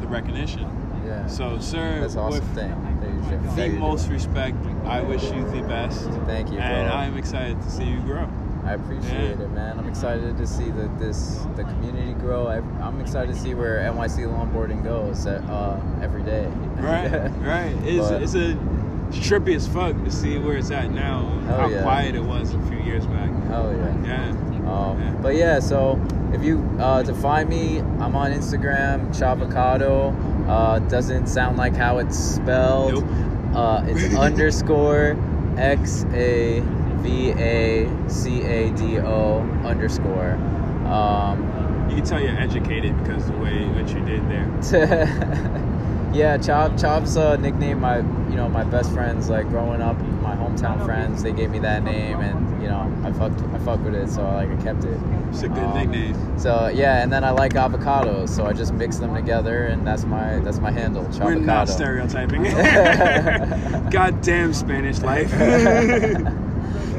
the 0.00 0.06
recognition. 0.06 0.68
Yeah. 1.04 1.26
So, 1.26 1.58
sir, 1.58 2.00
That's 2.00 2.14
an 2.14 2.20
awesome 2.20 2.40
with 2.40 2.54
thing. 2.54 2.70
you're 2.70 3.38
doing- 3.38 3.56
that 3.56 3.56
the 3.56 3.78
most 3.78 4.02
doing. 4.02 4.14
respect, 4.14 4.56
I 4.84 5.00
wish 5.00 5.24
you 5.24 5.44
the 5.50 5.62
best. 5.62 6.08
Thank 6.26 6.52
you, 6.52 6.58
And. 6.58 6.88
I'm 6.90 7.16
excited 7.16 7.60
to 7.60 7.70
see 7.70 7.84
you 7.84 7.98
grow. 8.00 8.28
I 8.64 8.74
appreciate 8.74 9.12
Yeah. 9.38 9.44
it, 9.44 9.50
man. 9.50 9.78
I'm 9.78 9.88
excited 9.88 10.36
to 10.38 10.46
see 10.46 10.70
that 10.70 10.98
this 10.98 11.44
the 11.56 11.64
community 11.64 12.12
grow. 12.14 12.46
I, 12.46 12.58
I'm 12.84 13.00
excited 13.00 13.34
to 13.34 13.40
see 13.40 13.54
where 13.54 13.78
NYC 13.80 14.26
longboarding 14.26 14.84
goes 14.84 15.26
uh, 15.26 15.80
every 16.02 16.22
day. 16.22 16.46
Right, 16.82 17.10
right. 17.42 17.76
It's, 17.84 18.08
But- 18.08 18.22
it's 18.22 18.34
a 18.34 18.54
trippy 19.12 19.54
as 19.54 19.68
fuck 19.68 19.94
to 20.04 20.10
see 20.10 20.38
where 20.38 20.56
it's 20.56 20.70
at 20.70 20.90
now. 20.90 21.28
and 21.28 21.46
Hell 21.46 21.58
how 21.60 21.68
yeah. 21.68 21.82
quiet 21.82 22.14
it 22.14 22.24
was 22.24 22.54
a 22.54 22.60
few 22.62 22.78
years 22.80 23.06
back. 23.06 23.30
Hell 23.48 23.72
yeah. 23.76 24.06
Yeah. 24.06 24.70
Um, 24.72 25.00
Yeah. 25.00 25.10
But 25.22 25.34
yeah, 25.36 25.60
so 25.60 26.00
if 26.32 26.42
you 26.42 26.58
uh, 26.80 27.02
to 27.04 27.14
find 27.14 27.48
me, 27.48 27.80
I'm 27.80 28.16
on 28.16 28.32
Instagram, 28.32 29.08
Chavocado. 29.16 30.14
Uh, 30.48 30.78
doesn't 30.88 31.26
sound 31.28 31.56
like 31.56 31.74
how 31.76 31.98
it's 31.98 32.18
spelled. 32.18 32.94
Nope. 32.94 33.56
Uh, 33.56 33.84
it's 33.86 34.14
underscore 34.26 35.16
X 35.56 36.04
A 36.14 36.60
V 37.02 37.30
A 37.32 37.88
C 38.08 38.42
A 38.42 38.70
D 38.72 38.98
O 38.98 39.40
underscore. 39.64 40.32
Um, 40.86 41.86
You 41.90 41.96
can 41.96 42.04
tell 42.04 42.20
you're 42.20 42.36
educated 42.38 42.96
because 43.02 43.26
the 43.26 43.36
way 43.38 43.64
what 43.66 43.88
you 43.92 44.00
did 44.04 44.22
there. 44.28 44.48
yeah, 46.14 46.36
Chop 46.38 46.78
Chop's 46.78 47.16
uh, 47.16 47.36
nickname. 47.36 47.80
My 47.80 47.98
you 47.98 48.36
know 48.36 48.48
my 48.48 48.64
best 48.64 48.92
friends 48.92 49.28
like 49.28 49.48
growing 49.48 49.82
up, 49.82 49.98
my 50.22 50.34
hometown 50.34 50.84
friends. 50.84 51.22
They 51.22 51.32
gave 51.32 51.50
me 51.50 51.58
that 51.60 51.82
name, 51.84 52.20
and 52.20 52.62
you 52.62 52.68
know 52.68 52.80
I 53.04 53.12
fucked 53.12 53.40
I 53.54 53.58
fucked 53.58 53.82
with 53.82 53.94
it, 53.94 54.08
so 54.10 54.22
I, 54.24 54.44
like 54.44 54.58
I 54.58 54.62
kept 54.62 54.84
it. 54.84 54.98
It's 55.30 55.42
a 55.42 55.48
good 55.48 55.58
Um, 55.64 55.74
nickname. 55.78 56.38
So 56.38 56.68
yeah, 56.68 57.02
and 57.02 57.10
then 57.12 57.24
I 57.24 57.30
like 57.30 57.52
avocados, 57.54 58.28
so 58.30 58.44
I 58.46 58.52
just 58.52 58.72
mix 58.74 58.96
them 58.98 59.14
together, 59.14 59.64
and 59.64 59.86
that's 59.86 60.04
my 60.04 60.38
that's 60.40 60.58
my 60.60 60.70
handle. 60.70 61.04
We're 61.20 61.34
not 61.34 61.68
stereotyping. 61.68 62.42
Goddamn 63.90 64.52
Spanish 64.54 65.00
life. 65.00 65.30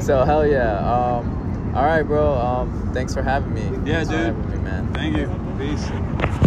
So 0.04 0.24
hell 0.24 0.46
yeah. 0.46 0.78
Um, 0.78 1.72
all 1.74 1.84
right, 1.84 2.02
bro. 2.02 2.34
Um, 2.34 2.90
thanks 2.92 3.14
for 3.14 3.22
having 3.22 3.54
me. 3.54 3.62
Yeah, 3.90 4.04
Thanks 4.04 4.10
for 4.10 4.16
dude. 4.16 4.26
having 4.36 4.50
me, 4.50 4.56
man. 4.58 4.92
Thank 4.94 5.16
you. 5.16 5.26
Peace. 5.58 6.40